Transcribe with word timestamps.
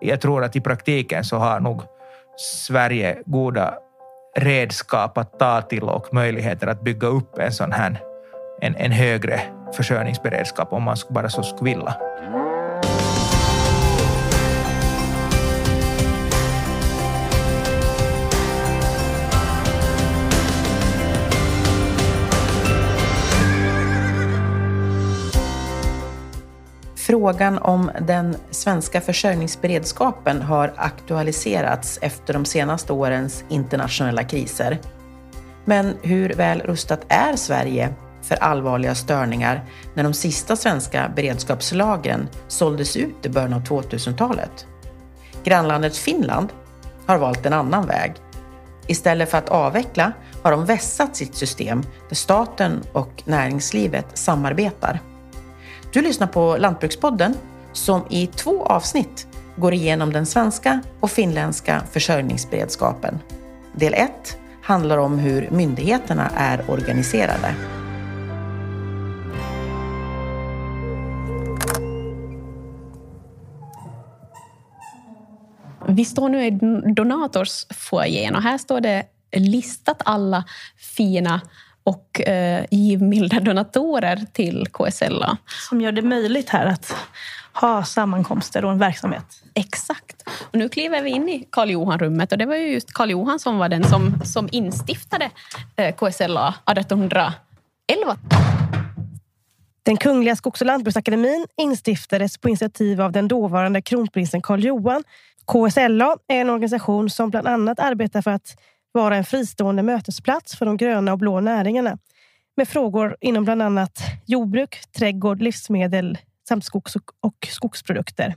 jag 0.00 0.20
tror 0.20 0.44
att 0.44 0.56
i 0.56 0.60
praktiken 0.60 1.24
så 1.24 1.36
har 1.36 1.60
nog 1.60 1.82
Sverige 2.36 3.22
goda 3.26 3.74
redskap 4.38 5.18
att 5.18 5.38
ta 5.38 5.62
till 5.62 5.82
och 5.82 6.14
möjligheter 6.14 6.66
att 6.66 6.80
bygga 6.80 7.08
upp 7.08 7.38
en 7.38 7.52
sån 7.52 7.72
här 7.72 8.00
en, 8.60 8.74
en 8.76 8.92
högre 8.92 9.40
försörjningsberedskap 9.72 10.72
om 10.72 10.82
man 10.82 10.96
bara 11.10 11.28
så 11.28 11.42
skulle 11.42 11.70
vilja. 11.70 12.07
Frågan 27.18 27.58
om 27.58 27.90
den 28.00 28.36
svenska 28.50 29.00
försörjningsberedskapen 29.00 30.42
har 30.42 30.72
aktualiserats 30.76 31.98
efter 32.02 32.34
de 32.34 32.44
senaste 32.44 32.92
årens 32.92 33.44
internationella 33.48 34.24
kriser. 34.24 34.78
Men 35.64 35.94
hur 36.02 36.34
väl 36.34 36.60
rustat 36.60 37.00
är 37.08 37.36
Sverige 37.36 37.94
för 38.22 38.36
allvarliga 38.36 38.94
störningar 38.94 39.64
när 39.94 40.02
de 40.02 40.14
sista 40.14 40.56
svenska 40.56 41.12
beredskapslagren 41.16 42.28
såldes 42.48 42.96
ut 42.96 43.26
i 43.26 43.28
början 43.28 43.52
av 43.52 43.62
2000-talet? 43.62 44.66
Grannlandet 45.44 45.96
Finland 45.96 46.52
har 47.06 47.18
valt 47.18 47.46
en 47.46 47.52
annan 47.52 47.86
väg. 47.86 48.14
Istället 48.86 49.30
för 49.30 49.38
att 49.38 49.48
avveckla 49.48 50.12
har 50.42 50.50
de 50.50 50.64
vässat 50.64 51.16
sitt 51.16 51.34
system 51.34 51.82
där 52.08 52.16
staten 52.16 52.80
och 52.92 53.22
näringslivet 53.24 54.06
samarbetar. 54.14 55.00
Du 55.92 56.02
lyssnar 56.02 56.26
på 56.26 56.56
Lantbrukspodden 56.56 57.34
som 57.72 58.02
i 58.10 58.26
två 58.26 58.64
avsnitt 58.64 59.26
går 59.56 59.74
igenom 59.74 60.12
den 60.12 60.26
svenska 60.26 60.80
och 61.00 61.10
finländska 61.10 61.82
försörjningsberedskapen. 61.92 63.18
Del 63.72 63.94
1 63.94 64.10
handlar 64.62 64.98
om 64.98 65.18
hur 65.18 65.50
myndigheterna 65.50 66.30
är 66.36 66.70
organiserade. 66.70 67.54
Vi 75.88 76.04
står 76.04 76.28
nu 76.28 76.46
i 76.46 76.50
donatorsfoajén 76.94 78.36
och 78.36 78.42
här 78.42 78.58
står 78.58 78.80
det 78.80 79.04
listat 79.32 80.02
alla 80.04 80.44
fina 80.76 81.40
och 81.88 82.20
eh, 82.28 82.64
givmilda 82.70 83.40
donatorer 83.40 84.26
till 84.32 84.66
KSLA. 84.72 85.36
Som 85.68 85.80
gör 85.80 85.92
det 85.92 86.02
möjligt 86.02 86.48
här 86.48 86.66
att 86.66 86.94
ha 87.52 87.84
sammankomster 87.84 88.64
och 88.64 88.72
en 88.72 88.78
verksamhet. 88.78 89.24
Exakt. 89.54 90.22
Och 90.50 90.58
nu 90.58 90.68
kliver 90.68 91.02
vi 91.02 91.10
in 91.10 91.28
i 91.28 91.48
Karl 91.50 91.70
Johan-rummet 91.70 92.32
och 92.32 92.38
det 92.38 92.46
var 92.46 92.54
ju 92.54 92.72
just 92.72 92.92
Karl 92.92 93.10
Johan 93.10 93.38
som 93.38 93.58
var 93.58 93.68
den 93.68 93.84
som, 93.84 94.20
som 94.24 94.48
instiftade 94.52 95.30
eh, 95.76 95.94
KSLA 95.94 96.54
1811. 96.70 98.16
Den 99.82 99.96
Kungliga 99.96 100.36
Skogs 100.36 100.60
och 100.60 100.66
lantbruksakademin 100.66 101.46
instiftades 101.56 102.38
på 102.38 102.48
initiativ 102.48 103.00
av 103.00 103.12
den 103.12 103.28
dåvarande 103.28 103.82
kronprinsen 103.82 104.42
Karl 104.42 104.64
Johan. 104.64 105.04
KSLA 105.46 106.16
är 106.28 106.40
en 106.40 106.50
organisation 106.50 107.10
som 107.10 107.30
bland 107.30 107.48
annat 107.48 107.80
arbetar 107.80 108.22
för 108.22 108.30
att 108.30 108.56
vara 108.98 109.16
en 109.16 109.24
fristående 109.24 109.82
mötesplats 109.82 110.56
för 110.56 110.66
de 110.66 110.76
gröna 110.76 111.12
och 111.12 111.18
blå 111.18 111.40
näringarna 111.40 111.98
med 112.56 112.68
frågor 112.68 113.16
inom 113.20 113.44
bland 113.44 113.62
annat 113.62 113.98
jordbruk, 114.26 114.92
trädgård, 114.92 115.42
livsmedel 115.42 116.18
samt 116.48 116.64
skogs 116.64 116.96
och 117.20 117.48
skogsprodukter. 117.50 118.34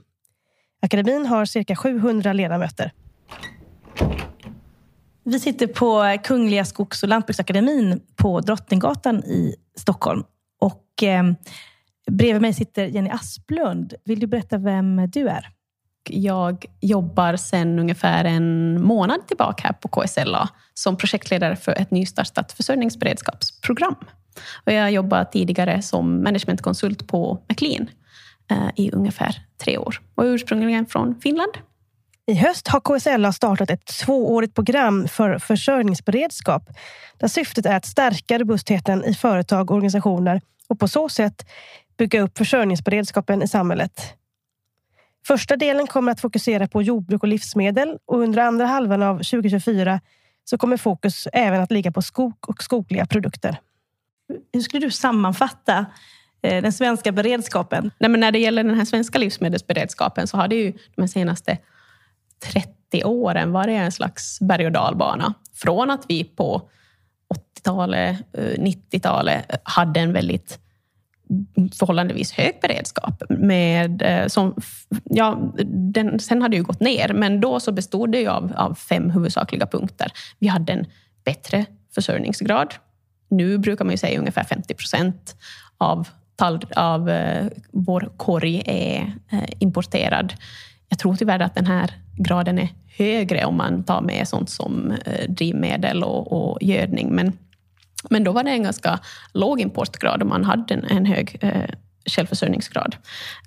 Akademin 0.82 1.26
har 1.26 1.44
cirka 1.44 1.76
700 1.76 2.32
ledamöter. 2.32 2.92
Vi 5.24 5.40
sitter 5.40 5.66
på 5.66 6.18
Kungliga 6.24 6.64
Skogs 6.64 7.02
och 7.02 7.08
lantbruksakademin 7.08 8.00
på 8.16 8.40
Drottninggatan 8.40 9.24
i 9.24 9.54
Stockholm. 9.78 10.24
Och 10.60 11.02
eh, 11.02 11.24
bredvid 12.10 12.42
mig 12.42 12.54
sitter 12.54 12.86
Jenny 12.86 13.10
Asplund. 13.10 13.94
Vill 14.04 14.20
du 14.20 14.26
berätta 14.26 14.58
vem 14.58 15.10
du 15.10 15.28
är? 15.28 15.48
Jag 16.10 16.64
jobbar 16.80 17.36
sedan 17.36 17.78
ungefär 17.78 18.24
en 18.24 18.82
månad 18.82 19.26
tillbaka 19.28 19.62
här 19.62 19.72
på 19.72 19.88
KSLA 19.88 20.48
som 20.74 20.96
projektledare 20.96 21.56
för 21.56 21.72
ett 21.72 21.90
nystartat 21.90 22.52
försörjningsberedskapsprogram. 22.52 23.94
Och 24.66 24.72
jag 24.72 24.92
jobbade 24.92 25.30
tidigare 25.32 25.82
som 25.82 26.22
managementkonsult 26.22 27.06
på 27.06 27.42
McLean 27.48 27.90
eh, 28.50 28.68
i 28.76 28.90
ungefär 28.90 29.36
tre 29.64 29.78
år 29.78 30.00
och 30.14 30.24
ursprungligen 30.24 30.86
från 30.86 31.20
Finland. 31.20 31.52
I 32.26 32.34
höst 32.34 32.68
har 32.68 32.80
KSLA 32.80 33.32
startat 33.32 33.70
ett 33.70 33.86
tvåårigt 33.86 34.54
program 34.54 35.08
för 35.08 35.38
försörjningsberedskap 35.38 36.62
där 37.18 37.28
syftet 37.28 37.66
är 37.66 37.76
att 37.76 37.86
stärka 37.86 38.38
robustheten 38.38 39.04
i 39.04 39.14
företag 39.14 39.70
och 39.70 39.76
organisationer 39.76 40.40
och 40.68 40.80
på 40.80 40.88
så 40.88 41.08
sätt 41.08 41.46
bygga 41.98 42.20
upp 42.20 42.38
försörjningsberedskapen 42.38 43.42
i 43.42 43.48
samhället. 43.48 44.14
Första 45.26 45.56
delen 45.56 45.86
kommer 45.86 46.12
att 46.12 46.20
fokusera 46.20 46.68
på 46.68 46.82
jordbruk 46.82 47.22
och 47.22 47.28
livsmedel 47.28 47.98
och 48.06 48.18
under 48.18 48.42
andra 48.42 48.66
halvan 48.66 49.02
av 49.02 49.16
2024 49.16 50.00
så 50.44 50.58
kommer 50.58 50.76
fokus 50.76 51.28
även 51.32 51.60
att 51.60 51.70
ligga 51.70 51.92
på 51.92 52.02
skog 52.02 52.34
och 52.46 52.62
skogliga 52.62 53.06
produkter. 53.06 53.56
Hur 54.52 54.60
skulle 54.60 54.86
du 54.86 54.90
sammanfatta 54.90 55.86
eh, 56.42 56.62
den 56.62 56.72
svenska 56.72 57.12
beredskapen? 57.12 57.90
Nej, 57.98 58.10
men 58.10 58.20
när 58.20 58.32
det 58.32 58.38
gäller 58.38 58.64
den 58.64 58.74
här 58.74 58.84
svenska 58.84 59.18
livsmedelsberedskapen 59.18 60.26
så 60.26 60.36
har 60.36 60.48
det 60.48 60.56
ju 60.56 60.72
de 60.96 61.08
senaste 61.08 61.58
30 62.52 63.04
åren 63.04 63.52
varit 63.52 63.72
en 63.72 63.92
slags 63.92 64.40
berg 64.40 64.66
och 64.66 64.72
dalbana. 64.72 65.34
Från 65.54 65.90
att 65.90 66.04
vi 66.08 66.24
på 66.24 66.70
80-talet, 67.58 68.16
90-talet 68.32 69.52
eh, 69.52 69.58
hade 69.62 70.00
en 70.00 70.12
väldigt 70.12 70.58
förhållandevis 71.78 72.32
hög 72.32 72.58
beredskap. 72.62 73.22
Med, 73.28 74.02
eh, 74.02 74.26
som, 74.26 74.54
ja, 75.04 75.52
den, 75.66 76.18
sen 76.20 76.42
har 76.42 76.48
det 76.48 76.56
ju 76.56 76.62
gått 76.62 76.80
ner, 76.80 77.12
men 77.14 77.40
då 77.40 77.60
så 77.60 77.72
bestod 77.72 78.12
det 78.12 78.26
av, 78.26 78.52
av 78.56 78.74
fem 78.74 79.10
huvudsakliga 79.10 79.66
punkter. 79.66 80.12
Vi 80.38 80.46
hade 80.48 80.72
en 80.72 80.86
bättre 81.24 81.66
försörjningsgrad. 81.94 82.74
Nu 83.30 83.58
brukar 83.58 83.84
man 83.84 83.92
ju 83.92 83.98
säga 83.98 84.18
ungefär 84.18 84.44
50 84.44 84.74
procent 84.74 85.36
av, 85.78 86.08
av 86.76 87.10
eh, 87.10 87.46
vår 87.70 88.12
korg 88.16 88.62
är 88.66 89.12
eh, 89.30 89.48
importerad. 89.58 90.34
Jag 90.88 90.98
tror 90.98 91.16
tyvärr 91.16 91.40
att 91.40 91.54
den 91.54 91.66
här 91.66 91.90
graden 92.16 92.58
är 92.58 92.68
högre 92.96 93.44
om 93.44 93.56
man 93.56 93.84
tar 93.84 94.00
med 94.00 94.28
sånt 94.28 94.50
som 94.50 94.92
drivmedel 95.28 96.04
och, 96.04 96.32
och 96.32 96.58
gödning. 96.62 97.08
Men 97.10 97.32
men 98.10 98.24
då 98.24 98.32
var 98.32 98.42
det 98.42 98.50
en 98.50 98.62
ganska 98.62 99.00
låg 99.32 99.60
importgrad 99.60 100.22
och 100.22 100.28
man 100.28 100.44
hade 100.44 100.74
en, 100.74 100.84
en 100.84 101.06
hög 101.06 101.38
eh, 101.40 101.70
självförsörjningsgrad. 102.06 102.96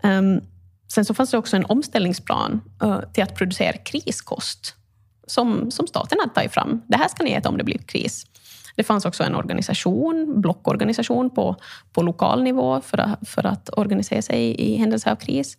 Um, 0.03 0.41
sen 0.87 1.05
så 1.05 1.13
fanns 1.13 1.31
det 1.31 1.37
också 1.37 1.55
en 1.55 1.65
omställningsplan 1.65 2.61
uh, 2.83 2.99
till 3.13 3.23
att 3.23 3.35
producera 3.35 3.73
kriskost 3.73 4.75
som, 5.27 5.71
som 5.71 5.87
staten 5.87 6.19
hade 6.19 6.33
tagit 6.33 6.53
fram. 6.53 6.81
Det 6.87 6.97
här 6.97 7.07
ska 7.07 7.23
ni 7.23 7.31
äta 7.31 7.49
om 7.49 7.57
det 7.57 7.63
blir 7.63 7.77
kris. 7.77 8.25
Det 8.75 8.83
fanns 8.83 9.05
också 9.05 9.23
en 9.23 9.35
organisation, 9.35 10.41
blockorganisation 10.41 11.29
på, 11.29 11.55
på 11.93 12.01
lokal 12.01 12.43
nivå 12.43 12.81
för 12.81 12.97
att, 12.97 13.29
för 13.29 13.45
att 13.45 13.69
organisera 13.77 14.21
sig 14.21 14.55
i 14.55 14.77
händelse 14.77 15.11
av 15.11 15.15
kris. 15.15 15.57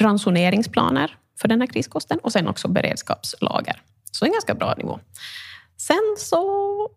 Ransoneringsplaner 0.00 1.16
för 1.40 1.48
den 1.48 1.60
här 1.60 1.68
kriskosten 1.68 2.18
och 2.18 2.32
sen 2.32 2.48
också 2.48 2.68
beredskapslager. 2.68 3.82
Så 4.12 4.24
en 4.24 4.32
ganska 4.32 4.54
bra 4.54 4.74
nivå. 4.78 5.00
Sen 5.76 6.16
så 6.18 6.88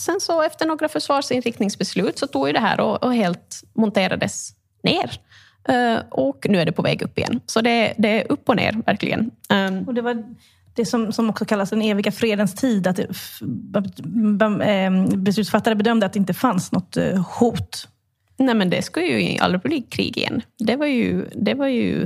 sen 0.00 0.20
så 0.20 0.42
efter 0.42 0.66
några 0.66 0.88
försvarsinriktningsbeslut 0.88 2.18
så 2.18 2.26
tog 2.26 2.46
ju 2.46 2.52
det 2.52 2.60
här 2.60 2.80
och, 2.80 3.04
och 3.04 3.14
helt 3.14 3.62
monterades 3.72 4.50
ner. 4.82 5.20
Uh, 5.70 6.02
och 6.10 6.46
nu 6.48 6.60
är 6.60 6.66
det 6.66 6.72
på 6.72 6.82
väg 6.82 7.02
upp 7.02 7.18
igen. 7.18 7.40
Så 7.46 7.60
det, 7.60 7.94
det 7.98 8.08
är 8.08 8.32
upp 8.32 8.48
och 8.48 8.56
ner, 8.56 8.82
verkligen. 8.86 9.30
Um, 9.50 9.88
och 9.88 9.94
det 9.94 10.02
var 10.02 10.24
det 10.74 10.86
som, 10.86 11.12
som 11.12 11.30
också 11.30 11.44
kallas 11.44 11.70
den 11.70 11.82
eviga 11.82 12.12
fredens 12.12 12.54
tid. 12.54 12.86
Att 12.86 12.98
eh, 12.98 13.06
ehm, 14.62 15.24
beslutsfattare 15.24 15.74
bedömde 15.74 16.06
att 16.06 16.12
det 16.12 16.18
inte 16.18 16.34
fanns 16.34 16.72
något 16.72 16.96
eh, 16.96 17.26
hot 17.38 17.88
Nej, 18.40 18.54
men 18.54 18.70
det 18.70 18.82
skulle 18.82 19.06
ju 19.06 19.38
aldrig 19.38 19.62
bli 19.62 19.80
krig 19.80 20.18
igen. 20.18 20.42
Det 20.58 20.76
var 20.76 20.86
ju, 20.86 21.26
det 21.34 21.54
var 21.54 21.66
ju 21.66 22.02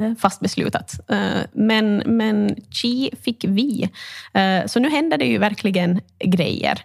eh, 0.00 0.14
fast 0.18 0.40
beslutat. 0.40 1.10
Eh, 1.10 1.42
men, 1.52 2.02
men 2.06 2.56
chi 2.70 3.10
fick 3.22 3.44
vi. 3.48 3.90
Eh, 4.34 4.66
så 4.66 4.80
nu 4.80 4.90
händer 4.90 5.18
det 5.18 5.24
ju 5.24 5.38
verkligen 5.38 6.00
grejer. 6.24 6.80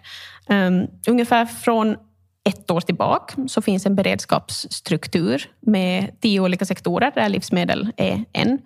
Ehm, 0.48 0.86
ungefär 1.08 1.46
från 1.46 1.96
ett 2.44 2.70
år 2.70 2.80
tillbaka 2.80 3.48
så 3.48 3.62
finns 3.62 3.86
en 3.86 3.94
beredskapsstruktur 3.94 5.50
med 5.60 6.20
tio 6.20 6.40
olika 6.40 6.64
sektorer 6.64 7.12
där 7.14 7.28
livsmedel 7.28 7.92
är 7.96 8.24
en. 8.32 8.58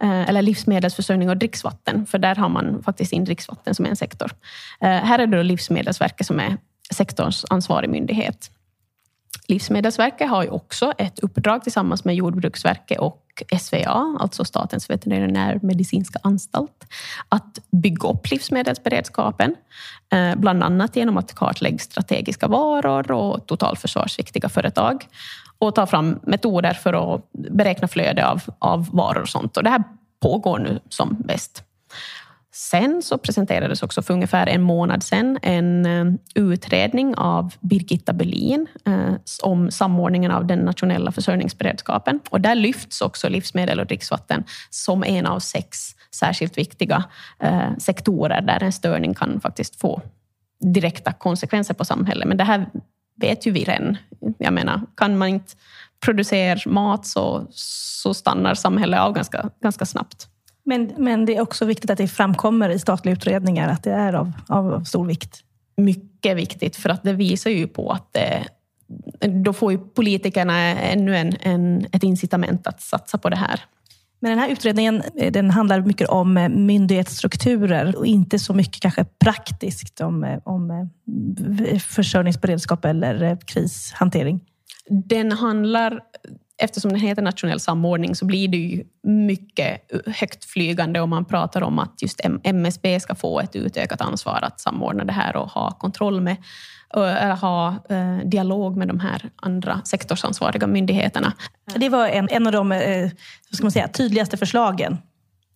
Eller 0.00 0.42
livsmedelsförsörjning 0.42 1.30
och 1.30 1.36
dricksvatten, 1.36 2.06
för 2.06 2.18
där 2.18 2.34
har 2.34 2.48
man 2.48 2.82
faktiskt 2.82 3.12
in 3.12 3.24
dricksvatten 3.24 3.74
som 3.74 3.86
en 3.86 3.96
sektor. 3.96 4.30
Här 4.80 5.18
är 5.18 5.26
det 5.26 5.36
då 5.36 5.42
Livsmedelsverket 5.42 6.26
som 6.26 6.40
är 6.40 6.56
sektorns 6.90 7.44
ansvarig 7.50 7.90
myndighet. 7.90 8.50
Livsmedelsverket 9.48 10.28
har 10.28 10.42
ju 10.42 10.48
också 10.48 10.92
ett 10.98 11.18
uppdrag 11.18 11.62
tillsammans 11.62 12.04
med 12.04 12.14
Jordbruksverket 12.14 12.98
och 12.98 13.42
SVA, 13.60 14.16
alltså 14.20 14.44
Statens 14.44 14.90
veterinärmedicinska 14.90 16.18
anstalt, 16.22 16.84
att 17.28 17.58
bygga 17.70 18.08
upp 18.08 18.30
livsmedelsberedskapen, 18.30 19.54
eh, 20.12 20.36
bland 20.36 20.62
annat 20.62 20.96
genom 20.96 21.16
att 21.16 21.34
kartlägga 21.34 21.78
strategiska 21.78 22.48
varor 22.48 23.12
och 23.12 23.46
totalförsvarsviktiga 23.46 24.48
företag 24.48 25.06
och 25.58 25.74
ta 25.74 25.86
fram 25.86 26.18
metoder 26.22 26.72
för 26.72 27.14
att 27.14 27.32
beräkna 27.32 27.88
flöde 27.88 28.26
av, 28.26 28.42
av 28.58 28.88
varor 28.92 29.22
och 29.22 29.28
sånt. 29.28 29.56
Och 29.56 29.62
det 29.62 29.70
här 29.70 29.82
pågår 30.20 30.58
nu 30.58 30.80
som 30.88 31.16
bäst. 31.24 31.62
Sen 32.58 33.02
så 33.02 33.18
presenterades 33.18 33.82
också 33.82 34.02
för 34.02 34.14
ungefär 34.14 34.46
en 34.46 34.62
månad 34.62 35.02
sedan 35.02 35.38
en 35.42 35.86
eh, 35.86 36.14
utredning 36.34 37.14
av 37.14 37.54
Birgitta 37.60 38.12
Berlin 38.12 38.66
eh, 38.86 39.14
om 39.42 39.70
samordningen 39.70 40.30
av 40.30 40.46
den 40.46 40.58
nationella 40.58 41.12
försörjningsberedskapen. 41.12 42.20
Och 42.30 42.40
där 42.40 42.54
lyfts 42.54 43.00
också 43.00 43.28
livsmedel 43.28 43.80
och 43.80 43.86
dricksvatten 43.86 44.44
som 44.70 45.04
en 45.04 45.26
av 45.26 45.38
sex 45.38 45.78
särskilt 46.14 46.58
viktiga 46.58 47.04
eh, 47.38 47.76
sektorer 47.78 48.40
där 48.40 48.62
en 48.62 48.72
störning 48.72 49.14
kan 49.14 49.40
faktiskt 49.40 49.80
få 49.80 50.02
direkta 50.60 51.12
konsekvenser 51.12 51.74
på 51.74 51.84
samhället. 51.84 52.28
Men 52.28 52.36
det 52.36 52.44
här 52.44 52.66
vet 53.16 53.46
ju 53.46 53.50
vi 53.50 53.64
redan. 53.64 53.96
Jag 54.38 54.52
menar, 54.52 54.80
kan 54.96 55.18
man 55.18 55.28
inte 55.28 55.54
producera 56.00 56.70
mat 56.70 57.06
så, 57.06 57.46
så 57.50 58.14
stannar 58.14 58.54
samhället 58.54 59.00
av 59.00 59.12
ganska, 59.12 59.50
ganska 59.60 59.86
snabbt. 59.86 60.28
Men, 60.68 60.92
men 60.96 61.24
det 61.24 61.36
är 61.36 61.40
också 61.40 61.64
viktigt 61.64 61.90
att 61.90 61.98
det 61.98 62.08
framkommer 62.08 62.70
i 62.70 62.78
statliga 62.78 63.12
utredningar 63.12 63.68
att 63.68 63.82
det 63.82 63.92
är 63.92 64.12
av, 64.12 64.32
av 64.48 64.84
stor 64.84 65.06
vikt. 65.06 65.40
Mycket 65.76 66.36
viktigt, 66.36 66.76
för 66.76 66.90
att 66.90 67.02
det 67.02 67.12
visar 67.12 67.50
ju 67.50 67.68
på 67.68 67.90
att 67.90 68.12
det, 68.12 68.44
då 69.28 69.52
får 69.52 69.72
ju 69.72 69.78
politikerna 69.78 70.58
ännu 70.76 71.16
en, 71.16 71.36
en, 71.40 71.86
ett 71.92 72.02
incitament 72.02 72.66
att 72.66 72.80
satsa 72.80 73.18
på 73.18 73.28
det 73.28 73.36
här. 73.36 73.60
Men 74.20 74.30
den 74.30 74.38
här 74.38 74.48
utredningen 74.48 75.02
den 75.30 75.50
handlar 75.50 75.80
mycket 75.80 76.08
om 76.08 76.48
myndighetsstrukturer 76.54 77.96
och 77.96 78.06
inte 78.06 78.38
så 78.38 78.54
mycket 78.54 78.82
kanske 78.82 79.04
praktiskt 79.04 80.00
om, 80.00 80.40
om 80.44 80.90
försörjningsberedskap 81.80 82.84
eller 82.84 83.38
krishantering. 83.46 84.40
Den 84.88 85.32
handlar 85.32 86.00
eftersom 86.58 86.92
den 86.92 87.00
heter 87.00 87.22
nationell 87.22 87.60
samordning 87.60 88.14
så 88.14 88.24
blir 88.24 88.48
det 88.48 88.56
ju 88.56 88.84
mycket 89.02 89.90
högt 90.06 90.44
flygande 90.44 91.00
om 91.00 91.10
man 91.10 91.24
pratar 91.24 91.62
om 91.62 91.78
att 91.78 92.02
just 92.02 92.20
MSB 92.44 93.00
ska 93.00 93.14
få 93.14 93.40
ett 93.40 93.56
utökat 93.56 94.00
ansvar 94.00 94.38
att 94.42 94.60
samordna 94.60 95.04
det 95.04 95.12
här 95.12 95.36
och 95.36 95.50
ha 95.50 95.70
kontroll 95.70 96.20
med 96.20 96.36
eller 96.94 97.34
ha 97.34 97.68
eh, 97.88 98.18
dialog 98.24 98.76
med 98.76 98.88
de 98.88 99.00
här 99.00 99.30
andra 99.36 99.80
sektorsansvariga 99.84 100.66
myndigheterna. 100.66 101.32
Det 101.76 101.88
var 101.88 102.08
en, 102.08 102.28
en 102.30 102.46
av 102.46 102.52
de 102.52 102.72
eh, 102.72 103.10
ska 103.52 103.64
man 103.64 103.72
säga, 103.72 103.88
tydligaste 103.88 104.36
förslagen 104.36 104.98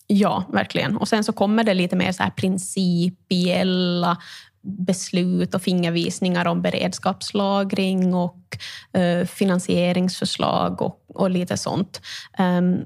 Ja, 0.07 0.45
verkligen. 0.53 0.97
Och 0.97 1.09
sen 1.09 1.25
så 1.25 1.33
kommer 1.33 1.65
det 1.65 1.75
lite 1.75 1.97
mer 1.97 2.13
så 2.13 2.23
här 2.23 2.31
principiella 2.31 4.17
beslut 4.63 5.55
och 5.55 5.63
fingervisningar 5.63 6.47
om 6.47 6.63
beredskapslagring 6.63 8.15
och 8.15 8.59
eh, 8.93 9.27
finansieringsförslag 9.27 10.83
och, 10.83 11.05
och 11.09 11.31
lite 11.31 11.57
sånt. 11.57 12.01
Um, 12.39 12.85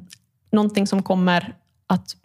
någonting 0.52 0.86
som 0.86 1.02
kommer 1.02 1.54
att 1.86 2.16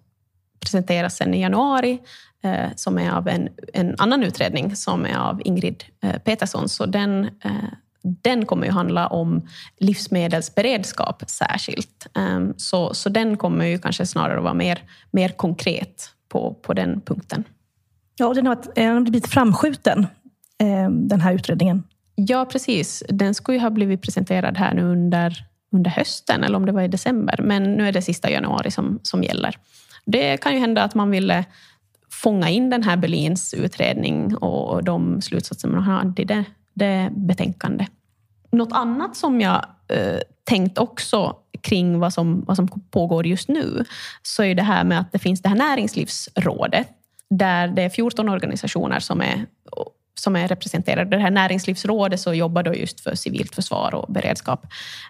presenteras 0.60 1.18
sen 1.18 1.34
i 1.34 1.42
januari 1.42 2.00
eh, 2.44 2.70
som 2.76 2.98
är 2.98 3.12
av 3.12 3.28
en, 3.28 3.50
en 3.74 3.96
annan 3.98 4.24
utredning 4.24 4.76
som 4.76 5.06
är 5.06 5.18
av 5.18 5.42
Ingrid 5.46 5.84
eh, 6.04 6.18
Petersson. 6.18 6.70
Så 6.70 6.86
den, 6.86 7.26
eh, 7.44 7.72
den 8.04 8.46
kommer 8.46 8.66
ju 8.66 8.72
handla 8.72 9.08
om 9.08 9.48
livsmedelsberedskap 9.80 11.24
särskilt. 11.28 12.08
Um, 12.14 12.54
så, 12.58 12.94
så 12.94 13.10
den 13.10 13.38
kommer 13.38 13.66
ju 13.66 13.78
kanske 13.78 14.06
snarare 14.06 14.38
att 14.38 14.44
vara 14.44 14.54
mer, 14.54 14.84
mer 15.12 15.30
konkret 15.30 16.10
på, 16.30 16.54
på 16.54 16.74
den 16.74 17.02
punkten. 17.02 17.44
Ja, 18.22 18.34
den 18.34 18.48
har, 18.48 18.58
den 18.76 18.94
har 18.94 19.02
blivit 19.02 19.28
framskjuten, 19.28 20.08
eh, 20.60 20.90
den 20.90 21.22
här 21.22 21.34
utredningen. 21.34 21.84
Ja, 22.16 22.46
precis. 22.46 23.04
Den 23.10 23.34
skulle 23.34 23.58
ju 23.58 23.62
ha 23.62 23.70
blivit 23.70 24.02
presenterad 24.02 24.58
här 24.58 24.74
nu 24.74 24.84
under, 24.84 25.46
under 25.72 25.92
hösten, 25.92 26.44
eller 26.44 26.58
om 26.58 26.66
det 26.66 26.72
var 26.72 26.82
i 26.82 26.88
december. 26.88 27.40
Men 27.44 27.74
nu 27.74 27.88
är 27.88 27.92
det 27.92 28.02
sista 28.02 28.32
januari 28.32 28.72
som, 28.72 29.00
som 29.04 29.24
gäller. 29.24 29.58
Det 30.06 30.38
kan 30.38 30.54
ju 30.54 30.60
hända 30.60 30.84
att 30.84 30.96
man 30.96 31.12
ville 31.12 31.46
fånga 32.10 32.50
in 32.50 32.70
den 32.70 32.84
här 32.84 32.98
Berlins 32.98 33.54
utredning 33.54 34.36
och 34.36 34.84
de 34.84 35.22
slutsatser 35.22 35.68
man 35.68 35.84
hade 35.84 36.22
i 36.22 36.26
det, 36.26 36.44
det 36.74 37.10
betänkandet. 37.12 37.90
Något 38.52 38.72
annat 38.72 39.16
som 39.16 39.42
jag 39.42 39.66
eh, 39.88 40.20
tänkt 40.44 40.78
också 40.78 41.36
kring 41.62 42.00
vad 42.00 42.14
som, 42.14 42.44
vad 42.48 42.56
som 42.56 42.68
pågår 42.68 43.28
just 43.28 43.50
nu, 43.50 43.86
så 44.22 44.44
är 44.44 44.56
det 44.56 44.64
här 44.64 44.84
med 44.84 45.00
att 45.00 45.12
det 45.12 45.20
finns 45.20 45.42
det 45.42 45.50
här 45.50 45.56
näringslivsrådet 45.56 46.88
där 47.32 47.68
det 47.68 47.82
är 47.82 47.90
14 47.90 48.30
organisationer 48.30 49.00
som 49.00 49.22
är, 49.22 49.46
som 50.20 50.36
är 50.36 50.48
representerade. 50.48 51.18
Det 51.18 51.22
här 51.22 51.32
näringslivsrådet 51.32 52.20
så 52.20 52.34
jobbar 52.34 52.64
då 52.64 52.74
just 52.74 53.00
för 53.00 53.16
civilt 53.16 53.56
försvar 53.56 53.96
och 53.96 54.14
beredskap. 54.14 54.66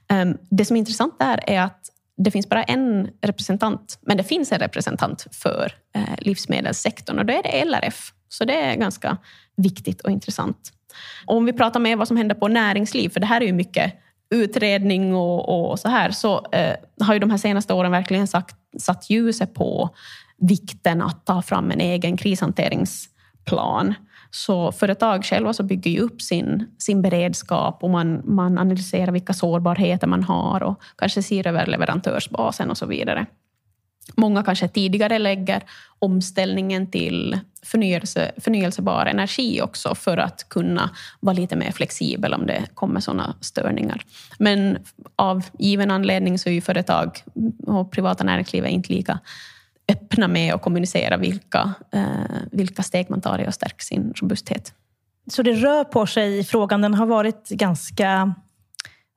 Ehm, 0.07 0.37
det 0.49 0.65
som 0.65 0.75
är 0.75 0.79
intressant 0.79 1.19
där 1.19 1.39
är 1.47 1.61
att 1.61 1.89
det 2.17 2.31
finns 2.31 2.49
bara 2.49 2.63
en 2.63 3.09
representant, 3.21 3.99
men 4.01 4.17
det 4.17 4.23
finns 4.23 4.51
en 4.51 4.59
representant 4.59 5.27
för 5.31 5.73
eh, 5.95 6.15
livsmedelssektorn 6.17 7.19
och 7.19 7.25
då 7.25 7.33
är 7.33 7.43
det 7.43 7.65
LRF. 7.65 8.13
Så 8.29 8.45
det 8.45 8.61
är 8.61 8.75
ganska 8.75 9.17
viktigt 9.55 10.01
och 10.01 10.11
intressant. 10.11 10.73
om 11.25 11.45
vi 11.45 11.53
pratar 11.53 11.79
med 11.79 11.97
vad 11.97 12.07
som 12.07 12.17
händer 12.17 12.35
på 12.35 12.47
näringsliv, 12.47 13.09
för 13.09 13.19
det 13.19 13.25
här 13.25 13.41
är 13.41 13.45
ju 13.45 13.53
mycket 13.53 13.93
utredning 14.29 15.15
och, 15.15 15.71
och 15.71 15.79
så 15.79 15.89
här, 15.89 16.11
så 16.11 16.45
eh, 16.51 16.75
har 16.99 17.13
ju 17.13 17.19
de 17.19 17.31
här 17.31 17.37
senaste 17.37 17.73
åren 17.73 17.91
verkligen 17.91 18.27
sagt, 18.27 18.55
satt 18.79 19.09
ljuset 19.09 19.53
på 19.53 19.89
vikten 20.41 21.01
att 21.01 21.25
ta 21.25 21.41
fram 21.41 21.71
en 21.71 21.81
egen 21.81 22.17
krishanteringsplan. 22.17 23.93
Så 24.31 24.71
företag 24.71 25.25
själva 25.25 25.53
så 25.53 25.63
bygger 25.63 25.91
ju 25.91 25.99
upp 25.99 26.21
sin, 26.21 26.67
sin 26.77 27.01
beredskap 27.01 27.83
och 27.83 27.89
man, 27.89 28.21
man 28.25 28.57
analyserar 28.57 29.11
vilka 29.11 29.33
sårbarheter 29.33 30.07
man 30.07 30.23
har 30.23 30.63
och 30.63 30.81
kanske 30.95 31.23
ser 31.23 31.47
över 31.47 31.65
leverantörsbasen 31.65 32.69
och 32.69 32.77
så 32.77 32.85
vidare. 32.85 33.25
Många 34.15 34.43
kanske 34.43 34.67
tidigare 34.67 35.19
lägger 35.19 35.63
omställningen 35.99 36.91
till 36.91 37.39
förnyelse, 37.63 38.31
förnyelsebar 38.37 39.05
energi 39.05 39.61
också 39.61 39.95
för 39.95 40.17
att 40.17 40.49
kunna 40.49 40.89
vara 41.19 41.33
lite 41.33 41.55
mer 41.55 41.71
flexibel 41.71 42.33
om 42.33 42.45
det 42.45 42.65
kommer 42.73 42.99
sådana 42.99 43.35
störningar. 43.41 44.01
Men 44.39 44.77
av 45.15 45.43
given 45.59 45.91
anledning 45.91 46.39
så 46.39 46.49
är 46.49 46.53
ju 46.53 46.61
företag 46.61 47.23
och 47.67 47.91
privata 47.91 48.23
näringslivet 48.23 48.71
inte 48.71 48.93
lika 48.93 49.19
öppna 49.87 50.27
med 50.27 50.53
och 50.53 50.61
kommunicera 50.61 51.17
vilka, 51.17 51.73
eh, 51.93 52.41
vilka 52.51 52.83
steg 52.83 53.09
man 53.09 53.21
tar 53.21 53.39
i 53.39 53.45
att 53.45 53.55
stärka 53.55 53.79
sin 53.79 54.13
robusthet. 54.15 54.73
Så 55.31 55.43
det 55.43 55.53
rör 55.53 55.83
på 55.83 56.07
sig 56.07 56.39
i 56.39 56.43
frågan. 56.43 56.81
Den 56.81 56.93
har 56.93 57.05
varit 57.05 57.49
ganska 57.49 58.33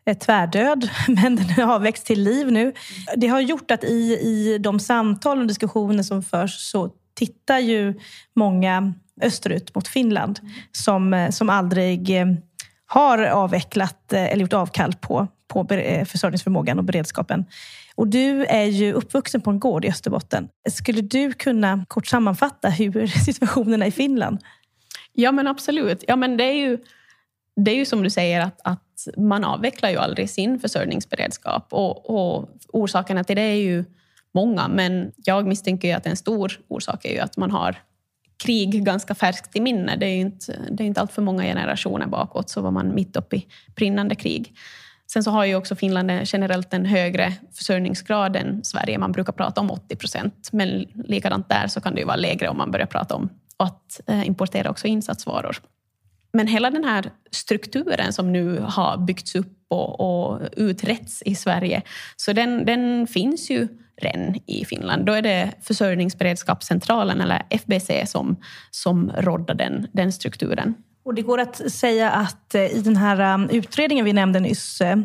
eh, 0.07 0.19
tvärdöd, 0.19 0.91
men 1.09 1.37
den 1.37 1.51
har 1.51 1.79
växt 1.79 2.07
till 2.07 2.23
liv 2.23 2.53
nu. 2.53 2.73
Det 3.17 3.27
har 3.27 3.41
gjort 3.41 3.71
att 3.71 3.85
i, 3.85 4.19
i 4.21 4.59
de 4.59 4.81
samtal 4.81 5.41
och 5.41 5.47
diskussioner 5.47 6.03
som 6.03 6.23
förs 6.23 6.71
så 6.71 6.91
tittar 7.15 7.59
ju 7.59 8.01
många 8.35 8.95
österut 9.23 9.75
mot 9.75 9.89
Finland 9.89 10.41
som, 10.73 11.15
eh, 11.15 11.31
som 11.31 11.51
aldrig 11.51 12.21
eh, 12.21 12.27
har 12.87 13.19
avvecklat 13.19 14.13
eller 14.13 14.43
gjort 14.43 14.53
avkall 14.53 14.95
på, 15.01 15.27
på 15.49 15.67
försörjningsförmågan 16.07 16.79
och 16.79 16.85
beredskapen. 16.85 17.45
Och 17.97 18.09
du 18.09 18.45
är 18.45 18.65
ju 18.65 18.93
uppvuxen 18.93 19.41
på 19.41 19.51
en 19.51 19.61
gård 19.61 19.85
i 19.85 19.89
Österbotten. 19.89 20.49
Skulle 20.71 21.01
du 21.01 21.33
kunna 21.33 21.85
kort 21.89 22.07
sammanfatta 22.07 22.69
hur 22.69 23.07
situationen 23.25 23.83
är 23.83 23.87
i 23.87 23.91
Finland? 23.91 24.39
Ja, 25.13 25.33
men 25.33 25.47
absolut. 25.47 26.05
Ja, 26.09 26.17
men 26.17 26.37
det, 26.37 26.45
är 26.45 26.53
ju, 26.53 26.79
det 27.57 27.71
är 27.71 27.77
ju 27.77 27.85
som 27.85 28.03
du 28.03 28.11
säger 28.11 28.41
att, 28.41 28.61
att 28.65 29.09
man 29.17 29.45
avvecklar 29.45 29.91
ju 29.91 29.97
aldrig 29.97 30.31
sin 30.31 30.61
försörjningsberedskap. 30.61 31.67
Och, 31.71 32.11
och 32.11 32.49
orsakerna 32.69 33.25
till 33.25 33.37
det 33.37 33.43
är 33.43 33.55
ju 33.55 33.85
många, 34.35 34.69
men 34.69 35.13
jag 35.17 35.47
misstänker 35.47 35.97
att 35.97 36.07
en 36.07 36.17
stor 36.17 36.61
orsak 36.69 37.05
är 37.05 37.13
ju 37.13 37.19
att 37.19 37.37
man 37.37 37.51
har 37.51 37.77
krig 38.45 38.85
ganska 38.85 39.15
färskt 39.15 39.57
i 39.57 39.61
minne. 39.61 39.97
Det 39.97 40.07
är 40.07 40.15
ju 40.15 40.21
inte, 40.21 40.59
det 40.71 40.83
är 40.83 40.87
inte 40.87 41.01
allt 41.01 41.13
för 41.13 41.23
många 41.23 41.43
generationer 41.43 42.07
bakåt 42.07 42.51
så 42.51 42.61
var 42.61 42.71
man 42.71 42.95
mitt 42.95 43.17
uppe 43.17 43.37
i 43.37 43.47
brinnande 43.77 44.15
krig. 44.15 44.57
Sen 45.13 45.25
så 45.25 45.31
har 45.31 45.45
ju 45.45 45.55
också 45.55 45.77
Finland 45.77 46.11
generellt 46.25 46.75
en 46.75 46.87
högre 46.87 47.33
försörjningsgrad 47.53 48.37
än 48.37 48.65
Sverige. 48.65 48.99
Man 48.99 49.13
brukar 49.13 49.33
prata 49.33 49.61
om 49.61 49.71
80 49.71 49.97
procent, 49.97 50.49
men 50.53 50.69
likadant 50.95 51.49
där 51.49 51.67
så 51.67 51.81
kan 51.81 51.95
det 51.95 52.01
ju 52.01 52.07
vara 52.07 52.17
lägre 52.17 52.49
om 52.49 52.57
man 52.57 52.71
börjar 52.71 52.87
prata 52.87 53.15
om 53.15 53.29
att 53.57 54.01
eh, 54.07 54.27
importera 54.27 54.71
också 54.71 54.87
insatsvaror. 54.87 55.57
Men 56.33 56.47
hela 56.47 56.71
den 56.71 56.85
här 56.85 57.11
strukturen 57.31 58.13
som 58.13 58.33
nu 58.33 58.61
har 58.61 58.99
byggts 58.99 59.35
upp 59.35 59.67
och, 59.69 60.01
och 60.01 60.41
utretts 60.57 61.23
i 61.23 61.35
Sverige, 61.35 61.83
så 62.17 62.33
den, 62.33 62.65
den 62.65 63.07
finns 63.07 63.51
ju 63.51 63.69
redan 63.97 64.37
i 64.47 64.65
Finland. 64.65 65.07
Då 65.07 65.13
är 65.13 65.23
det 65.23 65.53
Försörjningsberedskapscentralen, 65.63 67.21
eller 67.21 67.43
FBC, 67.51 68.07
som, 68.07 68.37
som 68.71 69.11
råddar 69.19 69.55
den, 69.55 69.87
den 69.93 70.13
strukturen. 70.13 70.75
Och 71.05 71.15
det 71.15 71.23
går 71.23 71.41
att 71.41 71.73
säga 71.73 72.11
att 72.11 72.55
eh, 72.55 72.77
i 72.77 72.81
den 72.85 72.97
här 72.97 73.35
um, 73.35 73.51
utredningen 73.51 74.05
vi 74.05 74.13
nämnde 74.13 74.41
nyss, 74.41 74.81
eh, 74.81 74.97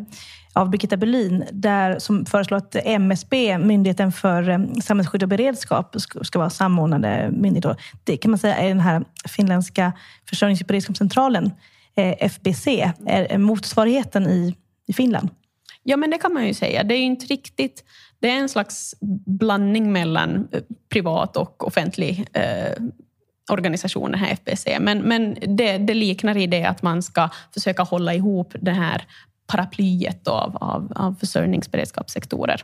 av 0.54 0.70
Birgitta 0.70 0.98
Berlin 0.98 1.46
där, 1.52 2.00
som 2.00 2.26
föreslår 2.26 2.58
att 2.58 2.76
MSB, 2.76 3.58
Myndigheten 3.58 4.12
för 4.12 4.50
eh, 4.50 4.60
samhällsskydd 4.84 5.24
och 5.24 5.30
beredskap, 5.30 5.96
ska 6.22 6.40
vara 6.40 6.50
samordnande 6.50 7.30
myndighet. 7.32 7.78
Det 8.04 8.18
kan 8.18 8.32
man 8.32 8.38
säga 8.38 8.56
är 8.56 8.68
den 8.68 8.80
här 8.80 9.04
finländska 9.28 9.94
försörjningsberedskapscentralen, 10.30 11.52
beredskapscentralen 11.96 12.30
FBC, 12.30 12.68
är 13.06 13.38
motsvarigheten 13.38 14.28
i, 14.28 14.56
i 14.88 14.94
Finland. 14.94 15.30
Ja, 15.84 15.98
men 15.98 16.10
det 16.10 16.18
kan 16.18 16.34
man 16.34 16.48
ju 16.48 16.54
säga. 16.54 16.84
Det 16.84 16.96
är 16.96 17.02
inte 17.02 17.26
riktigt... 17.26 17.84
Det 18.20 18.30
är 18.30 18.38
en 18.38 18.50
slags 18.50 18.96
blandning 19.26 19.92
mellan 19.92 20.48
privat 20.90 21.38
och 21.38 21.68
offentlig 21.68 22.28
eh, 22.34 22.74
organisation, 23.50 24.12
den 24.12 24.20
här 24.20 24.34
FBC. 24.34 24.80
Men, 24.80 25.00
men 25.00 25.38
det, 25.58 25.78
det, 25.78 25.94
liknar 25.94 26.38
i 26.38 26.48
det 26.48 26.64
att 26.64 26.82
man 26.82 27.04
ska 27.04 27.30
försöka 27.54 27.84
hålla 27.84 28.14
ihop 28.14 28.54
det 28.62 28.72
här 28.72 29.04
paraplyet 29.48 30.28
av, 30.28 30.58
av, 30.58 30.94
av 30.96 31.16
försörjningsberedskapssektorer. 31.20 32.64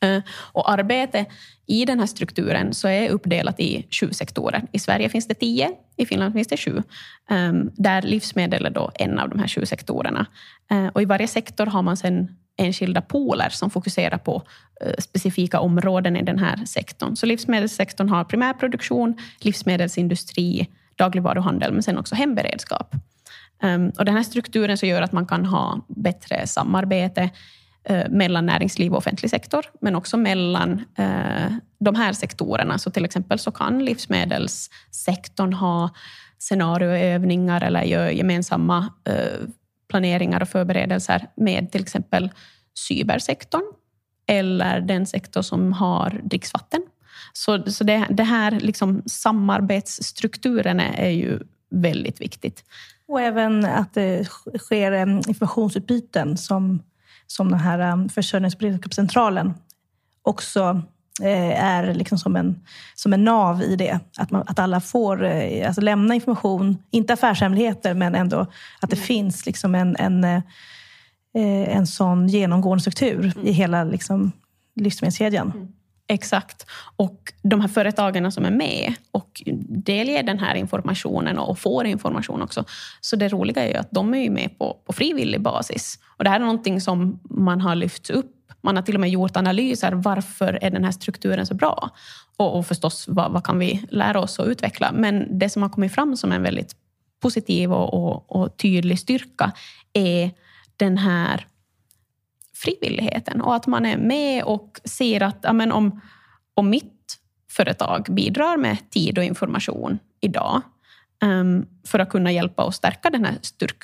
Eh, 0.00 0.22
och 0.52 0.70
arbete 0.70 1.26
i 1.66 1.84
den 1.84 1.98
här 1.98 2.06
strukturen 2.06 2.74
så 2.74 2.88
är 2.88 3.08
uppdelat 3.08 3.60
i 3.60 3.86
sju 3.90 4.12
sektorer. 4.12 4.62
I 4.72 4.78
Sverige 4.78 5.08
finns 5.08 5.28
det 5.28 5.34
tio, 5.34 5.70
i 5.96 6.06
Finland 6.06 6.34
finns 6.34 6.48
det 6.48 6.56
sju. 6.56 6.82
Ehm, 7.30 7.70
där 7.74 8.02
livsmedel 8.02 8.66
är 8.66 8.70
då 8.70 8.90
en 8.94 9.18
av 9.18 9.28
de 9.28 9.38
här 9.38 9.48
sju 9.48 9.66
sektorerna. 9.66 10.26
Eh, 10.70 10.86
och 10.86 11.02
I 11.02 11.04
varje 11.04 11.26
sektor 11.26 11.66
har 11.66 11.82
man 11.82 11.96
sen 11.96 12.36
enskilda 12.56 13.00
pooler 13.00 13.48
som 13.48 13.70
fokuserar 13.70 14.18
på 14.18 14.42
eh, 14.84 14.94
specifika 14.98 15.60
områden 15.60 16.16
i 16.16 16.22
den 16.22 16.38
här 16.38 16.64
sektorn. 16.64 17.16
Så 17.16 17.26
livsmedelssektorn 17.26 18.08
har 18.08 18.24
primärproduktion, 18.24 19.16
livsmedelsindustri, 19.40 20.66
dagligvaruhandel 20.96 21.72
men 21.72 21.82
sen 21.82 21.98
också 21.98 22.14
hemberedskap. 22.14 22.94
Ehm, 23.62 23.92
och 23.98 24.04
den 24.04 24.16
här 24.16 24.22
strukturen 24.22 24.78
så 24.78 24.86
gör 24.86 25.02
att 25.02 25.12
man 25.12 25.26
kan 25.26 25.46
ha 25.46 25.84
bättre 25.88 26.46
samarbete 26.46 27.30
Eh, 27.84 28.10
mellan 28.10 28.46
näringsliv 28.46 28.92
och 28.92 28.98
offentlig 28.98 29.30
sektor, 29.30 29.64
men 29.80 29.96
också 29.96 30.16
mellan 30.16 30.84
eh, 30.96 31.52
de 31.78 31.94
här 31.94 32.12
sektorerna. 32.12 32.78
Så 32.78 32.90
till 32.90 33.04
exempel 33.04 33.38
så 33.38 33.50
kan 33.50 33.84
livsmedelssektorn 33.84 35.52
ha 35.52 35.90
scenarioövningar 36.38 37.64
eller 37.64 37.82
göra 37.82 38.12
gemensamma 38.12 38.92
eh, 39.04 39.48
planeringar 39.88 40.42
och 40.42 40.48
förberedelser 40.48 41.26
med 41.36 41.72
till 41.72 41.82
exempel 41.82 42.30
cybersektorn 42.88 43.62
eller 44.26 44.80
den 44.80 45.06
sektor 45.06 45.42
som 45.42 45.72
har 45.72 46.20
dricksvatten. 46.24 46.82
Så, 47.32 47.70
så 47.70 47.84
det, 47.84 48.06
det 48.10 48.24
här 48.24 48.50
liksom 48.50 49.02
samarbetsstrukturen 49.06 50.80
är 50.80 51.10
ju 51.10 51.38
väldigt 51.70 52.20
viktigt. 52.20 52.64
Och 53.08 53.20
även 53.20 53.64
att 53.64 53.94
det 53.94 54.28
sker 54.58 55.06
informationsutbyten 55.28 56.36
som, 56.36 56.82
som 57.30 57.50
den 57.50 57.60
här 57.60 57.92
um, 57.92 58.08
försörjningsberedskapscentralen 58.08 59.54
också 60.22 60.82
eh, 61.22 61.64
är 61.64 61.94
liksom 61.94 62.18
som, 62.18 62.36
en, 62.36 62.60
som 62.94 63.12
en 63.12 63.24
nav 63.24 63.62
i 63.62 63.76
det. 63.76 64.00
Att, 64.18 64.30
man, 64.30 64.44
att 64.46 64.58
alla 64.58 64.80
får 64.80 65.24
eh, 65.24 65.66
alltså 65.66 65.80
lämna 65.80 66.14
information, 66.14 66.78
inte 66.90 67.12
affärshemligheter, 67.12 67.94
men 67.94 68.14
ändå 68.14 68.40
att 68.80 68.90
det 68.90 68.96
mm. 68.96 69.06
finns 69.06 69.46
liksom 69.46 69.74
en, 69.74 69.96
en, 69.96 70.24
eh, 70.24 70.42
en 71.76 71.86
sån 71.86 72.28
genomgående 72.28 72.80
struktur 72.80 73.32
mm. 73.36 73.46
i 73.46 73.52
hela 73.52 73.84
liksom, 73.84 74.32
livsmedelskedjan. 74.74 75.52
Mm. 75.56 75.68
Exakt. 76.10 76.66
Och 76.96 77.32
de 77.42 77.60
här 77.60 77.68
företagen 77.68 78.32
som 78.32 78.44
är 78.44 78.50
med 78.50 78.94
och 79.10 79.42
delger 79.68 80.22
den 80.22 80.38
här 80.38 80.54
informationen 80.54 81.38
och 81.38 81.58
får 81.58 81.86
information 81.86 82.42
också. 82.42 82.64
Så 83.00 83.16
det 83.16 83.28
roliga 83.28 83.64
är 83.64 83.68
ju 83.68 83.74
att 83.74 83.90
de 83.90 84.14
är 84.14 84.30
med 84.30 84.58
på, 84.58 84.76
på 84.86 84.92
frivillig 84.92 85.40
basis. 85.40 85.98
Och 86.16 86.24
det 86.24 86.30
här 86.30 86.36
är 86.36 86.44
någonting 86.44 86.80
som 86.80 87.20
man 87.30 87.60
har 87.60 87.74
lyft 87.74 88.10
upp. 88.10 88.36
Man 88.62 88.76
har 88.76 88.82
till 88.82 88.94
och 88.94 89.00
med 89.00 89.10
gjort 89.10 89.36
analyser. 89.36 89.92
Varför 89.92 90.58
är 90.62 90.70
den 90.70 90.84
här 90.84 90.92
strukturen 90.92 91.46
så 91.46 91.54
bra? 91.54 91.90
Och, 92.36 92.58
och 92.58 92.66
förstås, 92.66 93.04
vad, 93.08 93.32
vad, 93.32 93.44
kan 93.44 93.58
vi 93.58 93.84
lära 93.90 94.20
oss 94.20 94.38
och 94.38 94.46
utveckla? 94.46 94.92
Men 94.92 95.38
det 95.38 95.48
som 95.48 95.62
har 95.62 95.68
kommit 95.68 95.94
fram 95.94 96.16
som 96.16 96.32
en 96.32 96.42
väldigt 96.42 96.76
positiv 97.22 97.72
och, 97.72 97.94
och, 97.94 98.36
och 98.36 98.56
tydlig 98.56 98.98
styrka 98.98 99.52
är 99.92 100.30
den 100.76 100.98
här 100.98 101.46
frivilligheten 102.62 103.40
och 103.40 103.54
att 103.54 103.66
man 103.66 103.86
är 103.86 103.96
med 103.96 104.44
och 104.44 104.80
ser 104.84 105.22
att 105.22 105.38
ja, 105.42 105.52
men 105.52 105.72
om, 105.72 106.00
om 106.54 106.70
mitt 106.70 107.16
företag 107.50 108.06
bidrar 108.10 108.56
med 108.56 108.90
tid 108.90 109.18
och 109.18 109.24
information 109.24 109.98
idag 110.20 110.62
um, 111.24 111.66
för 111.86 111.98
att 111.98 112.10
kunna 112.10 112.32
hjälpa 112.32 112.64
och 112.64 112.74
stärka 112.74 113.10
den 113.10 113.24
här 113.24 113.38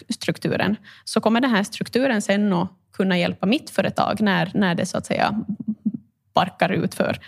strukturen, 0.09 0.77
så 1.05 1.21
kommer 1.21 1.41
den 1.41 1.51
här 1.51 1.63
strukturen 1.63 2.23
sen 2.23 2.53
att 2.53 2.71
kunna 2.93 3.19
hjälpa 3.19 3.47
mitt 3.47 3.71
företag 3.71 4.21
när, 4.21 4.51
när 4.55 4.75
det 4.75 4.87
så 4.87 4.99
att 4.99 5.07
säga 5.07 5.45
barkar 6.35 6.73
ut 6.73 6.95
för. 6.95 7.19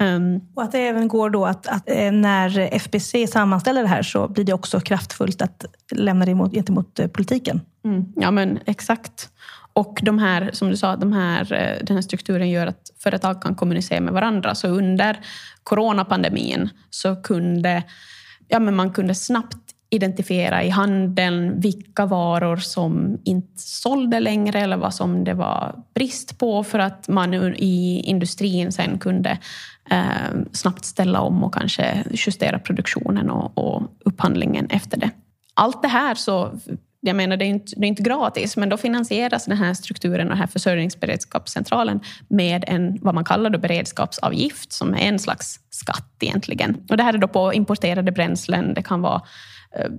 Um, 0.00 0.40
och 0.54 0.62
att 0.62 0.72
det 0.72 0.78
även 0.78 1.08
går 1.08 1.30
då 1.30 1.46
att, 1.46 1.66
att, 1.66 1.90
eh, 1.90 2.12
när 2.12 2.58
FBC 2.58 3.26
sammanställer 3.26 3.82
det 3.82 3.88
här 3.88 4.02
så 4.02 4.28
blir 4.28 4.44
det 4.44 4.52
också 4.52 4.80
kraftfullt 4.80 5.42
att 5.42 5.64
lämna 5.90 6.24
det 6.24 6.34
mot, 6.34 6.52
gentemot 6.52 6.98
eh, 6.98 7.06
politiken. 7.06 7.60
Mm, 7.84 8.12
ja 8.16 8.30
men 8.30 8.58
exakt. 8.66 9.30
Och 9.78 10.00
de 10.02 10.18
här, 10.18 10.50
som 10.52 10.70
du 10.70 10.76
sa, 10.76 10.96
de 10.96 11.12
här, 11.12 11.52
eh, 11.52 11.84
den 11.84 11.96
här 11.96 12.02
strukturen 12.02 12.50
gör 12.50 12.66
att 12.66 12.90
företag 13.02 13.42
kan 13.42 13.54
kommunicera 13.54 14.00
med 14.00 14.12
varandra. 14.12 14.54
Så 14.54 14.68
under 14.68 15.20
coronapandemin 15.62 16.68
så 16.90 17.16
kunde 17.16 17.82
ja, 18.48 18.58
men 18.58 18.76
man 18.76 18.92
kunde 18.92 19.14
snabbt 19.14 19.56
identifiera 19.90 20.64
i 20.64 20.70
handeln 20.70 21.60
vilka 21.60 22.06
varor 22.06 22.56
som 22.56 23.18
inte 23.24 23.62
sålde 23.62 24.20
längre 24.20 24.60
eller 24.60 24.76
vad 24.76 24.94
som 24.94 25.24
det 25.24 25.34
var 25.34 25.74
brist 25.94 26.38
på 26.38 26.64
för 26.64 26.78
att 26.78 27.08
man 27.08 27.34
i 27.34 28.02
industrin 28.04 28.72
sen 28.72 28.98
kunde 28.98 29.38
eh, 29.90 30.40
snabbt 30.52 30.84
ställa 30.84 31.20
om 31.20 31.44
och 31.44 31.54
kanske 31.54 32.04
justera 32.12 32.58
produktionen 32.58 33.30
och, 33.30 33.58
och 33.58 33.82
upphandlingen 34.04 34.66
efter 34.70 35.00
det. 35.00 35.10
Allt 35.54 35.82
det 35.82 35.88
här 35.88 36.14
så 36.14 36.58
jag 37.00 37.16
menar, 37.16 37.36
det 37.36 37.44
är, 37.44 37.48
inte, 37.48 37.72
det 37.76 37.86
är 37.86 37.88
inte 37.88 38.02
gratis, 38.02 38.56
men 38.56 38.68
då 38.68 38.76
finansieras 38.76 39.44
den 39.44 39.56
här 39.56 39.74
strukturen 39.74 40.26
och 40.26 40.30
den 40.30 40.38
här 40.38 40.46
försörjningsberedskapscentralen 40.46 42.00
med 42.28 42.64
en 42.66 42.98
vad 43.02 43.14
man 43.14 43.24
kallar 43.24 43.50
då 43.50 43.58
beredskapsavgift, 43.58 44.72
som 44.72 44.94
är 44.94 44.98
en 44.98 45.18
slags 45.18 45.60
skatt 45.70 46.12
egentligen. 46.20 46.76
Och 46.90 46.96
det 46.96 47.02
här 47.02 47.14
är 47.14 47.18
då 47.18 47.28
på 47.28 47.54
importerade 47.54 48.12
bränslen. 48.12 48.74
Det 48.74 48.82
kan 48.82 49.02
vara, 49.02 49.22
eh, 49.76 49.90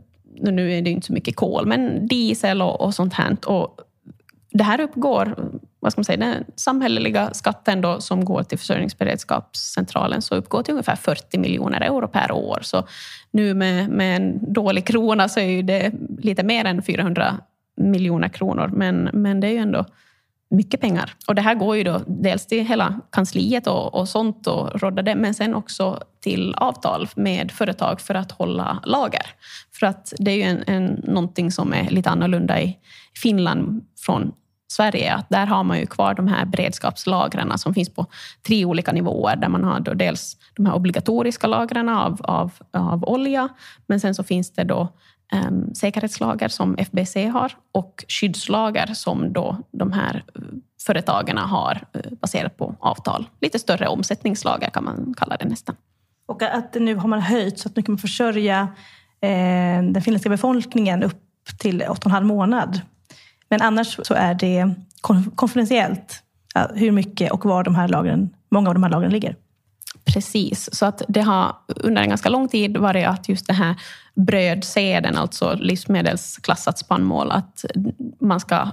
nu 0.52 0.74
är 0.74 0.82
det 0.82 0.90
inte 0.90 1.08
så 1.08 1.14
mycket 1.14 1.36
kol, 1.36 1.66
men 1.68 2.08
diesel 2.08 2.62
och, 2.62 2.82
och 2.82 2.94
sånt 2.94 3.14
här. 3.14 3.38
Och 3.46 3.78
det 4.52 4.64
här 4.64 4.82
uppgår, 4.82 5.52
vad 5.80 5.92
ska 5.92 6.00
man 6.00 6.06
säga, 6.06 6.18
den 6.18 6.46
samhälleliga 6.56 7.34
skatten 7.34 7.82
då, 7.82 8.02
som 8.02 8.26
går 8.26 8.44
till 8.44 8.60
försörjningsberedskapscentralen 8.60 10.22
så 10.22 10.36
uppgår 10.36 10.64
till 10.64 10.74
ungefär 10.74 10.96
40 10.96 11.38
miljoner 11.38 11.82
euro 11.82 12.08
per 12.08 12.32
år. 12.32 12.60
Så 12.62 12.88
nu 13.32 13.54
med, 13.54 13.90
med 13.90 14.16
en 14.16 14.54
dålig 14.54 14.88
krona 14.88 15.30
så 15.30 15.40
är 15.40 15.64
det 15.64 15.92
lite 16.20 16.44
mer 16.44 16.66
än 16.66 16.82
400 16.82 17.38
miljoner 17.78 18.30
kronor. 18.30 18.72
Men, 18.74 19.10
men 19.14 19.40
det 19.40 19.48
är 19.48 19.52
ju 19.52 19.58
ändå 19.58 19.86
mycket 20.50 20.82
pengar. 20.82 21.14
Och 21.28 21.36
det 21.36 21.42
här 21.42 21.56
går 21.56 21.78
ju 21.78 21.84
då 21.84 22.02
dels 22.08 22.46
till 22.46 22.66
hela 22.66 23.02
kansliet 23.12 23.68
och, 23.68 23.96
och 23.96 24.10
sånt 24.10 24.48
och 24.48 24.82
rådda 24.82 25.02
det, 25.02 25.16
men 25.16 25.34
sen 25.34 25.56
också 25.56 26.04
till 26.22 26.54
avtal 26.58 27.08
med 27.16 27.52
företag 27.52 28.02
för 28.02 28.16
att 28.16 28.32
hålla 28.32 28.80
lager. 28.86 29.26
För 29.80 29.88
att 29.88 30.14
det 30.18 30.32
är 30.32 30.36
ju 30.36 30.44
en, 30.44 30.64
en, 30.68 30.86
någonting 31.04 31.52
som 31.52 31.74
är 31.74 31.90
lite 31.90 32.10
annorlunda 32.10 32.62
i 32.62 32.78
Finland 33.22 33.86
från 34.06 34.32
Sverige, 34.72 35.14
att 35.14 35.30
där 35.30 35.46
har 35.46 35.64
man 35.64 35.80
ju 35.80 35.86
kvar 35.86 36.14
de 36.14 36.28
här 36.28 36.46
beredskapslagren 36.46 37.58
som 37.58 37.74
finns 37.74 37.90
på 37.90 38.06
tre 38.48 38.66
olika 38.66 38.92
nivåer, 38.92 39.36
där 39.36 39.50
man 39.50 39.64
har 39.64 39.80
då 39.80 39.94
dels 39.94 40.38
de 40.56 40.66
här 40.66 40.76
obligatoriska 40.76 41.48
lagren 41.48 41.90
av, 41.90 42.22
av, 42.24 42.52
av 42.74 43.04
olja, 43.04 43.50
men 43.88 44.00
sen 44.00 44.16
så 44.16 44.24
finns 44.24 44.52
det 44.52 44.64
då 44.64 44.88
um, 45.34 45.76
säkerhetslager 45.76 46.48
som 46.48 46.78
FBC 46.78 47.16
har 47.16 47.52
och 47.72 48.06
skyddslager 48.08 48.94
som 48.94 49.34
då 49.34 49.58
de 49.72 49.92
här 49.92 50.24
eh, 50.36 50.42
företagen 50.86 51.38
har 51.38 51.84
eh, 51.94 52.12
baserat 52.22 52.58
på 52.58 52.76
avtal. 52.80 53.30
Lite 53.42 53.60
större 53.60 53.88
omsättningslager 53.88 54.70
kan 54.70 54.84
man 54.84 55.14
kalla 55.18 55.38
det 55.38 55.46
nästan. 55.46 55.76
Och 56.26 56.44
att 56.44 56.76
nu 56.76 56.96
har 56.96 57.08
man 57.08 57.22
höjt 57.22 57.60
så 57.60 57.70
att 57.70 57.76
nu 57.76 57.82
kan 57.82 57.94
man 57.94 58.00
försörja 58.00 58.68
eh, 59.22 59.84
den 59.84 60.02
finländska 60.02 60.30
befolkningen 60.30 61.04
upp 61.04 61.22
till 61.60 61.82
8,5 61.82 62.24
månad. 62.24 62.82
Men 63.50 63.62
annars 63.62 64.00
så 64.04 64.14
är 64.14 64.34
det 64.34 64.74
konfidentiellt 65.36 66.24
hur 66.74 66.92
mycket 66.92 67.32
och 67.32 67.46
var 67.46 67.64
de 67.64 67.76
här 67.76 67.88
lagren, 67.88 68.30
många 68.52 68.70
av 68.70 68.74
de 68.74 68.84
här 68.84 68.90
lagren 68.90 69.12
ligger. 69.12 69.36
Precis, 70.06 70.76
så 70.76 70.86
att 70.86 71.02
det 71.08 71.22
har 71.22 71.56
under 71.68 72.02
en 72.02 72.10
ganska 72.10 72.30
lång 72.30 72.48
tid 72.48 72.78
varit 72.78 73.08
att 73.08 73.30
just 73.30 73.48
det 73.48 73.54
här 73.54 73.76
brödseden, 74.16 75.18
alltså 75.18 75.54
livsmedelsklassat 75.54 76.80
spannmål, 76.80 77.32
att 77.32 77.66
man 78.22 78.40
ska, 78.40 78.70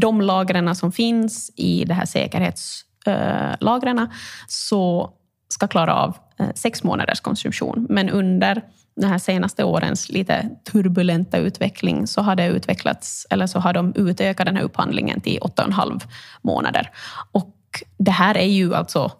de 0.00 0.20
lagren 0.20 0.76
som 0.76 0.92
finns 0.92 1.50
i 1.56 1.84
de 1.84 1.94
här 1.94 2.06
säkerhetslagren 2.06 3.98
eh, 3.98 4.08
så 4.48 5.10
ska 5.48 5.68
klara 5.68 5.94
av 5.94 6.16
eh, 6.38 6.48
sex 6.54 6.84
månaders 6.84 7.20
konsumtion. 7.20 7.86
Men 7.90 8.10
under 8.10 8.62
de 9.00 9.06
här 9.06 9.18
senaste 9.18 9.64
årens 9.64 10.08
lite 10.08 10.50
turbulenta 10.72 11.38
utveckling 11.38 12.06
så 12.06 12.20
har 12.20 12.36
det 12.36 12.46
utvecklats, 12.46 13.26
eller 13.30 13.46
så 13.46 13.58
har 13.58 13.72
de 13.72 13.92
utökat 13.96 14.46
den 14.46 14.56
här 14.56 14.62
upphandlingen 14.62 15.20
till 15.20 15.38
åtta 15.40 15.62
och 15.62 15.68
en 15.68 15.74
halv 15.74 16.00
månader. 16.42 16.90
Och 17.32 17.54
det 17.98 18.10
här 18.10 18.36
är 18.36 18.46
ju 18.46 18.74
alltså 18.74 19.12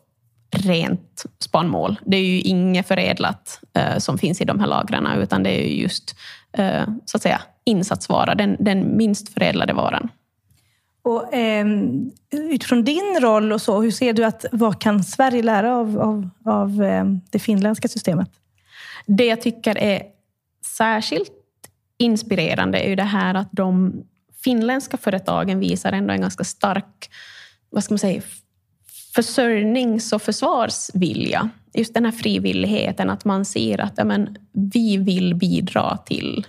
rent 0.50 1.24
spannmål. 1.38 2.00
Det 2.06 2.16
är 2.16 2.24
ju 2.24 2.40
inget 2.40 2.88
förädlat 2.88 3.60
eh, 3.74 3.98
som 3.98 4.18
finns 4.18 4.40
i 4.40 4.44
de 4.44 4.60
här 4.60 4.66
lagren, 4.66 5.06
utan 5.06 5.42
det 5.42 5.50
är 5.50 5.68
just 5.68 6.16
eh, 6.52 6.82
så 7.04 7.16
att 7.16 7.22
säga, 7.22 7.40
insatsvara, 7.64 8.34
den, 8.34 8.56
den 8.60 8.96
minst 8.96 9.34
förädlade 9.34 9.72
varan. 9.72 10.08
Och, 11.02 11.34
eh, 11.34 11.66
utifrån 12.30 12.84
din 12.84 13.20
roll, 13.20 13.52
och 13.52 13.62
så, 13.62 13.82
hur 13.82 13.90
ser 13.90 14.12
du 14.12 14.24
att 14.24 14.44
vad 14.52 14.80
kan 14.80 15.04
Sverige 15.04 15.42
lära 15.42 15.76
av, 15.76 16.00
av, 16.00 16.30
av 16.44 16.82
ehm, 16.82 17.20
det 17.30 17.38
finländska 17.38 17.88
systemet? 17.88 18.30
Det 19.08 19.26
jag 19.26 19.40
tycker 19.40 19.78
är 19.78 20.02
särskilt 20.66 21.32
inspirerande 21.98 22.78
är 22.78 22.88
ju 22.88 22.96
det 22.96 23.02
här 23.02 23.34
att 23.34 23.48
de 23.52 24.02
finländska 24.44 24.96
företagen 24.96 25.60
visar 25.60 25.92
ändå 25.92 26.14
en 26.14 26.20
ganska 26.20 26.44
stark 26.44 27.10
vad 27.70 27.84
ska 27.84 27.92
man 27.92 27.98
säga, 27.98 28.22
försörjnings 29.14 30.12
och 30.12 30.22
försvarsvilja. 30.22 31.48
Just 31.74 31.94
den 31.94 32.04
här 32.04 32.12
frivilligheten, 32.12 33.10
att 33.10 33.24
man 33.24 33.44
ser 33.44 33.80
att 33.80 33.92
ja, 33.96 34.04
men, 34.04 34.36
vi 34.52 34.96
vill 34.96 35.34
bidra 35.34 35.96
till 35.96 36.46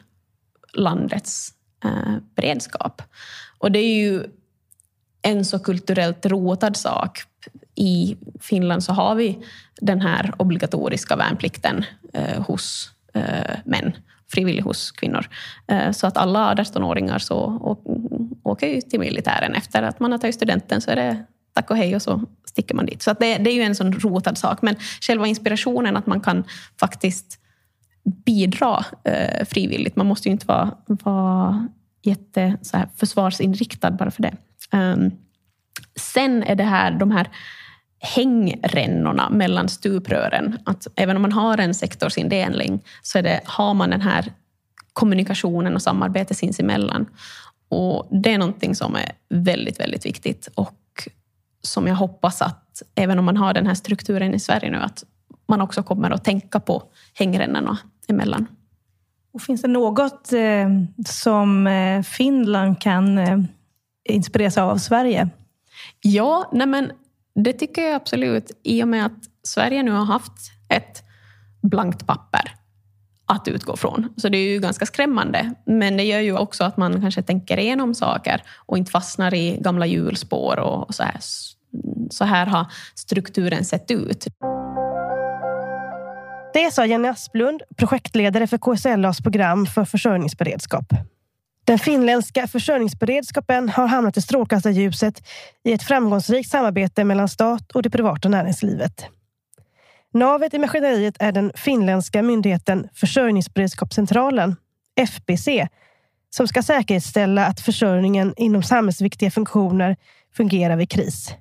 landets 0.74 1.54
eh, 1.84 2.16
beredskap. 2.36 3.02
Och 3.58 3.72
det 3.72 3.80
är 3.80 3.96
ju 3.96 4.24
en 5.22 5.46
så 5.46 5.60
kulturellt 5.60 6.26
rotad 6.26 6.78
sak. 6.78 7.20
I 7.80 8.18
Finland 8.40 8.84
så 8.84 8.94
har 8.94 9.16
vi 9.16 9.40
den 9.82 10.02
här 10.02 10.34
obligatoriska 10.38 11.16
värnplikten 11.16 11.86
eh, 12.14 12.42
hos 12.42 12.92
eh, 13.14 13.56
män, 13.66 13.92
frivillig 14.32 14.62
hos 14.62 14.92
kvinnor. 14.92 15.28
Eh, 15.68 15.92
så 15.92 16.08
att 16.08 16.18
alla 16.18 16.54
18-åringar 16.54 17.20
så 17.20 17.60
åker 18.44 18.68
ju 18.68 18.82
till 18.82 19.00
militären. 19.00 19.56
Efter 19.56 19.84
att 19.84 20.00
man 20.00 20.12
har 20.12 20.20
tagit 20.20 20.36
studenten 20.36 20.82
så 20.82 20.92
är 20.92 20.96
det 20.96 21.26
tack 21.54 21.72
och 21.72 21.78
hej 21.78 21.96
och 21.96 22.02
så 22.02 22.22
sticker 22.46 22.76
man 22.76 22.86
dit. 22.86 23.02
Så 23.02 23.12
att 23.12 23.20
det, 23.20 23.38
det 23.38 23.50
är 23.50 23.56
ju 23.56 23.62
en 23.62 23.76
sån 23.76 23.94
rotad 23.94 24.38
sak. 24.38 24.62
Men 24.62 24.76
själva 25.02 25.28
inspirationen 25.28 25.98
att 25.98 26.08
man 26.08 26.22
kan 26.22 26.44
faktiskt 26.80 27.40
bidra 28.26 28.86
eh, 29.04 29.46
frivilligt. 29.46 29.96
Man 29.96 30.08
måste 30.08 30.30
ju 30.30 30.32
inte 30.32 30.46
vara, 30.46 30.72
vara 30.86 31.68
jätte 32.04 32.58
så 32.62 32.78
här, 32.78 32.90
försvarsinriktad 32.96 33.92
bara 33.92 34.12
för 34.12 34.22
det. 34.22 34.34
Um, 34.72 35.12
sen 35.96 36.44
är 36.44 36.56
det 36.56 36.64
här, 36.64 36.92
de 36.92 37.12
här 37.12 37.28
hängrännorna 38.00 39.30
mellan 39.30 39.70
stuprören. 39.70 40.58
Att 40.64 40.88
även 40.96 41.16
om 41.16 41.22
man 41.22 41.32
har 41.32 41.58
en 41.58 41.74
sektorsindelning 41.74 42.80
så 43.02 43.22
det, 43.22 43.42
har 43.46 43.74
man 43.74 43.90
den 43.90 44.02
här 44.02 44.34
kommunikationen 44.94 45.76
och 45.76 45.82
samarbetet 45.82 46.38
sinsemellan. 46.38 47.06
Och 47.70 48.08
det 48.12 48.34
är 48.34 48.38
någonting 48.38 48.76
som 48.76 48.96
är 48.96 49.12
väldigt, 49.30 49.80
väldigt 49.80 50.06
viktigt 50.06 50.50
och 50.56 51.10
som 51.62 51.88
jag 51.88 51.96
hoppas 51.96 52.42
att, 52.42 52.82
även 52.96 53.20
om 53.20 53.26
man 53.26 53.38
har 53.38 53.54
den 53.54 53.68
här 53.68 53.74
strukturen 53.74 54.34
i 54.34 54.40
Sverige 54.40 54.72
nu, 54.72 54.78
att 54.78 55.04
man 55.48 55.62
också 55.62 55.84
kommer 55.84 56.12
att 56.12 56.24
tänka 56.24 56.60
på 56.60 56.84
hängrännorna 57.14 57.78
emellan. 58.08 58.48
Och 59.34 59.42
finns 59.42 59.62
det 59.62 59.68
något 59.68 60.34
eh, 60.34 60.70
som 61.06 61.68
eh, 61.68 62.02
Finland 62.02 62.82
kan 62.82 63.18
eh, 63.18 63.40
inspireras 64.10 64.58
av, 64.58 64.70
av 64.70 64.78
Sverige? 64.78 65.30
Ja, 66.02 66.50
nej 66.54 66.68
men 66.68 66.92
det 67.44 67.54
tycker 67.54 67.82
jag 67.82 67.96
absolut. 67.96 68.52
I 68.64 68.84
och 68.84 68.88
med 68.88 69.06
att 69.06 69.24
Sverige 69.44 69.84
nu 69.84 69.92
har 69.92 70.06
haft 70.06 70.52
ett 70.70 71.04
blankt 71.62 72.08
papper 72.08 72.56
att 73.26 73.48
utgå 73.48 73.78
från. 73.78 74.14
Så 74.18 74.30
det 74.30 74.38
är 74.38 74.50
ju 74.54 74.60
ganska 74.60 74.86
skrämmande. 74.86 75.54
Men 75.66 75.98
det 75.98 76.04
gör 76.04 76.20
ju 76.20 76.38
också 76.38 76.64
att 76.64 76.78
man 76.78 77.02
kanske 77.02 77.22
tänker 77.22 77.58
igenom 77.58 77.96
saker 77.96 78.44
och 78.66 78.78
inte 78.78 78.92
fastnar 78.92 79.34
i 79.34 79.58
gamla 79.62 79.86
hjulspår 79.86 80.60
och 80.60 80.96
så 80.96 81.04
här. 81.04 81.18
Så 82.10 82.26
här 82.26 82.46
har 82.46 82.66
strukturen 82.96 83.66
sett 83.66 83.92
ut. 83.92 84.28
Det 86.54 86.74
sa 86.74 86.86
Jenny 86.86 87.08
Asplund, 87.08 87.62
projektledare 87.78 88.48
för 88.48 88.58
KSLAs 88.58 89.22
program 89.22 89.66
för 89.66 89.86
försörjningsberedskap. 89.86 90.94
Den 91.70 91.80
finländska 91.80 92.48
försörjningsberedskapen 92.48 93.70
har 93.70 93.88
hamnat 93.88 94.18
i 94.18 94.22
strålkastarljuset 94.22 95.28
i 95.64 95.74
ett 95.74 95.84
framgångsrikt 95.84 96.50
samarbete 96.50 97.04
mellan 97.04 97.30
stat 97.30 97.72
och 97.72 97.82
det 97.84 97.90
privata 97.90 98.30
näringslivet. 98.30 99.06
Navet 100.14 100.54
i 100.54 100.60
maskineriet 100.60 101.16
är 101.20 101.32
den 101.32 101.52
finländska 101.56 102.24
myndigheten 102.24 102.90
Försörjningsberedskapscentralen, 102.94 104.56
FBC, 104.96 105.48
som 106.30 106.48
ska 106.48 106.64
säkerställa 106.64 107.46
att 107.46 107.60
försörjningen 107.60 108.34
inom 108.38 108.64
samhällsviktiga 108.64 109.32
funktioner 109.32 109.98
fungerar 110.36 110.76
vid 110.76 110.90
kris. 110.90 111.34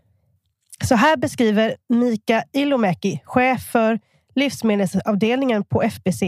Så 0.85 0.95
här 0.95 1.17
beskriver 1.17 1.77
Mika 1.89 2.45
Ilomäki, 2.53 3.21
chef 3.25 3.63
för 3.63 4.01
livsmedelsavdelningen 4.35 5.65
på 5.65 5.83
FBC, 5.83 6.23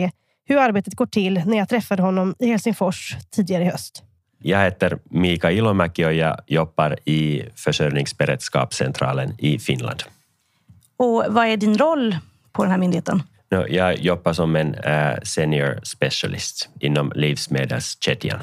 hur 0.50 0.58
arbetet 0.58 0.94
går 0.94 1.06
till 1.06 1.42
när 1.46 1.56
jag 1.56 1.68
träffade 1.68 2.02
honom 2.02 2.34
i 2.38 2.46
Helsingfors 2.46 3.16
tidigare 3.30 3.64
i 3.64 3.66
höst. 3.66 4.02
Jag 4.38 4.64
heter 4.64 4.98
Mika 5.04 5.50
Ilomäki 5.50 6.04
och 6.04 6.12
jag 6.12 6.40
jobbar 6.46 6.96
i 7.04 7.42
försörjningsberedskapscentralen 7.56 9.34
i 9.38 9.58
Finland. 9.58 10.02
Och 10.96 11.24
vad 11.28 11.46
är 11.46 11.56
din 11.56 11.78
roll 11.78 12.16
på 12.52 12.62
den 12.62 12.70
här 12.70 12.78
myndigheten? 12.78 13.22
Jag 13.68 13.98
jobbar 13.98 14.32
som 14.32 14.56
en 14.56 14.74
uh, 14.74 15.20
senior 15.22 15.80
specialist 15.82 16.68
inom 16.80 17.12
livsmedelskedjan. 17.14 18.40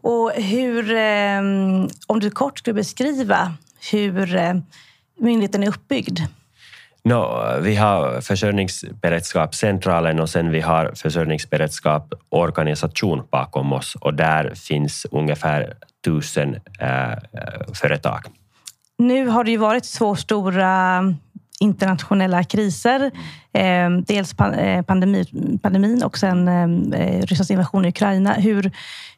Och 0.00 0.32
hur, 0.32 0.92
eh, 0.92 1.38
om 2.06 2.20
du 2.20 2.30
kort 2.30 2.58
skulle 2.58 2.74
beskriva 2.74 3.54
hur 3.92 4.36
eh, 4.36 4.54
myndigheten 5.18 5.62
är 5.62 5.68
uppbyggd? 5.68 6.20
No, 7.08 7.58
vi 7.60 7.76
har 7.76 8.20
försörjningsberedskapscentralen 8.20 10.20
och 10.20 10.30
sen 10.30 10.50
vi 10.50 10.60
har 10.60 10.92
försörjningsberedskapsorganisation 10.94 13.22
bakom 13.30 13.72
oss 13.72 13.96
och 14.00 14.14
där 14.14 14.54
finns 14.54 15.06
ungefär 15.10 15.74
tusen 16.04 16.54
eh, 16.80 17.12
eh 17.12 17.16
företag. 17.74 18.20
Nu 18.98 19.26
har 19.26 19.44
det 19.44 19.50
ju 19.50 19.56
varit 19.56 19.92
två 19.98 20.16
stora 20.16 21.02
internationella 21.60 22.44
kriser. 22.44 23.10
Eh, 23.52 23.90
dels 23.90 24.34
eh, 24.38 24.82
pandemi, 24.82 25.24
pandemin 25.62 26.02
och 26.02 26.18
sen 26.18 26.48
ehm, 26.48 26.92
eh, 26.92 27.22
Rysslands 27.22 27.50
invasion 27.50 27.84
i 27.84 27.88
Ukraina. 27.88 28.32
Hur, 28.32 28.70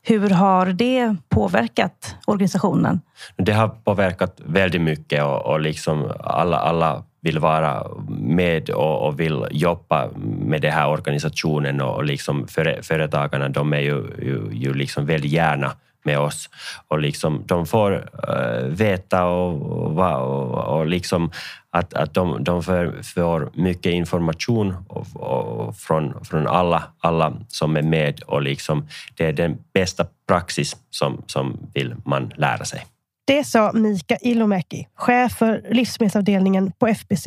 hur 0.03 0.31
har 0.31 0.67
det 0.67 1.17
påverkat 1.29 2.17
organisationen? 2.27 3.01
Det 3.37 3.53
har 3.53 3.69
påverkat 3.69 4.41
väldigt 4.45 4.81
mycket 4.81 5.25
och, 5.25 5.47
och 5.47 5.61
liksom 5.61 6.13
alla, 6.21 6.57
alla 6.57 7.05
vill 7.23 7.39
vara 7.39 7.87
med 8.09 8.71
och, 8.71 9.07
och, 9.07 9.21
vill 9.21 9.47
jobba 9.51 10.09
med 10.25 10.63
den 10.63 10.73
här 10.73 10.89
organisationen 10.89 11.81
och, 11.81 11.97
och 11.97 12.05
liksom 12.05 12.49
före, 12.49 12.83
företagarna 12.83 13.49
de 13.49 13.73
är 13.73 13.79
ju, 13.79 14.05
ju, 14.23 14.49
ju 14.53 14.75
liksom 14.75 15.07
väldigt 15.07 15.33
gärna 15.33 15.73
med 16.03 16.19
oss. 16.19 16.51
Och 16.89 16.99
liksom, 16.99 17.43
de 17.47 17.67
får 17.67 17.93
uh, 17.93 18.69
veta 18.69 19.25
och, 19.25 19.99
och, 19.99 20.79
och, 20.79 20.87
liksom 20.87 21.31
att, 21.71 21.95
att 21.95 22.15
de, 22.15 22.45
de 22.45 22.63
får, 22.63 23.03
får 23.03 23.51
mycket 23.55 23.93
information 23.93 24.77
och, 24.89 25.07
och 25.15 25.77
från, 25.77 26.25
från 26.25 26.47
alla, 26.47 26.83
alla 26.99 27.37
som 27.49 27.77
är 27.77 27.83
med 27.83 28.21
och 28.21 28.43
liksom, 28.43 28.89
det 29.17 29.27
är 29.27 29.33
den 29.33 29.59
bästa 29.73 30.07
praxis 30.29 30.77
som, 30.91 31.23
som 31.27 31.71
vill 31.75 31.95
man 32.05 32.33
lära 32.37 32.65
sig. 32.65 32.87
Det 33.27 33.45
sa 33.45 33.73
Mika 33.73 34.17
Ilomäki, 34.17 34.89
chef 34.95 35.33
för 35.33 35.67
livsmedelsavdelningen 35.71 36.73
på 36.73 36.87
FBC, 36.87 37.27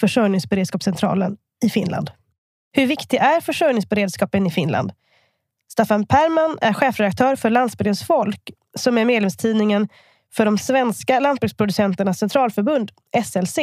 Försörjningsberedskapscentralen 0.00 1.36
i 1.64 1.70
Finland. 1.70 2.10
Hur 2.72 2.86
viktig 2.86 3.16
är 3.16 3.40
försörjningsberedskapen 3.40 4.46
i 4.46 4.50
Finland? 4.50 4.92
Staffan 5.72 6.06
Perman 6.06 6.58
är 6.60 6.72
chefredaktör 6.72 7.36
för 7.36 7.50
Landsbygdens 7.50 8.06
folk 8.06 8.50
som 8.78 8.98
är 8.98 9.04
medlemstidningen 9.04 9.88
för 10.36 10.44
de 10.44 10.58
svenska 10.58 11.20
lantbruksproducenternas 11.20 12.18
centralförbund, 12.18 12.90
SLC. 13.24 13.58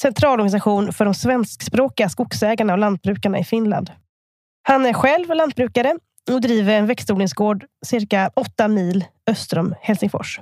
Centralorganisation 0.00 0.92
för 0.92 1.04
de 1.04 1.14
svenskspråkiga 1.14 2.08
skogsägarna 2.08 2.72
och 2.72 2.78
lantbrukarna 2.78 3.38
i 3.38 3.44
Finland. 3.44 3.90
Han 4.62 4.86
är 4.86 4.92
själv 4.92 5.28
lantbrukare 5.28 5.98
och 6.30 6.40
driver 6.40 6.74
en 6.74 6.86
växtodlingsgård 6.86 7.64
cirka 7.86 8.30
åtta 8.36 8.68
mil 8.68 9.04
öster 9.26 9.58
om 9.58 9.74
Helsingfors. 9.80 10.40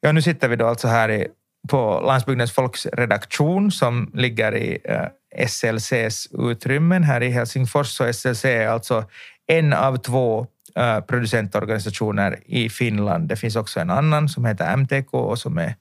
Ja, 0.00 0.12
nu 0.12 0.22
sitter 0.22 0.48
vi 0.48 0.56
då 0.56 0.66
alltså 0.66 0.88
här 0.88 1.10
i, 1.10 1.28
på 1.68 2.02
Landsbygdens 2.06 2.52
folks 2.52 2.86
redaktion 2.86 3.70
som 3.70 4.10
ligger 4.14 4.56
i 4.56 4.78
eh, 4.84 5.46
SLCs 5.46 6.28
utrymmen 6.32 7.02
här 7.02 7.22
i 7.22 7.30
Helsingfors. 7.30 7.88
Så 7.88 8.12
SLC 8.12 8.44
är 8.44 8.68
alltså 8.68 9.04
en 9.46 9.72
av 9.72 9.96
två 9.96 10.46
producentorganisationer 11.06 12.38
i 12.46 12.68
Finland. 12.68 13.28
Det 13.28 13.36
finns 13.36 13.56
också 13.56 13.80
en 13.80 13.90
annan 13.90 14.28
som 14.28 14.44
heter 14.44 14.72
MTK 14.72 15.14
och 15.14 15.38
som 15.38 15.58
är 15.58 15.74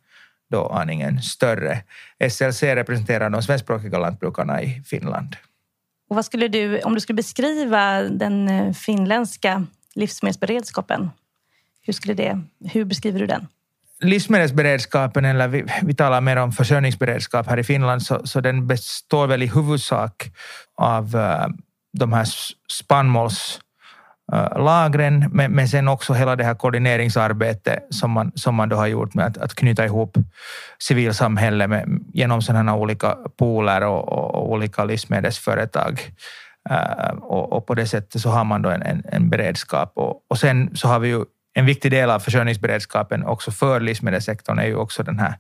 då 0.52 0.68
aningen 0.68 1.22
större. 1.22 1.82
SLC 2.30 2.64
representerar 2.64 3.30
de 3.30 3.44
svenskspråkiga 3.44 4.00
lantbrukarna 4.00 4.62
i 4.62 4.82
Finland. 4.86 5.36
Och 6.10 6.16
vad 6.16 6.26
skulle 6.26 6.48
du, 6.48 6.82
om 6.82 6.94
du 6.94 7.00
skulle 7.00 7.16
beskriva 7.16 8.02
den 8.02 8.50
eh, 8.50 8.74
finländska 8.74 9.66
livsmedelsberedskapen, 9.96 11.10
hur, 11.82 11.94
skulle 11.94 12.14
det, 12.14 12.42
hur 12.60 12.86
beskriver 12.86 13.20
du 13.20 13.26
den? 13.26 13.48
livsmedelsberedskapen, 14.00 15.26
eller 15.26 15.48
vi, 15.48 15.66
vi 15.84 15.96
talar 15.96 16.22
mer 16.22 16.38
om 16.38 16.52
försörjningsberedskap 16.52 17.48
här 17.48 17.60
i 17.60 17.64
Finland, 17.64 18.04
så, 18.04 18.28
så 18.28 18.42
den 18.42 18.68
består 18.68 19.28
väl 19.28 19.44
i 19.44 19.48
huvudsak 19.48 20.32
av 20.76 21.16
uh, 21.16 21.48
de 21.94 22.14
här 22.14 22.28
spannmålslagren, 22.72 23.67
Äh, 24.34 24.60
lagren, 24.60 25.30
men, 25.32 25.52
men 25.52 25.68
sen 25.68 25.88
också 25.88 26.14
hela 26.14 26.36
det 26.36 26.44
här 26.44 26.56
koordineringsarbetet 26.56 27.88
som 27.90 28.12
man, 28.12 28.32
som 28.36 28.56
man 28.56 28.70
då 28.70 28.76
har 28.76 28.88
gjort 28.88 29.14
med 29.14 29.26
att, 29.26 29.38
att 29.38 29.56
knyta 29.56 29.86
ihop 29.86 30.18
civilsamhället 30.80 31.70
med, 31.70 32.00
genom 32.14 32.42
sådana 32.42 32.76
olika 32.76 33.18
pooler 33.38 33.84
och, 33.84 34.10
och, 34.10 34.36
och 34.36 34.52
olika 34.52 34.84
livsmedelsföretag. 34.84 36.02
Uh, 36.70 37.18
och, 37.20 37.54
och, 37.54 37.68
på 37.68 37.76
det 37.76 37.86
sättet 37.86 38.22
så 38.22 38.30
har 38.30 38.44
man 38.44 38.62
då 38.62 38.70
en, 38.70 38.82
en, 38.82 39.04
en 39.12 39.30
beredskap. 39.30 39.92
Och, 39.96 40.26
och 40.28 40.40
sen 40.40 40.76
så 40.76 40.88
har 40.88 41.00
vi 41.00 41.08
ju 41.08 41.26
en 41.54 41.66
viktig 41.66 41.92
del 41.92 42.10
av 42.10 42.20
försörjningsberedskapen 42.20 43.26
också 43.26 43.52
för 43.52 43.80
livsmedelssektorn 43.80 44.60
är 44.60 44.66
ju 44.66 44.76
också 44.76 45.04
den 45.04 45.20
här 45.20 45.34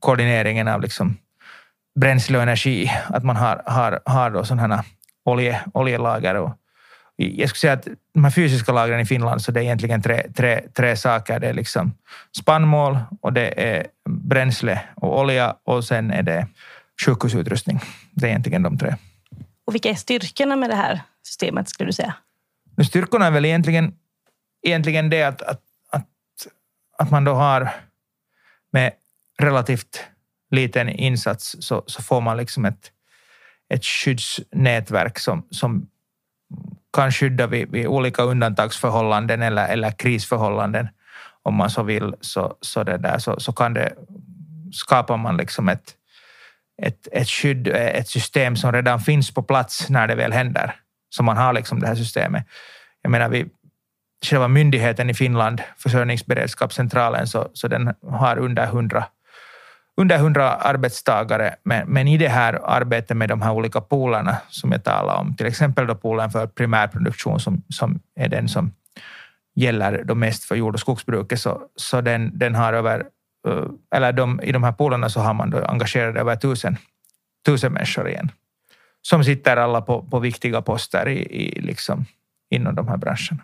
koordineringen 0.00 0.68
av 0.68 0.80
liksom 0.80 1.16
bränsle 2.00 2.38
och 2.38 2.42
energi. 2.42 2.90
Att 3.06 3.24
man 3.24 3.36
har, 3.36 3.62
har, 3.66 4.00
har 4.04 4.30
då 4.30 4.44
sådana 4.44 4.84
olje, 5.24 5.60
oljelager. 5.74 6.34
Och 6.34 6.52
jag 7.16 7.48
skulle 7.48 7.60
säga 7.60 7.72
att 7.72 7.88
de 8.14 8.24
här 8.24 8.30
fysiska 8.30 8.72
lagren 8.72 9.00
i 9.00 9.04
Finland 9.04 9.42
så 9.42 9.52
det 9.52 9.60
är 9.60 9.64
egentligen 9.64 10.02
tre, 10.02 10.26
tre, 10.36 10.60
tre 10.74 10.96
saker. 10.96 11.40
Det 11.40 11.48
är 11.48 11.54
liksom 11.54 11.92
spannmål 12.36 12.98
och 13.20 13.32
det 13.32 13.62
är 13.62 13.86
bränsle 14.08 14.80
och 14.94 15.20
olja 15.20 15.56
och 15.64 15.84
sen 15.84 16.10
är 16.10 16.22
det 16.22 16.46
sjukhusutrustning. 17.04 17.80
Det 18.10 18.26
är 18.26 18.30
egentligen 18.30 18.62
de 18.62 18.78
tre. 18.78 18.96
Och 19.64 19.74
vilka 19.74 19.90
är 19.90 19.94
styrkorna 19.94 20.56
med 20.56 20.70
det 20.70 20.76
här 20.76 21.00
systemet 21.26 21.68
skulle 21.68 21.88
du 21.88 21.92
säga? 21.92 22.14
Styrkorna 22.88 23.26
är 23.26 23.30
väl 23.30 23.44
egentligen 23.44 23.94
egentligen 24.64 25.10
det 25.10 25.22
att, 25.22 25.42
att, 25.42 25.60
att, 25.90 26.08
att 26.98 27.10
man 27.10 27.24
då 27.24 27.34
har 27.34 27.70
med 28.72 28.92
relativt 29.38 30.04
liten 30.50 30.88
insats 30.88 31.56
så, 31.60 31.84
så 31.86 32.02
får 32.02 32.20
man 32.20 32.36
liksom 32.36 32.64
ett, 32.64 32.92
ett 33.68 33.84
skyddsnätverk 33.84 35.18
som, 35.18 35.46
som 35.50 35.88
kan 36.94 37.12
skydda 37.12 37.46
vid, 37.46 37.70
vid 37.70 37.86
olika 37.86 38.22
undantagsförhållanden 38.22 39.42
eller, 39.42 39.68
eller 39.68 39.90
krisförhållanden 39.90 40.88
om 41.44 41.54
man 41.54 41.70
så 41.70 41.82
vill, 41.82 42.14
så, 42.20 42.56
så, 42.60 42.84
det 42.84 42.96
där, 42.96 43.18
så, 43.18 43.40
så 43.40 43.52
kan 43.52 43.74
det, 43.74 43.92
skapar 44.72 45.16
man 45.16 45.36
liksom 45.36 45.68
ett, 45.68 45.94
ett, 46.82 47.08
ett 47.12 47.28
skydd, 47.28 47.68
ett 47.68 48.08
system 48.08 48.56
som 48.56 48.72
redan 48.72 49.00
finns 49.00 49.34
på 49.34 49.42
plats 49.42 49.88
när 49.90 50.06
det 50.06 50.14
väl 50.14 50.32
händer. 50.32 50.74
Så 51.10 51.22
man 51.22 51.36
har 51.36 51.52
liksom 51.52 51.80
det 51.80 51.86
här 51.86 51.94
systemet. 51.94 52.46
Jag 53.02 53.10
menar, 53.10 53.28
vi, 53.28 53.46
själva 54.24 54.48
myndigheten 54.48 55.10
i 55.10 55.14
Finland, 55.14 55.62
försörjningsberedskapscentralen, 55.78 57.26
så, 57.26 57.50
så 57.52 57.68
den 57.68 57.94
har 58.02 58.38
under 58.38 58.64
100 58.64 59.04
under 59.96 60.16
100 60.16 60.54
arbetstagare, 60.54 61.54
men, 61.62 61.88
men 61.88 62.08
i 62.08 62.16
det 62.16 62.28
här 62.28 62.60
arbetet 62.64 63.16
med 63.16 63.28
de 63.28 63.42
här 63.42 63.52
olika 63.52 63.80
poolerna 63.80 64.36
som 64.48 64.72
jag 64.72 64.84
talade 64.84 65.18
om, 65.18 65.36
till 65.36 65.46
exempel 65.46 65.86
då 65.86 65.94
poolen 65.94 66.30
för 66.30 66.46
primärproduktion 66.46 67.40
som, 67.40 67.62
som 67.68 68.00
är 68.16 68.28
den 68.28 68.48
som 68.48 68.72
gäller 69.54 70.04
då 70.04 70.14
mest 70.14 70.44
för 70.44 70.54
jord 70.56 70.74
och 70.74 70.80
skogsbruket, 70.80 71.40
så, 71.40 71.62
så 71.76 72.00
den, 72.00 72.38
den 72.38 72.54
har 72.54 72.72
över, 72.72 73.04
eh, 73.48 73.64
eller 73.94 74.12
de, 74.12 74.40
i 74.42 74.52
de 74.52 74.62
här 74.62 74.72
poolerna 74.72 75.08
så 75.08 75.20
har 75.20 75.34
man 75.34 75.50
då 75.50 75.64
engagerat 75.64 76.16
över 76.16 76.36
tusen, 76.36 76.76
tusen 77.46 77.72
människor 77.72 78.08
igen, 78.08 78.30
som 79.02 79.24
sitter 79.24 79.56
alla 79.56 79.80
på, 79.80 80.02
på 80.02 80.18
viktiga 80.18 80.62
poster 80.62 81.08
i, 81.08 81.18
i 81.18 81.60
liksom, 81.60 82.06
inom 82.50 82.74
de 82.74 82.88
här 82.88 82.96
branscherna. 82.96 83.42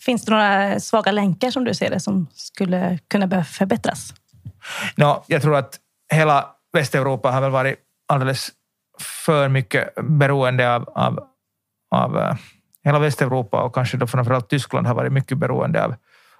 Finns 0.00 0.24
det 0.24 0.32
några 0.32 0.80
svaga 0.80 1.12
länkar 1.12 1.50
som 1.50 1.64
du 1.64 1.74
ser 1.74 1.90
det 1.90 2.00
som 2.00 2.26
skulle 2.34 2.98
kunna 3.08 3.26
behöva 3.26 3.44
förbättras? 3.44 4.14
No, 4.96 5.24
jag 5.26 5.42
tror 5.42 5.56
att 5.56 5.78
hela 6.12 6.46
Västeuropa 6.72 7.30
har 7.30 7.40
väl 7.40 7.50
varit 7.50 7.76
alldeles 8.08 8.48
för 9.24 9.48
mycket 9.48 9.94
beroende 10.02 10.74
av, 10.74 10.88
av, 10.94 11.20
av 11.90 12.18
eh, 12.18 12.34
hela 12.84 12.98
Västeuropa 12.98 13.62
och 13.62 13.74
kanske 13.74 13.96
då 13.96 14.06
framförallt 14.06 14.48
Tyskland 14.48 14.86
har 14.86 14.94
varit 14.94 15.12
mycket 15.12 15.38
beroende 15.38 15.84
av, 15.84 15.94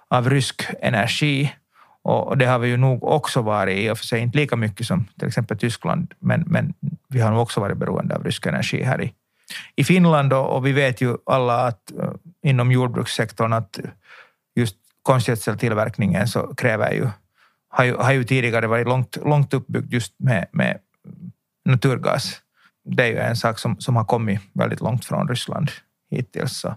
av 0.07 0.29
rysk 0.29 0.69
energi. 0.81 1.53
Och 2.01 2.37
det 2.37 2.45
har 2.45 2.59
vi 2.59 2.67
ju 2.67 2.77
nog 2.77 3.03
också 3.03 3.41
varit, 3.41 3.77
i 3.77 3.89
och 3.89 3.97
för 3.97 4.05
sig 4.05 4.21
inte 4.21 4.37
lika 4.37 4.55
mycket 4.55 4.87
som 4.87 5.05
till 5.19 5.27
exempel 5.27 5.57
Tyskland, 5.57 6.13
men, 6.19 6.43
men 6.47 6.73
vi 7.07 7.19
har 7.19 7.31
nog 7.31 7.41
också 7.41 7.61
varit 7.61 7.77
beroende 7.77 8.15
av 8.15 8.23
rysk 8.23 8.45
energi 8.45 8.83
här 8.83 9.01
i, 9.01 9.13
i 9.75 9.83
Finland 9.83 10.33
och, 10.33 10.55
och 10.55 10.65
vi 10.65 10.71
vet 10.71 11.01
ju 11.01 11.17
alla 11.25 11.67
att 11.67 11.91
eh, 11.91 12.11
inom 12.43 12.71
jordbrukssektorn 12.71 13.53
att 13.53 13.79
just 14.55 14.75
konstgödseltillverkningen 15.03 16.27
så 16.27 16.55
kräver 16.55 16.91
ju, 16.91 17.07
har 17.69 17.83
ju, 17.83 17.95
har 17.95 18.11
ju 18.11 18.23
tidigare 18.23 18.67
varit 18.67 18.87
långt, 18.87 19.17
långt 19.25 19.53
uppbyggd 19.53 19.93
just 19.93 20.13
med, 20.19 20.47
med 20.51 20.79
naturgas. 21.65 22.41
Det 22.83 23.03
är 23.03 23.07
ju 23.07 23.17
en 23.17 23.35
sak 23.35 23.59
som, 23.59 23.79
som 23.79 23.95
har 23.95 24.05
kommit 24.05 24.41
väldigt 24.53 24.81
långt 24.81 25.05
från 25.05 25.27
Ryssland 25.27 25.71
hittills. 26.11 26.59
Så, 26.59 26.75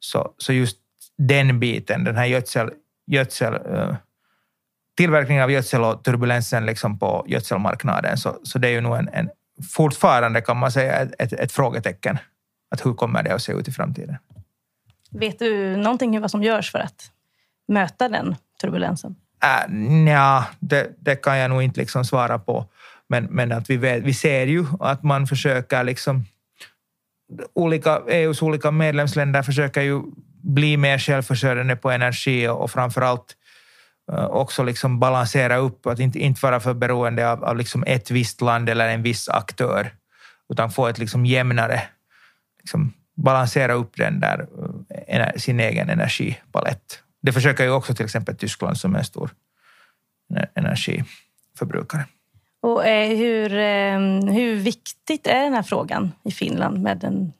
så, 0.00 0.34
så 0.38 0.52
just 0.52 0.78
den 1.18 1.60
biten, 1.60 2.04
den 2.04 2.16
här 2.16 2.26
gödsel, 2.26 2.70
gödsel 3.06 3.54
eh, 3.54 3.96
tillverkningen 4.96 5.44
av 5.44 5.50
gödsel 5.50 5.84
och 5.84 6.04
turbulensen 6.04 6.66
liksom 6.66 6.98
på 6.98 7.24
gödselmarknaden, 7.28 8.16
så, 8.16 8.40
så 8.42 8.58
det 8.58 8.68
är 8.68 8.72
ju 8.72 8.80
nog 8.80 8.96
en, 8.96 9.08
en 9.08 9.30
fortfarande 9.62 10.40
kan 10.40 10.56
man 10.56 10.72
säga 10.72 10.92
ett, 10.92 11.14
ett, 11.18 11.32
ett 11.32 11.52
frågetecken. 11.52 12.18
Att 12.70 12.86
hur 12.86 12.94
kommer 12.94 13.22
det 13.22 13.34
att 13.34 13.42
se 13.42 13.52
ut 13.52 13.68
i 13.68 13.72
framtiden? 13.72 14.16
Vet 15.10 15.38
du 15.38 15.76
någonting 15.76 16.20
vad 16.20 16.30
som 16.30 16.42
görs 16.42 16.72
för 16.72 16.78
att 16.78 17.10
möta 17.68 18.08
den 18.08 18.36
turbulensen? 18.60 19.16
Äh, 19.44 20.06
ja, 20.06 20.44
det, 20.60 20.90
det, 20.98 21.16
kan 21.16 21.38
jag 21.38 21.50
nog 21.50 21.62
inte 21.62 21.80
liksom 21.80 22.04
svara 22.04 22.38
på. 22.38 22.66
Men, 23.08 23.24
men 23.24 23.52
att 23.52 23.70
vi, 23.70 23.76
vet, 23.76 24.02
vi 24.02 24.14
ser 24.14 24.46
ju 24.46 24.66
att 24.80 25.02
man 25.02 25.26
försöker 25.26 25.84
liksom... 25.84 26.24
Olika, 27.54 28.02
EUs 28.08 28.42
olika 28.42 28.70
medlemsländer 28.70 29.42
försöker 29.42 29.82
ju 29.82 30.02
bli 30.42 30.76
mer 30.76 30.98
självförsörjande 30.98 31.76
på 31.76 31.90
energi 31.90 32.48
och, 32.48 32.62
och 32.62 32.70
framför 32.70 33.00
allt 33.00 33.36
äh, 34.12 34.24
också 34.24 34.62
liksom 34.62 35.00
balansera 35.00 35.56
upp, 35.56 35.86
att 35.86 35.98
inte, 35.98 36.18
inte 36.18 36.40
vara 36.42 36.60
för 36.60 36.74
beroende 36.74 37.30
av, 37.30 37.44
av 37.44 37.56
liksom 37.56 37.84
ett 37.86 38.10
visst 38.10 38.40
land 38.40 38.68
eller 38.68 38.88
en 38.88 39.02
viss 39.02 39.28
aktör, 39.28 39.90
utan 40.48 40.70
få 40.70 40.86
ett 40.86 40.98
liksom 40.98 41.26
jämnare 41.26 41.82
liksom 42.58 42.92
balansera 43.16 43.72
upp 43.72 43.96
den 43.96 44.20
där, 44.20 44.46
äh, 45.08 45.28
sin 45.36 45.60
egen 45.60 45.90
energipalett. 45.90 47.03
Det 47.24 47.32
försöker 47.32 47.64
ju 47.64 47.70
också 47.70 47.94
till 47.94 48.04
exempel 48.04 48.36
Tyskland 48.36 48.76
som 48.76 48.94
är 48.94 48.98
en 48.98 49.04
stor 49.04 49.30
energiförbrukare. 50.54 52.04
Och 52.62 52.86
eh, 52.86 53.16
hur, 53.16 53.52
eh, 53.52 53.98
hur 54.34 54.56
viktigt 54.56 55.26
är 55.26 55.42
den 55.42 55.54
här 55.54 55.62
frågan 55.62 56.12
i 56.24 56.30
Finland 56.30 56.82
med 56.82 57.04
en 57.04 57.32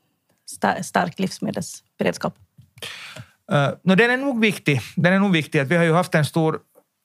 stark 0.83 1.19
livsmedelsberedskap? 1.19 2.35
Uh, 3.53 3.69
no, 3.83 3.95
den 3.95 4.11
är 4.11 4.17
nog 4.17 4.41
viktig. 4.41 4.81
Den 4.97 5.13
är 5.13 5.19
nog 5.19 5.33
viktig. 5.33 5.59
Att 5.59 5.69
vi 5.69 5.77
har 5.77 5.85
ju 5.85 5.93
haft 5.93 6.15
en 6.15 6.25
stor 6.25 6.61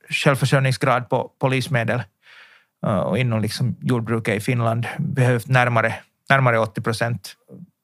självförsörjningsgrad 0.10 1.10
på, 1.10 1.32
på 1.40 1.48
livsmedel 1.48 2.02
uh, 2.86 2.92
och 2.92 3.18
inom 3.18 3.42
liksom 3.42 3.76
jordbruket 3.82 4.36
i 4.36 4.40
Finland 4.40 4.88
behövt 4.98 5.48
närmare, 5.48 5.96
närmare 6.30 6.60
80 6.60 6.82
procent 6.82 7.36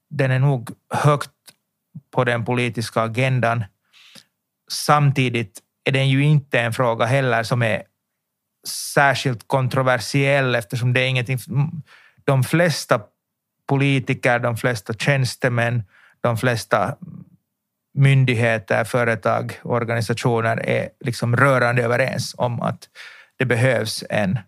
den 0.09 0.31
är 0.31 0.39
nog 0.39 0.69
högt 0.93 1.31
på 2.11 2.23
den 2.23 2.45
politiska 2.45 3.01
agendan. 3.01 3.63
Samtidigt 4.71 5.59
är 5.83 5.91
den 5.91 6.09
ju 6.09 6.23
inte 6.23 6.59
en 6.59 6.73
fråga 6.73 7.05
heller 7.05 7.43
som 7.43 7.61
är 7.61 7.83
särskilt 8.67 9.47
kontroversiell 9.47 10.55
eftersom 10.55 10.93
det 10.93 11.01
är 11.01 11.07
ingenting... 11.07 11.39
De 12.23 12.43
flesta 12.43 13.01
politiker, 13.67 14.39
de 14.39 14.57
flesta 14.57 14.93
tjänstemän, 14.93 15.83
de 16.21 16.37
flesta 16.37 16.95
myndigheter, 17.93 18.83
företag, 18.83 19.59
organisationer 19.63 20.57
är 20.57 20.89
liksom 20.99 21.35
rörande 21.35 21.83
överens 21.83 22.35
om 22.37 22.61
att 22.61 22.89
det 23.37 23.45
behövs 23.45 24.03
en 24.09 24.39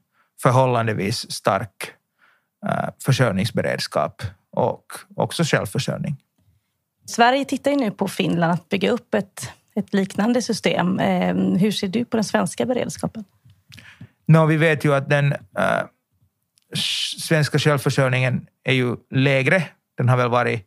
förhållandevis 0.42 1.32
stark 1.32 1.92
eh, 2.66 2.90
försörjningsberedskap 3.06 4.22
och 4.52 4.86
också 5.16 5.44
självförsörjning. 5.44 6.16
Sverige 7.06 7.46
tittar 7.46 7.72
ju 7.72 7.78
nu 7.78 7.92
på 7.92 8.08
Finland 8.08 8.54
att 8.54 8.70
bygga 8.70 8.92
upp 8.92 9.14
ett, 9.14 9.52
ett 9.78 9.94
liknande 9.94 10.42
system. 10.42 11.00
Eh, 11.00 11.36
hur 11.36 11.72
ser 11.72 11.88
du 11.88 12.06
på 12.06 12.18
den 12.18 12.24
svenska 12.24 12.66
beredskapen? 12.66 13.24
No, 14.26 14.46
vi 14.46 14.58
vet 14.58 14.86
ju 14.86 14.96
att 14.96 15.10
den 15.10 15.34
äh, 15.34 15.84
svenska 17.20 17.60
självförsörjningen 17.60 18.48
är 18.64 18.74
ju 18.74 18.96
lägre. 19.10 19.64
Den 19.98 20.10
har 20.10 20.18
väl 20.18 20.30
varit 20.30 20.66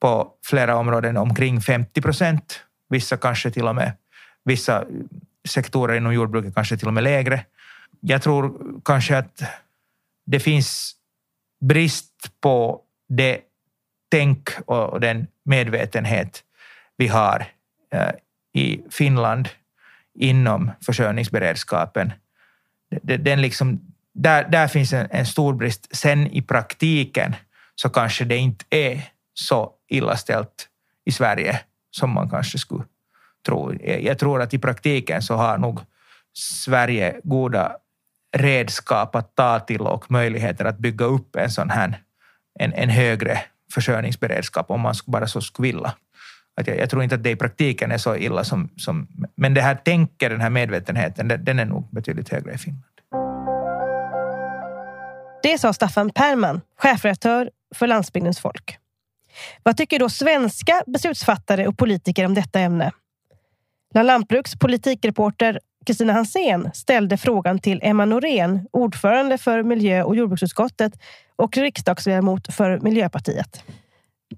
på 0.00 0.32
flera 0.44 0.76
områden 0.76 1.16
omkring 1.16 1.60
50 1.60 2.02
procent. 2.02 2.60
Vissa 2.88 3.16
kanske 3.16 3.50
till 3.50 3.68
och 3.68 3.74
med, 3.74 3.92
vissa 4.44 4.84
sektorer 5.48 5.96
inom 5.96 6.14
jordbruket 6.14 6.54
kanske 6.54 6.76
till 6.76 6.88
och 6.88 6.94
med 6.94 7.04
lägre. 7.04 7.44
Jag 8.00 8.22
tror 8.22 8.58
kanske 8.84 9.18
att 9.18 9.42
det 10.26 10.40
finns 10.40 10.94
brist 11.60 12.40
på 12.40 12.80
det 13.08 13.40
tänk 14.10 14.48
och 14.66 15.00
den 15.00 15.26
medvetenhet 15.44 16.44
vi 16.96 17.08
har 17.08 17.46
äh, 17.92 18.10
i 18.58 18.82
Finland 18.90 19.48
inom 20.14 20.70
försörjningsberedskapen, 20.86 22.12
den 23.02 23.42
liksom, 23.42 23.80
där, 24.14 24.48
där 24.48 24.68
finns 24.68 24.92
en, 24.92 25.08
en 25.10 25.26
stor 25.26 25.54
brist. 25.54 25.96
Sen 25.96 26.26
i 26.26 26.42
praktiken 26.42 27.36
så 27.74 27.88
kanske 27.88 28.24
det 28.24 28.36
inte 28.36 28.64
är 28.70 29.02
så 29.34 29.72
illa 29.88 30.16
ställt 30.16 30.68
i 31.04 31.12
Sverige 31.12 31.60
som 31.90 32.10
man 32.10 32.30
kanske 32.30 32.58
skulle 32.58 32.84
tro. 33.46 33.74
Jag 33.82 34.18
tror 34.18 34.42
att 34.42 34.54
i 34.54 34.58
praktiken 34.58 35.22
så 35.22 35.34
har 35.34 35.58
nog 35.58 35.80
Sverige 36.38 37.20
goda 37.24 37.76
redskap 38.36 39.14
att 39.14 39.34
ta 39.34 39.60
till 39.60 39.80
och 39.80 40.10
möjligheter 40.10 40.64
att 40.64 40.78
bygga 40.78 41.04
upp 41.04 41.36
en 41.36 41.50
sån 41.50 41.70
här 41.70 42.02
en, 42.60 42.72
en 42.72 42.90
högre 42.90 43.40
försörjningsberedskap 43.72 44.70
om 44.70 44.80
man 44.80 44.94
bara 45.06 45.26
så 45.26 45.40
skulle 45.40 45.66
vilja. 45.66 45.94
Att 46.58 46.66
jag, 46.66 46.78
jag, 46.78 46.90
tror 46.90 47.02
inte 47.02 47.14
att 47.14 47.22
det 47.22 47.30
i 47.30 47.36
praktiken 47.36 47.92
är 47.92 47.98
så 47.98 48.16
illa 48.16 48.44
som... 48.44 48.68
som 48.76 49.08
men 49.34 49.54
det 49.54 49.60
här 49.60 49.74
tänket, 49.74 50.30
den 50.30 50.40
här 50.40 50.50
medvetenheten, 50.50 51.28
den, 51.28 51.44
den 51.44 51.58
är 51.58 51.64
nog 51.64 51.88
betydligt 51.90 52.28
högre 52.28 52.52
i 52.52 52.58
Finland. 52.58 52.84
Det 55.42 55.58
sa 55.58 55.72
Staffan 55.72 56.10
Perman, 56.10 56.60
chefredaktör 56.76 57.50
för 57.74 57.86
Landsbygdens 57.86 58.40
folk. 58.40 58.78
Vad 59.62 59.76
tycker 59.76 59.98
då 59.98 60.08
svenska 60.08 60.82
beslutsfattare 60.86 61.66
och 61.66 61.78
politiker 61.78 62.24
om 62.26 62.34
detta 62.34 62.60
ämne? 62.60 62.92
Lantbruks 63.94 64.56
politikreporter 64.58 65.60
Kristina 65.86 66.12
Hansén 66.12 66.70
ställde 66.74 67.16
frågan 67.16 67.58
till 67.58 67.80
Emma 67.82 68.04
Norén, 68.04 68.68
ordförande 68.72 69.38
för 69.38 69.62
miljö 69.62 70.02
och 70.02 70.16
jordbruksutskottet 70.16 70.92
och 71.36 71.56
riksdagsledamot 71.56 72.54
för 72.54 72.80
Miljöpartiet. 72.80 73.64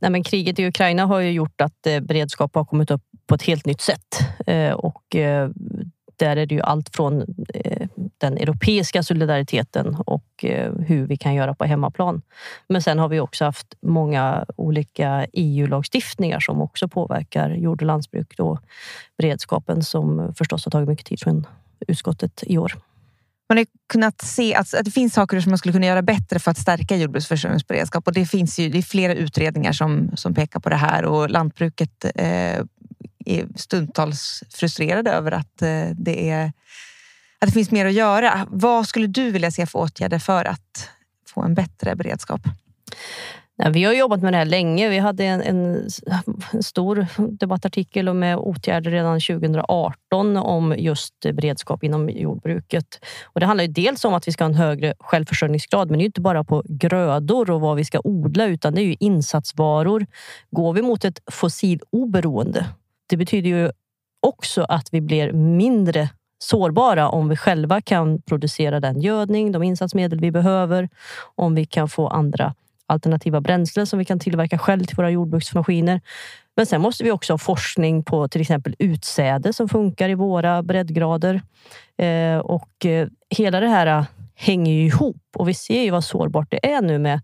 Nej, 0.00 0.10
men 0.10 0.22
kriget 0.22 0.58
i 0.58 0.66
Ukraina 0.66 1.06
har 1.06 1.20
ju 1.20 1.30
gjort 1.30 1.60
att 1.60 1.86
eh, 1.86 2.00
beredskap 2.00 2.54
har 2.54 2.64
kommit 2.64 2.90
upp 2.90 3.02
på 3.26 3.34
ett 3.34 3.42
helt 3.42 3.66
nytt 3.66 3.80
sätt. 3.80 4.18
Eh, 4.46 4.72
och 4.72 5.16
eh, 5.16 5.50
där 6.16 6.36
är 6.36 6.46
det 6.46 6.54
ju 6.54 6.60
allt 6.60 6.96
från 6.96 7.20
eh, 7.54 7.88
den 8.18 8.38
europeiska 8.38 9.02
solidariteten 9.02 9.96
och 10.06 10.44
eh, 10.44 10.72
hur 10.74 11.06
vi 11.06 11.16
kan 11.16 11.34
göra 11.34 11.54
på 11.54 11.64
hemmaplan. 11.64 12.22
Men 12.68 12.82
sen 12.82 12.98
har 12.98 13.08
vi 13.08 13.20
också 13.20 13.44
haft 13.44 13.74
många 13.82 14.44
olika 14.56 15.26
EU-lagstiftningar 15.32 16.40
som 16.40 16.60
också 16.60 16.88
påverkar 16.88 17.50
jord 17.50 17.82
och 17.82 17.86
lantbruk 17.86 18.34
och 18.38 18.60
beredskapen 19.18 19.82
som 19.82 20.34
förstås 20.34 20.64
har 20.64 20.70
tagit 20.70 20.88
mycket 20.88 21.06
tid 21.06 21.20
från 21.20 21.46
utskottet 21.88 22.44
i 22.46 22.58
år 22.58 22.72
man 23.50 23.58
har 23.58 23.66
kunnat 23.88 24.22
se 24.22 24.54
att, 24.54 24.74
att 24.74 24.84
det 24.84 24.90
finns 24.90 25.14
saker 25.14 25.40
som 25.40 25.50
man 25.50 25.58
skulle 25.58 25.72
kunna 25.72 25.86
göra 25.86 26.02
bättre 26.02 26.38
för 26.38 26.50
att 26.50 26.58
stärka 26.58 26.96
jordbruksförsörjningsberedskap. 26.96 28.06
Och 28.06 28.12
det 28.12 28.26
finns 28.26 28.58
ju 28.58 28.68
det 28.68 28.78
är 28.78 28.82
flera 28.82 29.14
utredningar 29.14 29.72
som, 29.72 30.10
som 30.16 30.34
pekar 30.34 30.60
på 30.60 30.68
det 30.68 30.76
här 30.76 31.04
och 31.04 31.30
lantbruket 31.30 32.04
eh, 32.14 32.64
är 33.26 33.46
stundtals 33.56 34.42
frustrerade 34.50 35.10
över 35.10 35.32
att, 35.32 35.62
eh, 35.62 35.88
det 35.94 36.30
är, 36.30 36.52
att 37.38 37.48
det 37.48 37.52
finns 37.52 37.70
mer 37.70 37.86
att 37.86 37.92
göra. 37.92 38.46
Vad 38.50 38.88
skulle 38.88 39.06
du 39.06 39.30
vilja 39.30 39.50
se 39.50 39.66
för 39.66 39.78
åtgärder 39.78 40.18
för 40.18 40.44
att 40.44 40.90
få 41.26 41.42
en 41.42 41.54
bättre 41.54 41.96
beredskap? 41.96 42.40
Vi 43.68 43.84
har 43.84 43.92
jobbat 43.92 44.22
med 44.22 44.32
det 44.32 44.36
här 44.36 44.44
länge. 44.44 44.88
Vi 44.88 44.98
hade 44.98 45.24
en, 45.24 45.42
en, 45.42 45.88
en 46.52 46.62
stor 46.62 47.06
debattartikel 47.30 48.08
och 48.08 48.14
eh, 48.14 48.18
med 48.18 48.36
åtgärder 48.36 48.90
redan 48.90 49.20
2018 49.20 50.36
om 50.36 50.74
just 50.78 51.14
beredskap 51.20 51.84
inom 51.84 52.08
jordbruket. 52.08 53.04
Och 53.24 53.40
det 53.40 53.46
handlar 53.46 53.64
ju 53.64 53.72
dels 53.72 54.04
om 54.04 54.14
att 54.14 54.28
vi 54.28 54.32
ska 54.32 54.44
ha 54.44 54.48
en 54.48 54.54
högre 54.54 54.94
självförsörjningsgrad, 54.98 55.90
men 55.90 55.98
det 55.98 56.02
är 56.02 56.06
inte 56.06 56.20
bara 56.20 56.44
på 56.44 56.62
grödor 56.68 57.50
och 57.50 57.60
vad 57.60 57.76
vi 57.76 57.84
ska 57.84 58.00
odla, 58.04 58.46
utan 58.46 58.74
det 58.74 58.80
är 58.80 58.84
ju 58.86 58.96
insatsvaror. 59.00 60.06
Går 60.50 60.72
vi 60.72 60.82
mot 60.82 61.04
ett 61.04 61.22
fossiloberoende, 61.30 62.66
det 63.08 63.16
betyder 63.16 63.50
ju 63.50 63.70
också 64.20 64.62
att 64.62 64.88
vi 64.92 65.00
blir 65.00 65.32
mindre 65.32 66.08
sårbara 66.38 67.08
om 67.08 67.28
vi 67.28 67.36
själva 67.36 67.80
kan 67.80 68.22
producera 68.22 68.80
den 68.80 69.00
gödning, 69.00 69.52
de 69.52 69.62
insatsmedel 69.62 70.20
vi 70.20 70.30
behöver, 70.30 70.88
om 71.34 71.54
vi 71.54 71.66
kan 71.66 71.88
få 71.88 72.08
andra 72.08 72.54
alternativa 72.90 73.40
bränslen 73.40 73.86
som 73.86 73.98
vi 73.98 74.04
kan 74.04 74.18
tillverka 74.18 74.58
själv 74.58 74.84
till 74.84 74.96
våra 74.96 75.10
jordbruksmaskiner. 75.10 76.00
Men 76.56 76.66
sen 76.66 76.80
måste 76.80 77.04
vi 77.04 77.10
också 77.10 77.32
ha 77.32 77.38
forskning 77.38 78.04
på 78.04 78.28
till 78.28 78.40
exempel 78.40 78.76
utsäde 78.78 79.52
som 79.52 79.68
funkar 79.68 80.08
i 80.08 80.14
våra 80.14 80.62
breddgrader. 80.62 81.42
Eh, 81.98 82.38
och 82.38 82.86
eh, 82.86 83.08
hela 83.30 83.60
det 83.60 83.68
här 83.68 83.86
eh, 83.86 84.04
hänger 84.34 84.72
ju 84.72 84.86
ihop 84.86 85.22
och 85.36 85.48
vi 85.48 85.54
ser 85.54 85.82
ju 85.82 85.90
vad 85.90 86.04
sårbart 86.04 86.50
det 86.50 86.72
är 86.72 86.82
nu 86.82 86.98
med 86.98 87.20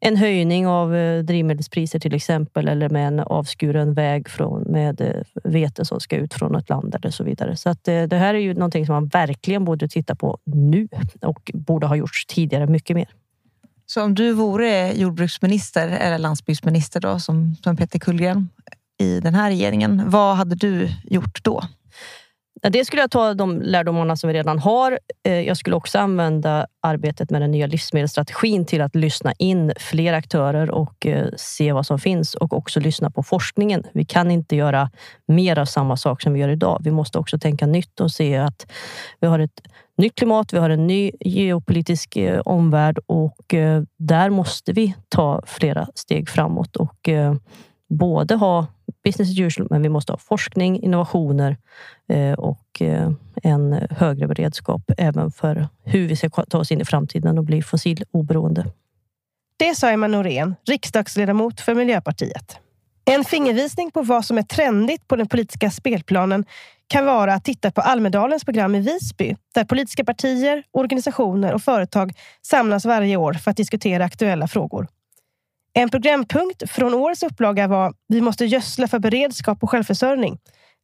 en 0.00 0.16
höjning 0.16 0.66
av 0.66 0.94
eh, 0.94 1.22
drivmedelspriser 1.22 1.98
till 1.98 2.14
exempel 2.14 2.68
eller 2.68 2.88
med 2.88 3.08
en 3.08 3.20
avskuren 3.20 3.94
väg 3.94 4.28
från, 4.28 4.62
med 4.62 5.00
eh, 5.00 5.22
vete 5.44 5.84
som 5.84 6.00
ska 6.00 6.16
ut 6.16 6.34
från 6.34 6.56
ett 6.56 6.68
land 6.68 6.94
eller 6.94 7.10
så 7.10 7.24
vidare. 7.24 7.56
Så 7.56 7.70
att 7.70 7.84
det 7.84 8.16
här 8.16 8.34
är 8.34 8.38
ju 8.38 8.54
någonting 8.54 8.86
som 8.86 8.92
man 8.92 9.06
verkligen 9.06 9.64
borde 9.64 9.88
titta 9.88 10.14
på 10.14 10.38
nu 10.44 10.88
och 11.22 11.50
borde 11.54 11.86
ha 11.86 11.96
gjorts 11.96 12.26
tidigare 12.26 12.66
mycket 12.66 12.96
mer. 12.96 13.08
Så 13.86 14.02
om 14.02 14.14
du 14.14 14.32
vore 14.32 14.92
jordbruksminister 14.92 15.88
eller 15.88 16.18
landsbygdsminister 16.18 17.00
då, 17.00 17.18
som, 17.20 17.54
som 17.62 17.76
Peter 17.76 17.98
Kullgren 17.98 18.48
i 18.98 19.20
den 19.20 19.34
här 19.34 19.50
regeringen, 19.50 20.10
vad 20.10 20.36
hade 20.36 20.54
du 20.54 20.88
gjort 21.04 21.44
då? 21.44 21.62
Det 22.62 22.84
skulle 22.84 23.02
jag 23.02 23.10
ta 23.10 23.34
de 23.34 23.62
lärdomarna 23.62 24.16
som 24.16 24.28
vi 24.28 24.34
redan 24.34 24.58
har. 24.58 24.98
Eh, 25.24 25.40
jag 25.40 25.56
skulle 25.56 25.76
också 25.76 25.98
använda 25.98 26.66
arbetet 26.82 27.30
med 27.30 27.42
den 27.42 27.50
nya 27.50 27.66
livsmedelsstrategin 27.66 28.66
till 28.66 28.80
att 28.80 28.94
lyssna 28.94 29.32
in 29.38 29.72
fler 29.76 30.12
aktörer 30.12 30.70
och 30.70 31.06
eh, 31.06 31.28
se 31.36 31.72
vad 31.72 31.86
som 31.86 31.98
finns 31.98 32.34
och 32.34 32.52
också 32.52 32.80
lyssna 32.80 33.10
på 33.10 33.22
forskningen. 33.22 33.84
Vi 33.92 34.04
kan 34.04 34.30
inte 34.30 34.56
göra 34.56 34.90
mer 35.26 35.58
av 35.58 35.64
samma 35.64 35.96
sak 35.96 36.22
som 36.22 36.32
vi 36.32 36.40
gör 36.40 36.48
idag. 36.48 36.80
Vi 36.84 36.90
måste 36.90 37.18
också 37.18 37.38
tänka 37.38 37.66
nytt 37.66 38.00
och 38.00 38.10
se 38.12 38.36
att 38.36 38.66
vi 39.20 39.26
har 39.26 39.38
ett 39.38 39.60
nytt 39.98 40.14
klimat, 40.14 40.52
vi 40.52 40.58
har 40.58 40.70
en 40.70 40.86
ny 40.86 41.10
geopolitisk 41.20 42.16
eh, 42.16 42.40
omvärld 42.40 42.98
och 43.06 43.54
där 43.98 44.30
måste 44.30 44.72
vi 44.72 44.94
ta 45.08 45.42
flera 45.46 45.88
steg 45.94 46.28
framåt 46.28 46.76
och 46.76 47.08
både 47.88 48.34
ha 48.34 48.66
business 49.04 49.30
as 49.30 49.38
usual, 49.38 49.68
men 49.70 49.82
vi 49.82 49.88
måste 49.88 50.12
ha 50.12 50.18
forskning, 50.18 50.82
innovationer 50.82 51.56
eh, 52.08 52.32
och 52.32 52.82
eh, 52.82 53.10
en 53.42 53.86
högre 53.90 54.26
beredskap 54.26 54.82
även 54.98 55.30
för 55.30 55.68
hur 55.84 56.08
vi 56.08 56.16
ska 56.16 56.28
ta 56.28 56.58
oss 56.58 56.72
in 56.72 56.80
i 56.80 56.84
framtiden 56.84 57.38
och 57.38 57.44
bli 57.44 57.62
fossiloberoende. 57.62 58.66
Det 59.58 59.74
sa 59.74 59.90
Emma 59.90 60.06
Norén, 60.06 60.54
riksdagsledamot 60.68 61.60
för 61.60 61.74
Miljöpartiet. 61.74 62.58
En 63.10 63.24
fingervisning 63.24 63.90
på 63.90 64.02
vad 64.02 64.24
som 64.24 64.38
är 64.38 64.42
trendigt 64.42 65.08
på 65.08 65.16
den 65.16 65.28
politiska 65.28 65.70
spelplanen 65.70 66.44
kan 66.88 67.06
vara 67.06 67.34
att 67.34 67.44
titta 67.44 67.70
på 67.70 67.80
Almedalens 67.80 68.44
program 68.44 68.74
i 68.74 68.80
Visby, 68.80 69.36
där 69.54 69.64
politiska 69.64 70.04
partier, 70.04 70.62
organisationer 70.70 71.54
och 71.54 71.62
företag 71.62 72.12
samlas 72.42 72.84
varje 72.84 73.16
år 73.16 73.32
för 73.32 73.50
att 73.50 73.56
diskutera 73.56 74.04
aktuella 74.04 74.48
frågor. 74.48 74.88
En 75.78 75.90
programpunkt 75.90 76.70
från 76.70 76.94
årets 76.94 77.22
upplaga 77.22 77.68
var 77.68 77.94
Vi 78.08 78.20
måste 78.20 78.44
gödsla 78.44 78.88
för 78.88 78.98
beredskap 78.98 79.62
och 79.62 79.70
självförsörjning 79.70 80.38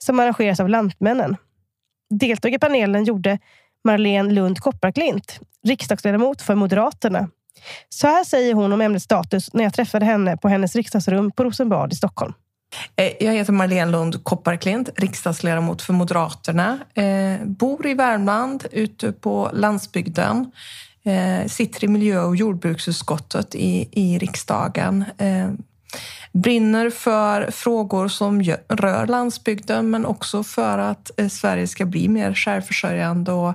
som 0.04 0.20
arrangeras 0.20 0.60
av 0.60 0.68
Lantmännen. 0.68 1.36
Deltog 2.10 2.54
i 2.54 2.58
panelen 2.58 3.04
gjorde 3.04 3.38
Marlene 3.84 4.32
Lund 4.32 4.58
Kopparklint, 4.58 5.40
riksdagsledamot 5.66 6.42
för 6.42 6.54
Moderaterna. 6.54 7.28
Så 7.88 8.06
här 8.06 8.24
säger 8.24 8.54
hon 8.54 8.72
om 8.72 8.80
ämnets 8.80 9.04
status 9.04 9.52
när 9.52 9.64
jag 9.64 9.74
träffade 9.74 10.04
henne 10.04 10.36
på 10.36 10.48
hennes 10.48 10.76
riksdagsrum 10.76 11.30
på 11.30 11.44
Rosenbad 11.44 11.92
i 11.92 11.96
Stockholm. 11.96 12.32
Eh, 12.96 13.12
jag 13.26 13.32
heter 13.32 13.52
Marlene 13.52 13.92
Lund 13.92 14.24
Kopparklint, 14.24 14.88
riksdagsledamot 14.96 15.82
för 15.82 15.92
Moderaterna. 15.92 16.78
Eh, 16.94 17.46
bor 17.46 17.86
i 17.86 17.94
Värmland, 17.94 18.66
ute 18.72 19.12
på 19.12 19.50
landsbygden 19.52 20.52
eh, 21.04 21.46
sitter 21.46 21.84
i 21.84 21.88
miljö 21.88 22.22
och 22.22 22.36
jordbruksutskottet 22.36 23.54
i, 23.54 23.88
i 23.92 24.18
riksdagen. 24.18 25.04
Eh, 25.18 25.50
brinner 26.32 26.90
för 26.90 27.50
frågor 27.50 28.08
som 28.08 28.42
rör 28.68 29.06
landsbygden 29.06 29.90
men 29.90 30.06
också 30.06 30.42
för 30.42 30.78
att 30.78 31.10
eh, 31.16 31.28
Sverige 31.28 31.66
ska 31.66 31.86
bli 31.86 32.08
mer 32.08 32.34
självförsörjande 32.34 33.32
och 33.32 33.54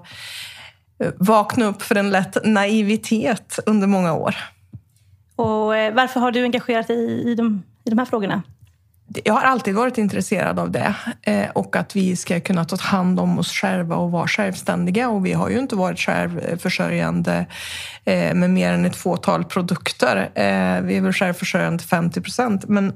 eh, 0.99 1.11
vakna 1.17 1.65
upp 1.65 1.81
för 1.81 1.95
en 1.95 2.09
lätt 2.09 2.37
naivitet 2.45 3.59
under 3.65 3.87
många 3.87 4.13
år. 4.13 4.35
Och 5.35 5.77
eh, 5.77 5.93
varför 5.93 6.19
har 6.19 6.31
du 6.31 6.43
engagerat 6.43 6.87
dig 6.87 7.31
i 7.31 7.35
de, 7.35 7.63
i 7.83 7.89
de 7.89 7.97
här 7.97 8.05
frågorna? 8.05 8.43
Jag 9.23 9.33
har 9.33 9.41
alltid 9.41 9.75
varit 9.75 9.97
intresserad 9.97 10.59
av 10.59 10.71
det 10.71 10.95
eh, 11.21 11.49
och 11.49 11.75
att 11.75 11.95
vi 11.95 12.15
ska 12.15 12.39
kunna 12.39 12.65
ta 12.65 12.77
hand 12.79 13.19
om 13.19 13.39
oss 13.39 13.51
själva 13.51 13.95
och 13.95 14.11
vara 14.11 14.27
självständiga. 14.27 15.09
Och 15.09 15.25
vi 15.25 15.33
har 15.33 15.49
ju 15.49 15.59
inte 15.59 15.75
varit 15.75 15.99
självförsörjande 15.99 17.45
eh, 18.05 18.33
med 18.33 18.49
mer 18.49 18.73
än 18.73 18.85
ett 18.85 18.95
fåtal 18.95 19.43
produkter. 19.43 20.17
Eh, 20.17 20.81
vi 20.81 20.97
är 20.97 21.01
väl 21.01 21.13
självförsörjande 21.13 21.79
till 21.79 21.87
50 21.87 22.21
procent. 22.21 22.67
Men 22.67 22.93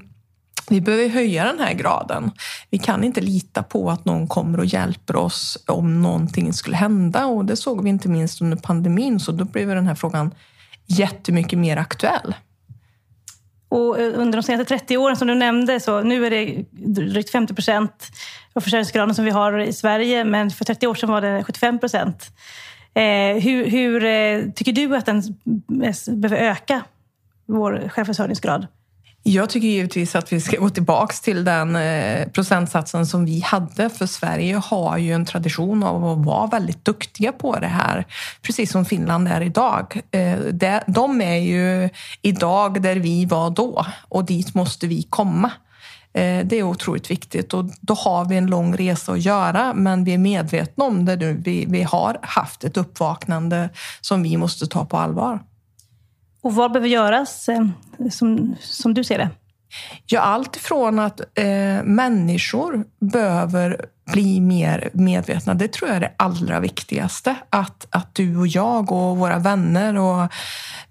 vi 0.68 0.80
behöver 0.80 1.08
höja 1.08 1.44
den 1.44 1.58
här 1.58 1.74
graden. 1.74 2.30
Vi 2.70 2.78
kan 2.78 3.04
inte 3.04 3.20
lita 3.20 3.62
på 3.62 3.90
att 3.90 4.04
någon 4.04 4.28
kommer 4.28 4.58
och 4.58 4.66
hjälper 4.66 5.16
oss 5.16 5.64
om 5.66 6.02
någonting 6.02 6.52
skulle 6.52 6.76
hända. 6.76 7.26
Och 7.26 7.44
det 7.44 7.56
såg 7.56 7.82
vi 7.82 7.90
inte 7.90 8.08
minst 8.08 8.42
under 8.42 8.56
pandemin, 8.56 9.20
så 9.20 9.32
då 9.32 9.44
blev 9.44 9.68
den 9.68 9.86
här 9.86 9.94
frågan 9.94 10.34
jättemycket 10.86 11.58
mer 11.58 11.76
aktuell. 11.76 12.34
Och 13.72 14.00
eh, 14.00 14.20
under 14.20 14.38
de 14.38 14.42
senaste 14.42 14.78
30 14.78 14.96
åren 14.96 15.16
som 15.16 15.28
du 15.28 15.34
nämnde, 15.34 15.80
så 15.80 16.02
nu 16.02 16.26
är 16.26 16.30
det 16.30 16.64
drygt 16.70 17.30
50 17.30 17.54
procent 17.54 18.10
av 18.52 18.60
försörjningsgraden 18.60 19.14
som 19.14 19.24
vi 19.24 19.30
har 19.30 19.58
i 19.58 19.72
Sverige, 19.72 20.24
men 20.24 20.50
för 20.50 20.64
30 20.64 20.86
år 20.86 20.94
sedan 20.94 21.10
var 21.10 21.20
det 21.20 21.44
75 21.44 21.78
procent. 21.78 22.26
Eh, 22.94 23.42
hur, 23.42 23.66
hur 23.66 24.04
eh, 24.04 24.50
tycker 24.54 24.72
du 24.72 24.96
att 24.96 25.06
den 25.06 25.22
behöver 26.06 26.36
öka, 26.36 26.82
vår 27.46 27.88
självförsörjningsgrad? 27.88 28.66
Jag 29.24 29.50
tycker 29.50 29.68
givetvis 29.68 30.14
att 30.14 30.32
vi 30.32 30.40
ska 30.40 30.56
gå 30.56 30.70
tillbaka 30.70 31.14
till 31.22 31.44
den 31.44 31.76
eh, 31.76 32.28
procentsatsen 32.28 33.06
som 33.06 33.24
vi 33.24 33.40
hade. 33.40 33.90
För 33.90 34.06
Sverige 34.06 34.56
har 34.56 34.98
ju 34.98 35.12
en 35.12 35.24
tradition 35.24 35.82
av 35.82 36.04
att 36.04 36.26
vara 36.26 36.46
väldigt 36.46 36.84
duktiga 36.84 37.32
på 37.32 37.58
det 37.58 37.66
här. 37.66 38.06
Precis 38.42 38.72
som 38.72 38.84
Finland 38.84 39.28
är 39.28 39.40
idag. 39.40 40.00
Eh, 40.10 40.38
de 40.86 41.20
är 41.20 41.36
ju 41.36 41.88
idag 42.22 42.82
där 42.82 42.96
vi 42.96 43.24
var 43.24 43.50
då 43.50 43.86
och 44.08 44.24
dit 44.24 44.54
måste 44.54 44.86
vi 44.86 45.02
komma. 45.02 45.50
Eh, 46.14 46.46
det 46.46 46.56
är 46.56 46.62
otroligt 46.62 47.10
viktigt 47.10 47.54
och 47.54 47.64
då 47.80 47.94
har 47.94 48.24
vi 48.24 48.36
en 48.36 48.46
lång 48.46 48.76
resa 48.76 49.12
att 49.12 49.24
göra 49.24 49.74
men 49.74 50.04
vi 50.04 50.14
är 50.14 50.18
medvetna 50.18 50.84
om 50.84 51.04
det 51.04 51.16
nu. 51.16 51.42
Vi, 51.44 51.66
vi 51.68 51.82
har 51.82 52.18
haft 52.22 52.64
ett 52.64 52.76
uppvaknande 52.76 53.68
som 54.00 54.22
vi 54.22 54.36
måste 54.36 54.66
ta 54.66 54.84
på 54.84 54.96
allvar. 54.96 55.40
Och 56.42 56.54
vad 56.54 56.72
behöver 56.72 56.88
göras 56.88 57.48
eh, 57.48 57.66
som, 58.10 58.56
som 58.60 58.94
du 58.94 59.04
ser 59.04 59.18
det? 59.18 59.30
Ja, 60.06 60.20
allt 60.20 60.56
ifrån 60.56 60.98
att 60.98 61.20
eh, 61.20 61.82
människor 61.84 62.84
behöver 63.00 63.86
bli 64.12 64.40
mer 64.40 64.90
medvetna. 64.92 65.54
Det 65.54 65.72
tror 65.72 65.88
jag 65.88 65.96
är 65.96 66.00
det 66.00 66.12
allra 66.16 66.60
viktigaste. 66.60 67.36
Att, 67.50 67.86
att 67.90 68.14
du 68.14 68.36
och 68.36 68.46
jag 68.46 68.92
och 68.92 69.16
våra 69.16 69.38
vänner 69.38 69.98
och 69.98 70.32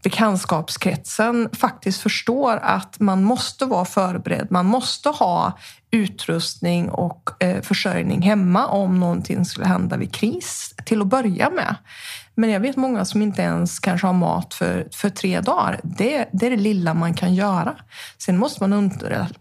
bekantskapskretsen 0.03 1.49
faktiskt 1.53 2.01
förstår 2.01 2.57
att 2.57 2.99
man 2.99 3.23
måste 3.23 3.65
vara 3.65 3.85
förberedd. 3.85 4.47
Man 4.49 4.65
måste 4.65 5.09
ha 5.09 5.57
utrustning 5.91 6.89
och 6.89 7.43
eh, 7.43 7.61
försörjning 7.61 8.21
hemma 8.21 8.67
om 8.67 8.99
någonting 8.99 9.45
skulle 9.45 9.67
hända 9.67 9.97
vid 9.97 10.13
kris 10.13 10.75
till 10.85 11.01
att 11.01 11.07
börja 11.07 11.49
med. 11.49 11.75
Men 12.35 12.49
jag 12.49 12.59
vet 12.59 12.75
många 12.75 13.05
som 13.05 13.21
inte 13.21 13.41
ens 13.41 13.79
kanske 13.79 14.07
har 14.07 14.13
mat 14.13 14.53
för, 14.53 14.87
för 14.91 15.09
tre 15.09 15.41
dagar. 15.41 15.79
Det, 15.83 16.29
det 16.31 16.45
är 16.45 16.49
det 16.49 16.57
lilla 16.57 16.93
man 16.93 17.13
kan 17.13 17.35
göra. 17.35 17.75
Sen 18.17 18.37
måste 18.37 18.67
man 18.67 18.91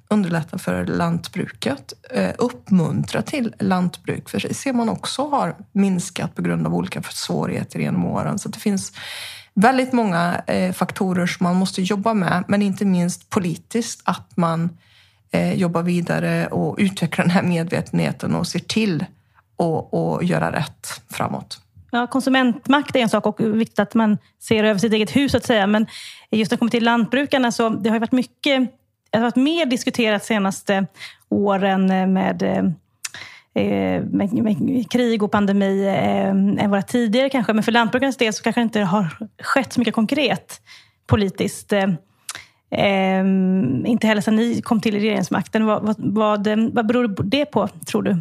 underlätta 0.09 0.59
för 0.59 0.87
lantbruket, 0.87 1.93
eh, 2.11 2.31
uppmuntra 2.39 3.23
till 3.23 3.55
lantbruk. 3.59 4.29
För 4.29 4.41
det 4.41 4.55
ser 4.55 4.73
man 4.73 4.89
också 4.89 5.29
har 5.29 5.57
minskat 5.73 6.35
på 6.35 6.43
grund 6.43 6.67
av 6.67 6.75
olika 6.75 7.03
svårigheter 7.03 7.79
genom 7.79 8.05
åren. 8.05 8.39
Så 8.39 8.49
det 8.49 8.59
finns 8.59 8.93
väldigt 9.55 9.93
många 9.93 10.43
eh, 10.47 10.73
faktorer 10.73 11.27
som 11.27 11.45
man 11.45 11.57
måste 11.57 11.83
jobba 11.83 12.15
med, 12.15 12.45
men 12.49 12.63
inte 12.63 12.85
minst 12.85 13.31
politiskt. 13.31 14.01
Att 14.05 14.37
man 14.37 14.79
eh, 15.31 15.55
jobbar 15.55 15.83
vidare 15.83 16.47
och 16.47 16.77
utvecklar 16.79 17.25
den 17.25 17.31
här 17.31 17.43
medvetenheten 17.43 18.35
och 18.35 18.47
ser 18.47 18.59
till 18.59 19.05
att 19.59 20.27
göra 20.27 20.53
rätt 20.53 21.03
framåt. 21.11 21.61
Ja, 21.91 22.07
konsumentmakt 22.07 22.97
är 22.97 23.01
en 23.01 23.09
sak 23.09 23.27
och 23.27 23.41
viktigt 23.41 23.79
att 23.79 23.95
man 23.95 24.19
ser 24.41 24.65
över 24.65 24.81
sitt 24.81 24.93
eget 24.93 25.17
hus, 25.17 25.33
så 25.33 25.37
att 25.37 25.45
säga. 25.45 25.67
Men 25.67 25.87
just 26.31 26.51
när 26.51 26.57
det 26.57 26.59
kommer 26.59 26.71
till 26.71 26.85
lantbrukarna 26.85 27.53
så 27.53 27.69
det 27.69 27.91
har 27.91 27.99
varit 27.99 28.13
mycket 28.13 28.71
det 29.11 29.19
har 29.19 29.23
varit 29.23 29.37
mer 29.37 29.67
diskuterat 29.67 30.23
de 30.23 30.27
senaste 30.27 30.87
åren 31.29 31.91
eh, 31.91 32.07
med, 32.07 32.43
eh, 32.43 32.65
Eh, 33.55 34.03
med, 34.03 34.33
med 34.33 34.91
krig 34.91 35.23
och 35.23 35.31
pandemi 35.31 35.87
eh, 35.87 36.29
än 36.65 36.71
våra 36.71 36.83
tidigare 36.83 37.31
kanske. 37.31 37.53
Men 37.53 37.63
för 37.63 37.73
lantbrukarnas 37.73 38.17
del 38.17 38.33
så 38.33 38.43
kanske 38.43 38.61
det 38.61 38.63
inte 38.63 38.81
har 38.81 39.17
skett 39.43 39.73
så 39.73 39.81
mycket 39.81 39.95
konkret 39.95 40.61
politiskt. 41.07 41.73
Eh, 41.73 41.89
eh 42.71 43.25
inte 43.85 44.07
heller 44.07 44.21
sedan 44.21 44.37
ni 44.37 44.63
kom 44.63 44.81
till 44.81 44.95
regeringsmakten. 44.95 45.67
Vad, 45.67 45.83
vad, 45.83 45.97
vad, 45.99 46.49
vad 46.73 46.87
beror 46.87 47.25
det 47.25 47.47
på, 47.47 47.69
tror 47.69 48.03
du? 48.03 48.19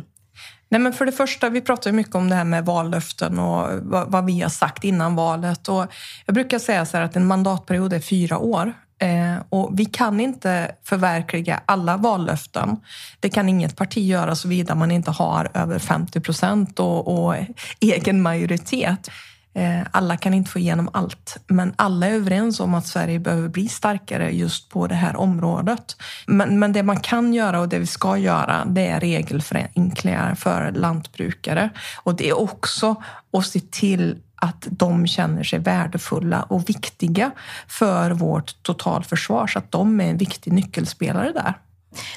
Nej, 0.71 0.81
men 0.81 0.93
för 0.93 1.05
det 1.05 1.11
första, 1.11 1.49
vi 1.49 1.61
pratar 1.61 1.89
ju 1.89 1.95
mycket 1.95 2.15
om 2.15 2.29
det 2.29 2.35
här 2.35 2.43
med 2.43 2.65
vallöften 2.65 3.39
och 3.39 3.67
vad, 3.81 4.11
vad 4.11 4.25
vi 4.25 4.41
har 4.41 4.49
sagt 4.49 4.83
innan 4.83 5.15
valet. 5.15 5.67
Och 5.67 5.85
jag 6.25 6.35
brukar 6.35 6.59
säga 6.59 6.85
så 6.85 6.97
att 6.97 7.15
en 7.15 7.27
mandatperiod 7.27 7.93
är 7.93 7.99
fyra 7.99 8.37
år. 8.37 8.73
Eh, 8.99 9.35
och 9.49 9.79
vi 9.79 9.85
kan 9.85 10.19
inte 10.19 10.71
förverkliga 10.83 11.62
alla 11.65 11.97
vallöften. 11.97 12.77
Det 13.19 13.29
kan 13.29 13.49
inget 13.49 13.75
parti 13.75 13.97
göra 13.97 14.35
såvida 14.35 14.75
man 14.75 14.91
inte 14.91 15.12
har 15.12 15.51
över 15.53 15.79
50 15.79 16.19
procent 16.19 16.79
och, 16.79 17.07
och 17.07 17.35
egen 17.79 18.21
majoritet. 18.21 19.09
Eh, 19.53 19.81
alla 19.91 20.17
kan 20.17 20.33
inte 20.33 20.51
få 20.51 20.59
igenom 20.59 20.89
allt, 20.93 21.38
men 21.47 21.73
alla 21.75 22.07
är 22.07 22.13
överens 22.13 22.59
om 22.59 22.73
att 22.73 22.88
Sverige 22.88 23.19
behöver 23.19 23.49
bli 23.49 23.67
starkare 23.67 24.31
just 24.31 24.69
på 24.69 24.88
det 24.88 24.95
här 24.95 25.15
området. 25.15 25.95
Men, 26.25 26.59
men 26.59 26.73
det 26.73 26.83
man 26.83 26.99
kan 26.99 27.33
göra 27.33 27.59
och 27.59 27.69
det 27.69 27.79
vi 27.79 27.88
ska 27.88 28.17
göra, 28.17 28.65
det 28.65 28.88
är 28.88 28.99
regelförenklingar 28.99 30.35
för 30.35 30.71
lantbrukare. 30.71 31.69
Och 32.03 32.15
det 32.15 32.29
är 32.29 32.39
också 32.39 32.95
att 33.33 33.45
se 33.45 33.59
till 33.59 34.17
att 34.35 34.67
de 34.69 35.07
känner 35.07 35.43
sig 35.43 35.59
värdefulla 35.59 36.43
och 36.43 36.69
viktiga 36.69 37.31
för 37.67 38.12
vårt 38.12 38.63
totalförsvar, 38.63 39.47
så 39.47 39.59
att 39.59 39.71
de 39.71 40.01
är 40.01 40.09
en 40.09 40.17
viktig 40.17 40.53
nyckelspelare 40.53 41.31
där. 41.31 41.53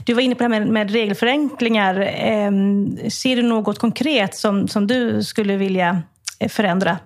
Du 0.04 0.14
var 0.14 0.22
inne 0.22 0.34
på 0.34 0.38
det 0.38 0.54
här 0.54 0.60
med, 0.60 0.68
med 0.72 0.90
regelförenklingar. 0.90 2.00
Eh, 2.00 2.50
ser 3.08 3.36
du 3.36 3.42
något 3.42 3.78
konkret 3.78 4.36
som, 4.36 4.68
som 4.68 4.86
du 4.86 5.22
skulle 5.22 5.56
vilja 5.56 6.02
förändra? 6.48 6.98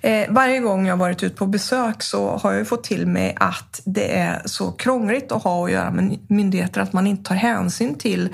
Eh, 0.00 0.26
varje 0.28 0.60
gång 0.60 0.86
jag 0.86 0.96
varit 0.96 1.22
ute 1.22 1.36
på 1.36 1.46
besök 1.46 2.02
så 2.02 2.36
har 2.36 2.52
jag 2.52 2.68
fått 2.68 2.84
till 2.84 3.06
mig 3.06 3.36
att 3.40 3.80
det 3.84 4.18
är 4.18 4.42
så 4.44 4.72
krångligt 4.72 5.32
att 5.32 5.42
ha 5.42 5.64
att 5.64 5.72
göra 5.72 5.90
med 5.90 6.18
myndigheter 6.28 6.80
att 6.80 6.92
man 6.92 7.06
inte 7.06 7.28
tar 7.28 7.34
hänsyn 7.34 7.94
till 7.94 8.28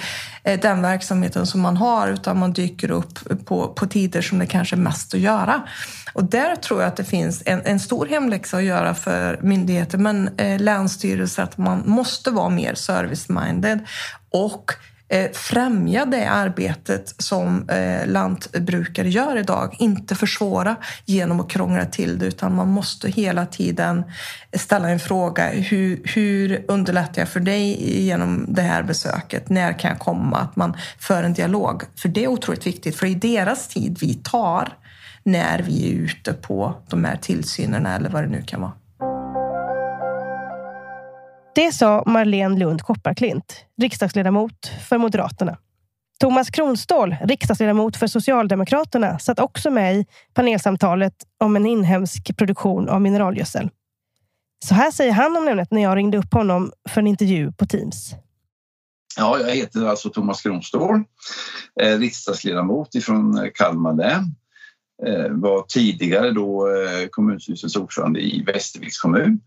eh, 0.44 0.60
den 0.60 0.82
verksamheten 0.82 1.46
som 1.46 1.60
man 1.60 1.76
har 1.76 2.08
utan 2.08 2.38
man 2.38 2.52
dyker 2.52 2.90
upp 2.90 3.44
på, 3.44 3.68
på 3.68 3.86
tider 3.86 4.22
som 4.22 4.38
det 4.38 4.46
kanske 4.46 4.76
är 4.76 4.80
mest 4.80 5.14
att 5.14 5.20
göra. 5.20 5.62
Och 6.12 6.24
där 6.24 6.56
tror 6.56 6.80
jag 6.80 6.88
att 6.88 6.96
det 6.96 7.04
finns 7.04 7.42
en, 7.46 7.62
en 7.64 7.80
stor 7.80 8.06
hemläxa 8.06 8.56
att 8.56 8.64
göra 8.64 8.94
för 8.94 9.38
myndigheter 9.42 9.98
men 9.98 10.38
eh, 10.38 10.60
länsstyrelser 10.60 11.42
att 11.42 11.58
man 11.58 11.82
måste 11.86 12.30
vara 12.30 12.48
mer 12.48 12.74
service-minded 12.74 13.78
och 14.30 14.72
Eh, 15.12 15.30
främja 15.32 16.04
det 16.04 16.30
arbetet 16.30 17.14
som 17.18 17.68
eh, 17.68 18.06
lantbrukare 18.06 19.08
gör 19.08 19.36
idag. 19.36 19.76
Inte 19.78 20.14
försvåra 20.14 20.76
genom 21.04 21.40
att 21.40 21.50
krångla 21.50 21.84
till 21.84 22.18
det 22.18 22.26
utan 22.26 22.54
man 22.54 22.68
måste 22.68 23.10
hela 23.10 23.46
tiden 23.46 24.04
ställa 24.52 24.88
en 24.88 25.00
fråga. 25.00 25.48
Hur, 25.48 26.00
hur 26.04 26.64
underlättar 26.68 27.22
jag 27.22 27.28
för 27.28 27.40
dig 27.40 28.00
genom 28.02 28.46
det 28.48 28.62
här 28.62 28.82
besöket? 28.82 29.48
När 29.48 29.78
kan 29.78 29.90
jag 29.90 29.98
komma? 29.98 30.36
Att 30.38 30.56
man 30.56 30.76
för 30.98 31.22
en 31.22 31.32
dialog. 31.32 31.82
För 31.96 32.08
det 32.08 32.24
är 32.24 32.28
otroligt 32.28 32.66
viktigt 32.66 32.96
för 32.96 33.06
i 33.06 33.14
deras 33.14 33.68
tid 33.68 33.98
vi 34.00 34.14
tar 34.14 34.68
när 35.22 35.62
vi 35.62 35.88
är 35.88 35.94
ute 35.94 36.32
på 36.32 36.82
de 36.88 37.04
här 37.04 37.16
tillsynerna 37.16 37.96
eller 37.96 38.10
vad 38.10 38.22
det 38.22 38.28
nu 38.28 38.42
kan 38.42 38.60
vara. 38.60 38.72
Det 41.54 41.72
sa 41.72 42.02
Marlene 42.06 42.58
Lund 42.58 42.82
Kopparklint, 42.82 43.64
riksdagsledamot 43.82 44.72
för 44.88 44.98
Moderaterna. 44.98 45.58
Thomas 46.20 46.50
Kronståhl, 46.50 47.16
riksdagsledamot 47.24 47.96
för 47.96 48.06
Socialdemokraterna, 48.06 49.18
satt 49.18 49.38
också 49.38 49.70
med 49.70 49.96
i 49.96 50.06
panelsamtalet 50.34 51.14
om 51.38 51.56
en 51.56 51.66
inhemsk 51.66 52.36
produktion 52.36 52.88
av 52.88 53.00
mineralgödsel. 53.00 53.70
Så 54.64 54.74
här 54.74 54.90
säger 54.90 55.12
han 55.12 55.36
om 55.36 55.48
ämnet 55.48 55.70
när 55.70 55.82
jag 55.82 55.96
ringde 55.96 56.18
upp 56.18 56.34
honom 56.34 56.72
för 56.88 57.00
en 57.00 57.06
intervju 57.06 57.52
på 57.52 57.66
Teams. 57.66 58.14
Ja, 59.16 59.38
jag 59.40 59.54
heter 59.56 59.86
alltså 59.86 60.10
Thomas 60.10 60.42
Kronståhl, 60.42 61.02
eh, 61.80 61.98
riksdagsledamot 61.98 63.04
från 63.04 63.38
eh, 63.38 63.50
Kalmar 63.54 63.94
län. 63.94 64.34
Eh, 65.06 65.30
var 65.30 65.62
tidigare 65.68 66.30
då 66.30 66.68
kommunstyrelsens 67.10 67.76
ordförande 67.76 68.20
i 68.20 68.42
Västerviks 68.42 68.98
kommun 68.98 69.40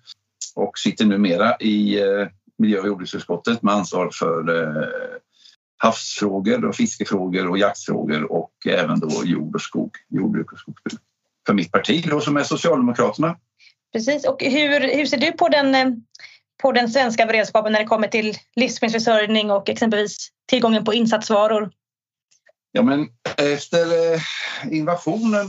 och 0.55 0.79
sitter 0.79 1.05
numera 1.05 1.57
i 1.57 2.01
eh, 2.01 2.27
miljö 2.57 2.79
och 2.79 2.87
jordbruksutskottet 2.87 3.63
med 3.63 3.73
ansvar 3.73 4.09
för 4.13 4.63
eh, 4.63 4.87
havsfrågor 5.77 6.65
och 6.65 6.75
fiskefrågor 6.75 7.49
och 7.49 7.57
jaktfrågor 7.57 8.31
och 8.31 8.51
även 8.65 8.99
då 8.99 9.21
jord 9.25 9.56
och 9.56 9.62
skog, 9.62 9.91
jordbruk 10.10 10.51
och 10.51 10.60
skogsbruk. 10.60 10.99
För 11.45 11.54
mitt 11.54 11.71
parti 11.71 12.06
då 12.10 12.21
som 12.21 12.37
är 12.37 12.43
Socialdemokraterna. 12.43 13.37
Precis, 13.93 14.25
och 14.25 14.43
hur, 14.43 14.95
hur 14.97 15.06
ser 15.06 15.17
du 15.17 15.31
på 15.31 15.49
den, 15.49 15.75
eh, 15.75 15.87
på 16.62 16.71
den 16.71 16.89
svenska 16.89 17.25
beredskapen 17.25 17.71
när 17.71 17.79
det 17.79 17.85
kommer 17.85 18.08
till 18.08 18.37
livsmedelsförsörjning 18.56 19.51
och 19.51 19.69
exempelvis 19.69 20.29
tillgången 20.49 20.85
på 20.85 20.93
insatsvaror? 20.93 21.71
Ja, 22.71 22.83
men 22.83 23.08
efter 23.37 23.87
invasionen, 24.71 25.47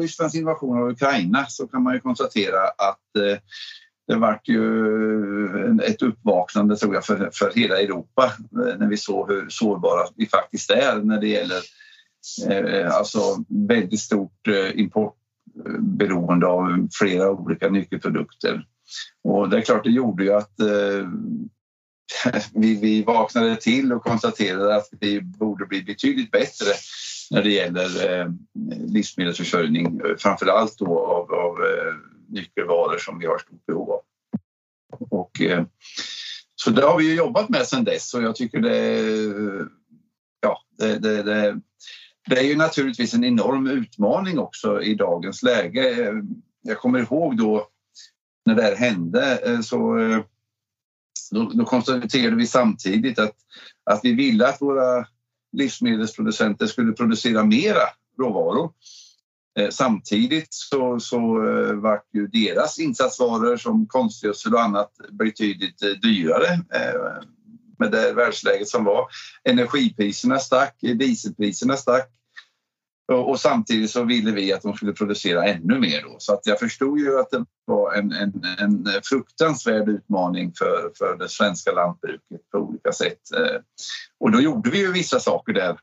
Rysslands 0.00 0.34
invasion 0.34 0.82
av 0.82 0.88
Ukraina 0.88 1.46
så 1.46 1.68
kan 1.68 1.82
man 1.82 1.94
ju 1.94 2.00
konstatera 2.00 2.60
att 2.62 3.00
det 4.06 4.16
vart 4.16 4.48
ju 4.48 5.80
ett 5.80 6.02
uppvaknande 6.02 6.76
tror 6.76 6.94
jag 6.94 7.04
för, 7.04 7.30
för 7.32 7.52
hela 7.54 7.80
Europa 7.80 8.32
eh, 8.52 8.78
när 8.78 8.88
vi 8.88 8.96
såg 8.96 9.30
hur 9.30 9.46
sårbara 9.48 10.06
vi 10.16 10.26
faktiskt 10.26 10.70
är 10.70 11.02
när 11.02 11.20
det 11.20 11.28
gäller 11.28 11.60
eh, 12.50 12.94
alltså 12.94 13.18
väldigt 13.48 14.00
stort 14.00 14.48
eh, 14.48 14.80
importberoende 14.80 16.46
av 16.46 16.88
flera 16.98 17.30
olika 17.30 17.68
nyckelprodukter. 17.68 18.66
Och 19.24 19.48
det 19.48 19.56
är 19.56 19.60
klart, 19.60 19.84
det 19.84 19.90
gjorde 19.90 20.24
ju 20.24 20.32
att 20.32 20.60
eh, 20.60 21.08
vi, 22.54 22.80
vi 22.80 23.02
vaknade 23.02 23.56
till 23.56 23.92
och 23.92 24.02
konstaterade 24.02 24.76
att 24.76 24.88
vi 25.00 25.20
borde 25.20 25.66
bli 25.66 25.82
betydligt 25.82 26.30
bättre 26.30 26.70
när 27.30 27.42
det 27.42 27.50
gäller 27.50 28.20
eh, 28.20 28.30
livsmedelsförsörjning, 28.86 30.00
framför 30.18 30.46
allt 30.46 30.78
då 30.78 30.98
av, 30.98 31.32
av 31.32 31.56
eh, 31.62 31.94
nyckelvaror 32.28 32.98
som 32.98 33.18
vi 33.18 33.26
har 33.26 33.38
stort 33.38 33.66
behov 33.66 33.90
av. 33.90 34.00
Och, 35.10 35.40
eh, 35.40 35.64
så 36.54 36.70
det 36.70 36.82
har 36.82 36.98
vi 36.98 37.14
jobbat 37.14 37.48
med 37.48 37.66
sedan 37.66 37.84
dess 37.84 38.14
och 38.14 38.22
jag 38.22 38.36
tycker 38.36 38.60
det, 38.60 39.68
ja, 40.40 40.58
det, 40.78 40.98
det, 40.98 41.22
det, 41.22 41.60
det 42.28 42.38
är 42.38 42.44
ju 42.44 42.56
naturligtvis 42.56 43.14
en 43.14 43.24
enorm 43.24 43.66
utmaning 43.66 44.38
också 44.38 44.82
i 44.82 44.94
dagens 44.94 45.42
läge. 45.42 46.12
Jag 46.62 46.78
kommer 46.78 46.98
ihåg 46.98 47.36
då 47.36 47.68
när 48.46 48.54
det 48.54 48.62
här 48.62 48.76
hände 48.76 49.38
eh, 49.44 49.60
så 49.60 49.98
eh, 49.98 50.20
då, 51.30 51.50
då 51.54 51.64
konstaterade 51.64 52.36
vi 52.36 52.46
samtidigt 52.46 53.18
att, 53.18 53.34
att 53.84 54.00
vi 54.02 54.12
ville 54.12 54.48
att 54.48 54.62
våra 54.62 55.06
livsmedelsproducenter 55.52 56.66
skulle 56.66 56.92
producera 56.92 57.44
mera 57.44 57.82
råvaror. 58.18 58.72
Eh, 59.58 59.70
samtidigt 59.70 60.48
så, 60.50 61.00
så 61.00 61.16
eh, 61.18 61.74
var 61.74 62.00
ju 62.12 62.26
deras 62.26 62.78
insatsvaror 62.78 63.56
som 63.56 63.86
konstgödsel 63.86 64.54
och 64.54 64.62
annat 64.62 64.90
betydligt 65.10 65.82
eh, 65.82 65.88
dyrare 65.88 66.60
med 67.78 67.90
det 67.90 68.12
världsläget 68.12 68.68
som 68.68 68.84
var. 68.84 69.06
Energipriserna 69.44 70.38
stack, 70.38 70.76
dieselpriserna 70.80 71.76
stack 71.76 72.12
och, 73.12 73.40
samtidigt 73.40 73.90
så 73.90 74.04
ville 74.04 74.30
vi 74.30 74.52
att 74.52 74.62
de 74.62 74.74
skulle 74.74 74.92
producera 74.92 75.44
ännu 75.44 75.78
mer. 75.78 76.02
Då. 76.02 76.16
Så 76.18 76.32
att 76.32 76.46
jag 76.46 76.58
förstod 76.58 76.98
ju 76.98 77.18
att 77.20 77.30
det 77.30 77.44
var 77.64 77.92
en, 77.94 78.12
en, 78.12 78.44
en 78.58 78.88
fruktansvärd 79.04 79.88
utmaning 79.88 80.52
för, 80.58 80.90
för 80.98 81.16
det 81.16 81.28
svenska 81.28 81.72
lantbruket 81.72 82.50
på 82.52 82.58
olika 82.58 82.92
sätt. 82.92 83.20
Och 84.20 84.30
då 84.32 84.40
gjorde 84.40 84.70
vi 84.70 84.78
ju 84.78 84.92
vissa 84.92 85.20
saker 85.20 85.52
där 85.52 85.78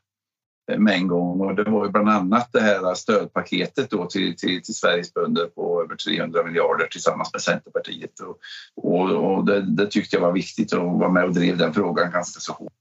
med 0.78 0.94
en 0.94 1.08
gång 1.08 1.40
och 1.40 1.54
det 1.54 1.70
var 1.70 1.84
ju 1.84 1.90
bland 1.90 2.08
annat 2.08 2.48
det 2.52 2.60
här 2.60 2.94
stödpaketet 2.94 3.90
då 3.90 4.06
till, 4.06 4.36
till, 4.36 4.62
till 4.62 4.74
Sveriges 4.74 5.14
bönder 5.14 5.46
på 5.46 5.82
över 5.82 5.96
300 5.96 6.44
miljarder 6.44 6.86
tillsammans 6.86 7.32
med 7.32 7.42
Centerpartiet. 7.42 8.20
Och, 8.20 8.38
och, 8.84 9.10
och 9.10 9.44
det, 9.46 9.60
det, 9.60 9.86
tyckte 9.86 10.16
jag 10.16 10.20
var 10.20 10.32
viktigt 10.32 10.72
att 10.72 10.78
vara 10.78 11.08
med 11.08 11.24
och 11.24 11.34
drev 11.34 11.56
den 11.56 11.74
frågan 11.74 12.10
ganska 12.10 12.40
så 12.40 12.52
hårt. 12.52 12.72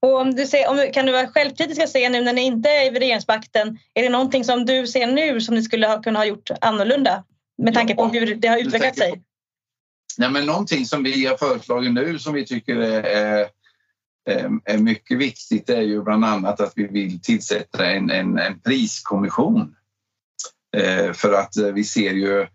Och 0.00 0.20
om 0.20 0.34
du 0.34 0.46
ser, 0.46 0.70
om, 0.70 0.92
kan 0.92 1.06
du 1.06 1.12
vara 1.12 1.26
självkritisk 1.26 1.82
och 1.82 1.88
se 1.88 2.08
nu 2.08 2.20
när 2.20 2.32
ni 2.32 2.42
inte 2.42 2.68
är 2.68 2.96
i 2.96 3.00
regeringsmakten, 3.00 3.78
är 3.94 4.02
det 4.02 4.08
någonting 4.08 4.44
som 4.44 4.66
du 4.66 4.86
ser 4.86 5.06
nu 5.06 5.40
som 5.40 5.54
ni 5.54 5.62
skulle 5.62 5.86
ha, 5.86 6.02
kunna 6.02 6.18
ha 6.18 6.26
gjort 6.26 6.50
annorlunda 6.60 7.24
med 7.62 7.74
tanke 7.74 7.94
på 7.94 8.06
hur 8.06 8.34
det 8.34 8.48
har 8.48 8.58
utvecklat 8.58 8.98
sig? 8.98 9.22
Nej, 10.18 10.30
men 10.30 10.46
någonting 10.46 10.86
som 10.86 11.02
vi 11.02 11.26
har 11.26 11.36
föreslagit 11.36 11.92
nu 11.92 12.18
som 12.18 12.34
vi 12.34 12.46
tycker 12.46 12.76
är, 12.76 13.46
Eh, 14.28 14.50
är, 14.64 14.78
mycket 14.78 15.18
viktigt 15.18 15.70
är 15.70 15.80
ju 15.80 16.02
bland 16.02 16.24
annat 16.24 16.60
att 16.60 16.72
vi 16.76 16.86
vill 16.86 17.20
tillsätta 17.20 17.86
en, 17.86 18.10
en, 18.10 18.38
en 18.38 18.60
priskommission. 18.60 19.74
Eh, 20.76 21.12
för 21.12 21.32
att 21.32 21.56
eh, 21.56 21.72
vi 21.72 21.84
ser 21.84 22.12
ju 22.12 22.46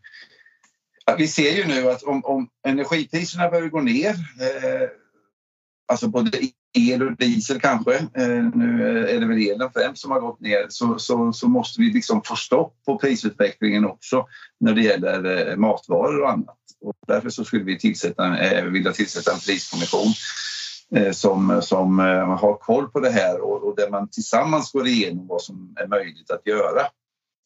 vi 1.17 1.27
ser 1.27 1.51
ju 1.51 1.67
nu 1.67 1.89
att 1.89 2.03
om, 2.03 2.25
om 2.25 2.49
energipriserna 2.67 3.49
börjar 3.49 3.67
gå 3.67 3.81
ner 3.81 4.09
eh, 4.09 4.89
alltså 5.87 6.07
både 6.07 6.31
el 6.73 7.03
och 7.03 7.15
diesel 7.17 7.59
kanske, 7.59 7.95
eh, 7.95 8.43
nu 8.55 9.07
är 9.09 9.19
det 9.19 9.25
väl 9.25 9.37
elen 9.37 9.69
främst 9.73 10.01
som 10.01 10.11
har 10.11 10.19
gått 10.19 10.39
ner, 10.39 10.65
så, 10.69 10.99
så, 10.99 11.33
så 11.33 11.47
måste 11.47 11.81
vi 11.81 11.93
liksom 11.93 12.21
få 12.25 12.35
stopp 12.35 12.75
på 12.85 12.97
prisutvecklingen 12.97 13.85
också 13.85 14.27
när 14.59 14.73
det 14.73 14.81
gäller 14.81 15.49
eh, 15.49 15.55
matvaror 15.55 16.21
och 16.21 16.31
annat. 16.31 16.57
Och 16.81 16.95
därför 17.07 17.29
så 17.29 17.45
skulle 17.45 17.63
vi 17.63 17.79
tillsätta, 17.79 18.37
eh, 18.37 18.65
vilja 18.65 18.91
tillsätta 18.91 19.33
en 19.33 19.39
priskommission 19.39 20.13
Eh, 20.95 21.11
som, 21.11 21.61
som 21.61 21.99
eh, 21.99 22.37
har 22.37 22.57
koll 22.57 22.91
på 22.91 22.99
det 22.99 23.09
här 23.09 23.41
och, 23.41 23.63
och 23.63 23.75
där 23.75 23.89
man 23.89 24.09
tillsammans 24.09 24.71
går 24.71 24.87
igenom 24.87 25.27
vad 25.27 25.41
som 25.41 25.75
är 25.79 25.87
möjligt 25.87 26.31
att 26.31 26.47
göra. 26.47 26.81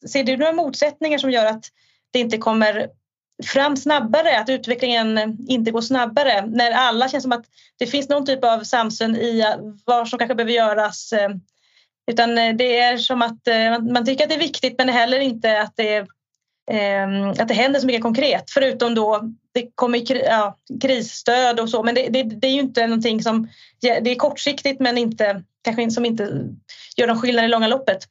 Ser 0.08 0.24
du 0.24 0.36
några 0.36 0.52
motsättningar 0.52 1.18
som 1.18 1.30
gör 1.30 1.46
att 1.46 1.64
det 2.10 2.18
inte 2.18 2.38
kommer 2.38 2.88
fram 3.44 3.76
snabbare, 3.76 4.38
att 4.38 4.48
utvecklingen 4.48 5.38
inte 5.48 5.70
går 5.70 5.80
snabbare 5.80 6.46
när 6.46 6.72
alla 6.72 7.08
känns 7.08 7.22
som 7.22 7.32
att 7.32 7.44
det 7.78 7.86
finns 7.86 8.08
någon 8.08 8.26
typ 8.26 8.44
av 8.44 8.60
samsyn 8.60 9.16
i 9.16 9.44
vad 9.84 10.08
som 10.08 10.18
kanske 10.18 10.34
behöver 10.34 10.52
göras. 10.52 11.12
Eh, 11.12 11.30
utan 12.10 12.34
det 12.34 12.78
är 12.78 12.96
som 12.96 13.22
att 13.22 13.38
man 13.92 14.04
tycker 14.04 14.24
att 14.24 14.30
det 14.30 14.36
är 14.36 14.38
viktigt 14.38 14.74
men 14.78 14.88
heller 14.88 15.20
inte 15.20 15.60
att 15.60 15.76
det, 15.76 15.98
att 17.38 17.48
det 17.48 17.54
händer 17.54 17.80
så 17.80 17.86
mycket 17.86 18.02
konkret 18.02 18.50
förutom 18.50 18.94
då 18.94 19.32
det 19.54 19.70
kommer 19.74 20.24
ja, 20.24 20.58
krisstöd 20.82 21.60
och 21.60 21.70
så 21.70 21.82
men 21.82 21.94
det, 21.94 22.08
det, 22.08 22.22
det, 22.22 22.46
är 22.46 22.52
ju 22.52 22.60
inte 22.60 22.86
någonting 22.86 23.22
som 23.22 23.48
det 23.80 24.10
är 24.10 24.14
kortsiktigt 24.14 24.80
men 24.80 24.98
inte, 24.98 25.42
kanske 25.62 25.90
som 25.90 26.04
inte 26.04 26.48
gör 26.96 27.06
någon 27.06 27.20
skillnad 27.20 27.44
i 27.44 27.48
långa 27.48 27.68
loppet 27.68 28.08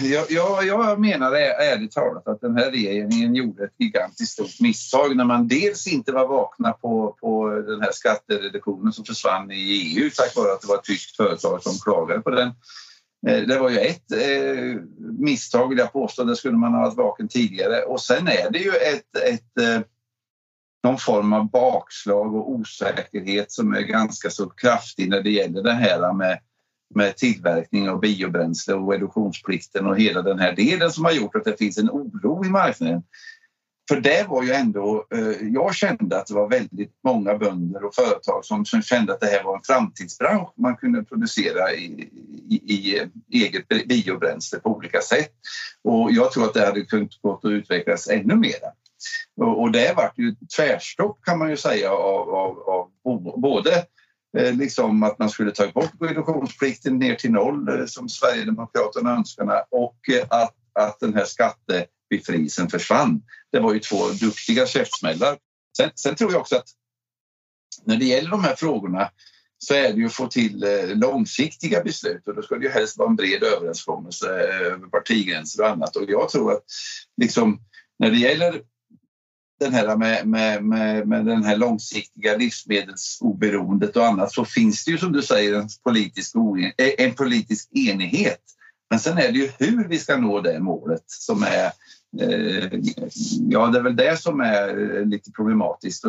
jag, 0.00 0.30
jag, 0.30 0.66
jag 0.66 1.00
menar 1.00 1.32
ärligt 1.32 1.92
talat 1.92 2.28
att 2.28 2.40
den 2.40 2.56
här 2.56 2.70
regeringen 2.70 3.34
gjorde 3.34 3.64
ett 3.64 3.74
gigantiskt 3.78 4.32
stort 4.32 4.60
misstag 4.60 5.16
när 5.16 5.24
man 5.24 5.48
dels 5.48 5.86
inte 5.86 6.12
var 6.12 6.26
vakna 6.28 6.72
på, 6.72 7.16
på 7.20 7.48
den 7.50 7.80
här 7.80 7.92
skattereduktionen 7.92 8.92
som 8.92 9.04
försvann 9.04 9.50
i 9.50 9.54
EU 9.54 10.10
tack 10.10 10.36
vare 10.36 10.52
att 10.52 10.60
det 10.60 10.68
var 10.68 10.76
ett 10.76 10.84
tyskt 10.84 11.16
företag 11.16 11.62
som 11.62 11.72
klagade 11.84 12.20
på 12.20 12.30
den. 12.30 12.48
Eh, 13.26 13.42
det 13.46 13.58
var 13.58 13.70
ju 13.70 13.78
ett 13.78 14.12
eh, 14.12 14.80
misstag 15.18 15.68
vill 15.68 15.78
jag 15.78 15.92
påstå, 15.92 16.24
det 16.24 16.36
skulle 16.36 16.56
man 16.56 16.72
ha 16.72 16.80
varit 16.80 16.96
vaken 16.96 17.28
tidigare. 17.28 17.82
Och 17.82 18.00
sen 18.00 18.28
är 18.28 18.50
det 18.50 18.58
ju 18.58 18.70
ett, 18.70 19.16
ett 19.16 19.58
eh, 19.60 19.80
någon 20.86 20.98
form 20.98 21.32
av 21.32 21.50
bakslag 21.50 22.34
och 22.34 22.50
osäkerhet 22.50 23.52
som 23.52 23.74
är 23.74 23.80
ganska 23.80 24.30
så 24.30 24.46
kraftig 24.46 25.08
när 25.08 25.22
det 25.22 25.30
gäller 25.30 25.62
det 25.62 25.72
här 25.72 26.12
med 26.12 26.38
med 26.94 27.16
tillverkning 27.16 27.88
av 27.90 28.00
biobränsle 28.00 28.74
och 28.74 28.92
reduktionsplikten 28.92 29.86
och 29.86 29.98
hela 29.98 30.22
den 30.22 30.38
här 30.38 30.52
delen 30.52 30.90
som 30.90 31.04
har 31.04 31.12
gjort 31.12 31.36
att 31.36 31.44
det 31.44 31.58
finns 31.58 31.78
en 31.78 31.90
oro 31.90 32.44
i 32.44 32.48
marknaden. 32.48 33.02
För 33.88 34.00
det 34.00 34.26
var 34.28 34.42
ju 34.42 34.52
ändå, 34.52 35.06
eh, 35.14 35.48
jag 35.52 35.74
kände 35.74 36.18
att 36.18 36.26
det 36.26 36.34
var 36.34 36.48
väldigt 36.48 36.92
många 37.04 37.38
bönder 37.38 37.84
och 37.84 37.94
företag 37.94 38.44
som, 38.44 38.64
som 38.64 38.82
kände 38.82 39.12
att 39.12 39.20
det 39.20 39.26
här 39.26 39.44
var 39.44 39.56
en 39.56 39.62
framtidsbransch. 39.62 40.48
Man 40.56 40.76
kunde 40.76 41.04
producera 41.04 41.72
i, 41.72 42.10
i, 42.48 42.74
i 42.74 42.98
eh, 42.98 43.08
eget 43.30 43.68
biobränsle 43.68 44.58
på 44.58 44.76
olika 44.76 45.00
sätt. 45.00 45.32
Och 45.82 46.12
jag 46.12 46.32
tror 46.32 46.44
att 46.44 46.54
det 46.54 46.66
hade 46.66 46.80
kunnat 46.80 47.22
gått 47.22 47.44
att 47.44 47.50
utvecklas 47.50 48.08
ännu 48.08 48.34
mer. 48.34 48.85
Och, 49.40 49.62
och 49.62 49.72
det 49.72 49.94
vart 49.96 50.18
ju 50.18 50.34
tvärstopp 50.56 51.18
kan 51.24 51.38
man 51.38 51.50
ju 51.50 51.56
säga 51.56 51.90
av, 51.90 52.34
av, 52.34 52.58
av 52.68 52.90
både 53.40 53.86
Eh, 54.38 54.54
liksom 54.54 55.02
att 55.02 55.18
man 55.18 55.30
skulle 55.30 55.50
ta 55.50 55.66
bort 55.66 55.92
reduktionsplikten 56.00 56.98
ner 56.98 57.14
till 57.14 57.30
noll 57.30 57.68
eh, 57.68 57.86
som 57.86 58.08
Sverigedemokraterna 58.08 59.10
önskade 59.16 59.64
och 59.70 59.96
eh, 60.08 60.26
att, 60.30 60.54
att 60.72 61.00
den 61.00 61.14
här 61.14 61.24
skattebefrielsen 61.24 62.68
försvann. 62.68 63.22
Det 63.52 63.60
var 63.60 63.74
ju 63.74 63.80
två 63.80 64.08
duktiga 64.08 64.66
käftsmällar. 64.66 65.38
Sen, 65.76 65.90
sen 65.94 66.14
tror 66.14 66.32
jag 66.32 66.40
också 66.40 66.56
att 66.56 66.68
när 67.84 67.96
det 67.96 68.04
gäller 68.04 68.30
de 68.30 68.44
här 68.44 68.54
frågorna 68.54 69.10
så 69.58 69.74
är 69.74 69.92
det 69.92 69.98
ju 69.98 70.06
att 70.06 70.12
få 70.12 70.26
till 70.26 70.64
eh, 70.64 70.96
långsiktiga 70.96 71.82
beslut 71.82 72.28
och 72.28 72.34
då 72.34 72.42
ska 72.42 72.54
det 72.54 72.64
ju 72.64 72.70
helst 72.70 72.98
vara 72.98 73.08
en 73.08 73.16
bred 73.16 73.42
överenskommelse 73.42 74.26
eh, 74.26 74.66
över 74.66 74.86
partigränser 74.86 75.62
och 75.62 75.68
annat. 75.68 75.96
Och 75.96 76.04
jag 76.08 76.28
tror 76.28 76.52
att 76.52 76.62
liksom, 77.16 77.60
när 77.98 78.10
det 78.10 78.18
gäller 78.18 78.62
den 79.60 79.74
här 79.74 79.96
med, 79.96 80.26
med, 80.28 80.64
med, 80.64 81.08
med 81.08 81.26
den 81.26 81.44
här 81.44 81.56
långsiktiga 81.56 82.36
livsmedelsoberoendet 82.36 83.96
och 83.96 84.06
annat 84.06 84.32
så 84.32 84.44
finns 84.44 84.84
det 84.84 84.90
ju 84.90 84.98
som 84.98 85.12
du 85.12 85.22
säger 85.22 85.54
en 85.54 85.68
politisk, 85.84 86.34
eh, 86.76 87.06
en 87.06 87.14
politisk 87.14 87.68
enighet. 87.72 88.42
Men 88.90 88.98
sen 88.98 89.18
är 89.18 89.32
det 89.32 89.38
ju 89.38 89.50
hur 89.58 89.88
vi 89.88 89.98
ska 89.98 90.16
nå 90.16 90.40
det 90.40 90.60
målet 90.60 91.04
som 91.06 91.42
är 91.42 91.66
eh, 92.20 92.80
Ja, 93.48 93.66
det 93.66 93.78
är 93.78 93.82
väl 93.82 93.96
det 93.96 94.20
som 94.20 94.40
är 94.40 94.96
eh, 94.98 95.06
lite 95.06 95.30
problematiskt. 95.30 96.04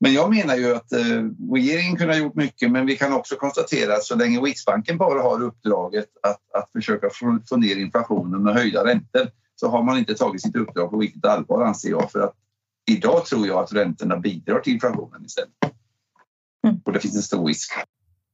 Men 0.00 0.12
jag 0.12 0.30
menar 0.30 0.56
ju 0.56 0.74
att 0.74 0.92
eh, 0.92 1.22
regeringen 1.52 1.96
kunde 1.96 2.14
ha 2.14 2.20
gjort 2.20 2.34
mycket 2.34 2.70
men 2.70 2.86
vi 2.86 2.96
kan 2.96 3.12
också 3.12 3.36
konstatera 3.36 3.94
att 3.94 4.04
så 4.04 4.14
länge 4.14 4.40
Riksbanken 4.40 4.98
bara 4.98 5.22
har 5.22 5.42
uppdraget 5.42 6.08
att, 6.22 6.40
att 6.54 6.72
försöka 6.72 7.10
få, 7.12 7.38
få 7.48 7.56
ner 7.56 7.76
inflationen 7.76 8.42
med 8.42 8.54
höjda 8.54 8.84
räntor 8.84 9.28
så 9.56 9.68
har 9.68 9.82
man 9.82 9.98
inte 9.98 10.14
tagit 10.14 10.42
sitt 10.42 10.56
uppdrag 10.56 10.90
på 10.90 10.98
riktigt 10.98 11.24
allvar 11.24 11.62
anser 11.64 11.90
jag. 11.90 12.10
För 12.10 12.20
att 12.20 12.34
Idag 12.92 13.26
tror 13.26 13.46
jag 13.46 13.58
att 13.64 13.72
räntorna 13.72 14.16
bidrar 14.16 14.60
till 14.60 14.72
inflationen 14.72 15.24
istället. 15.24 15.50
Mm. 16.66 16.80
Och 16.84 16.92
det 16.92 17.00
finns 17.00 17.16
en 17.16 17.22
stor 17.22 17.46
risk. 17.46 17.72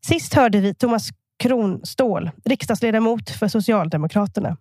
Sist 0.06 0.34
hörde 0.34 0.60
vi 0.60 0.74
Thomas 0.74 1.08
Kronståhl, 1.38 2.30
riksdagsledamot 2.44 3.30
för 3.30 3.48
Socialdemokraterna. 3.48 4.56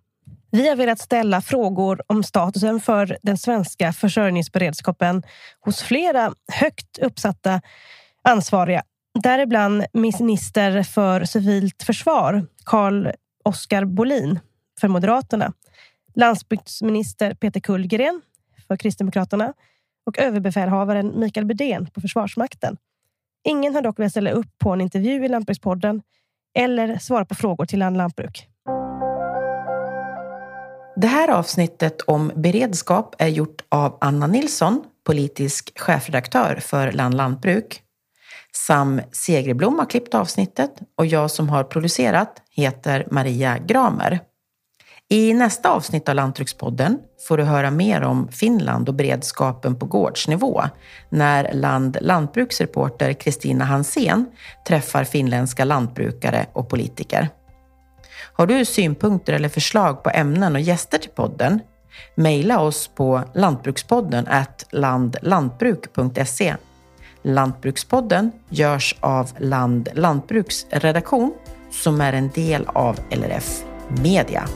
Vi 0.50 0.68
har 0.68 0.76
velat 0.76 0.98
ställa 0.98 1.40
frågor 1.40 2.02
om 2.06 2.22
statusen 2.22 2.80
för 2.80 3.18
den 3.22 3.38
svenska 3.38 3.92
försörjningsberedskapen 3.92 5.22
hos 5.60 5.82
flera 5.82 6.32
högt 6.52 6.98
uppsatta 6.98 7.60
ansvariga. 8.22 8.82
Däribland 9.22 9.84
minister 9.92 10.82
för 10.82 11.24
civilt 11.24 11.82
försvar, 11.82 12.46
Carl 12.64 13.12
Oskar 13.44 13.84
Bolin 13.84 14.40
för 14.80 14.88
Moderaterna, 14.88 15.52
landsbygdsminister 16.14 17.34
Peter 17.34 17.60
Kullgren 17.60 18.22
för 18.68 18.76
Kristdemokraterna 18.76 19.52
och 20.08 20.18
överbefälhavaren 20.18 21.20
Mikael 21.20 21.46
Bydén 21.46 21.86
på 21.86 22.00
Försvarsmakten. 22.00 22.76
Ingen 23.44 23.74
har 23.74 23.82
dock 23.82 23.98
velat 23.98 24.10
ställa 24.10 24.30
upp 24.30 24.58
på 24.58 24.70
en 24.70 24.80
intervju 24.80 25.24
i 25.24 25.28
Lantbrukspodden 25.28 26.02
eller 26.58 26.98
svara 26.98 27.24
på 27.24 27.34
frågor 27.34 27.66
till 27.66 27.78
Land 27.78 27.96
Lantbruk. 27.96 28.48
Det 30.96 31.06
här 31.06 31.28
avsnittet 31.28 32.00
om 32.00 32.32
beredskap 32.36 33.14
är 33.18 33.28
gjort 33.28 33.64
av 33.68 33.98
Anna 34.00 34.26
Nilsson, 34.26 34.84
politisk 35.06 35.78
chefredaktör 35.78 36.56
för 36.60 36.92
Land 36.92 37.14
Lantbruk. 37.14 37.82
Sam 38.52 39.00
Segerblom 39.12 39.78
har 39.78 39.86
klippt 39.86 40.14
avsnittet 40.14 40.70
och 40.96 41.06
jag 41.06 41.30
som 41.30 41.48
har 41.48 41.64
producerat 41.64 42.42
heter 42.50 43.08
Maria 43.10 43.58
Gramer. 43.58 44.20
I 45.10 45.34
nästa 45.34 45.70
avsnitt 45.70 46.08
av 46.08 46.14
Lantbrukspodden 46.14 46.98
får 47.28 47.36
du 47.36 47.44
höra 47.44 47.70
mer 47.70 48.02
om 48.02 48.28
Finland 48.28 48.88
och 48.88 48.94
beredskapen 48.94 49.78
på 49.78 49.86
gårdsnivå 49.86 50.62
när 51.08 51.52
Land 51.52 51.96
Lantbruksreporter 52.00 53.12
Kristina 53.12 53.64
Hansén 53.64 54.26
träffar 54.66 55.04
finländska 55.04 55.64
lantbrukare 55.64 56.46
och 56.52 56.68
politiker. 56.68 57.28
Har 58.32 58.46
du 58.46 58.64
synpunkter 58.64 59.32
eller 59.32 59.48
förslag 59.48 60.02
på 60.02 60.10
ämnen 60.10 60.54
och 60.54 60.60
gäster 60.60 60.98
till 60.98 61.10
podden? 61.10 61.60
Mejla 62.14 62.60
oss 62.60 62.88
på 62.88 63.22
lantbrukspodden 63.34 64.28
landlantbruk.se. 64.70 66.56
Lantbrukspodden 67.22 68.32
görs 68.48 68.96
av 69.00 69.30
Land 69.38 69.88
Lantbruks 69.94 70.66
redaktion 70.70 71.34
som 71.70 72.00
är 72.00 72.12
en 72.12 72.30
del 72.34 72.66
av 72.66 72.98
LRF 73.10 73.62
Media. 74.02 74.48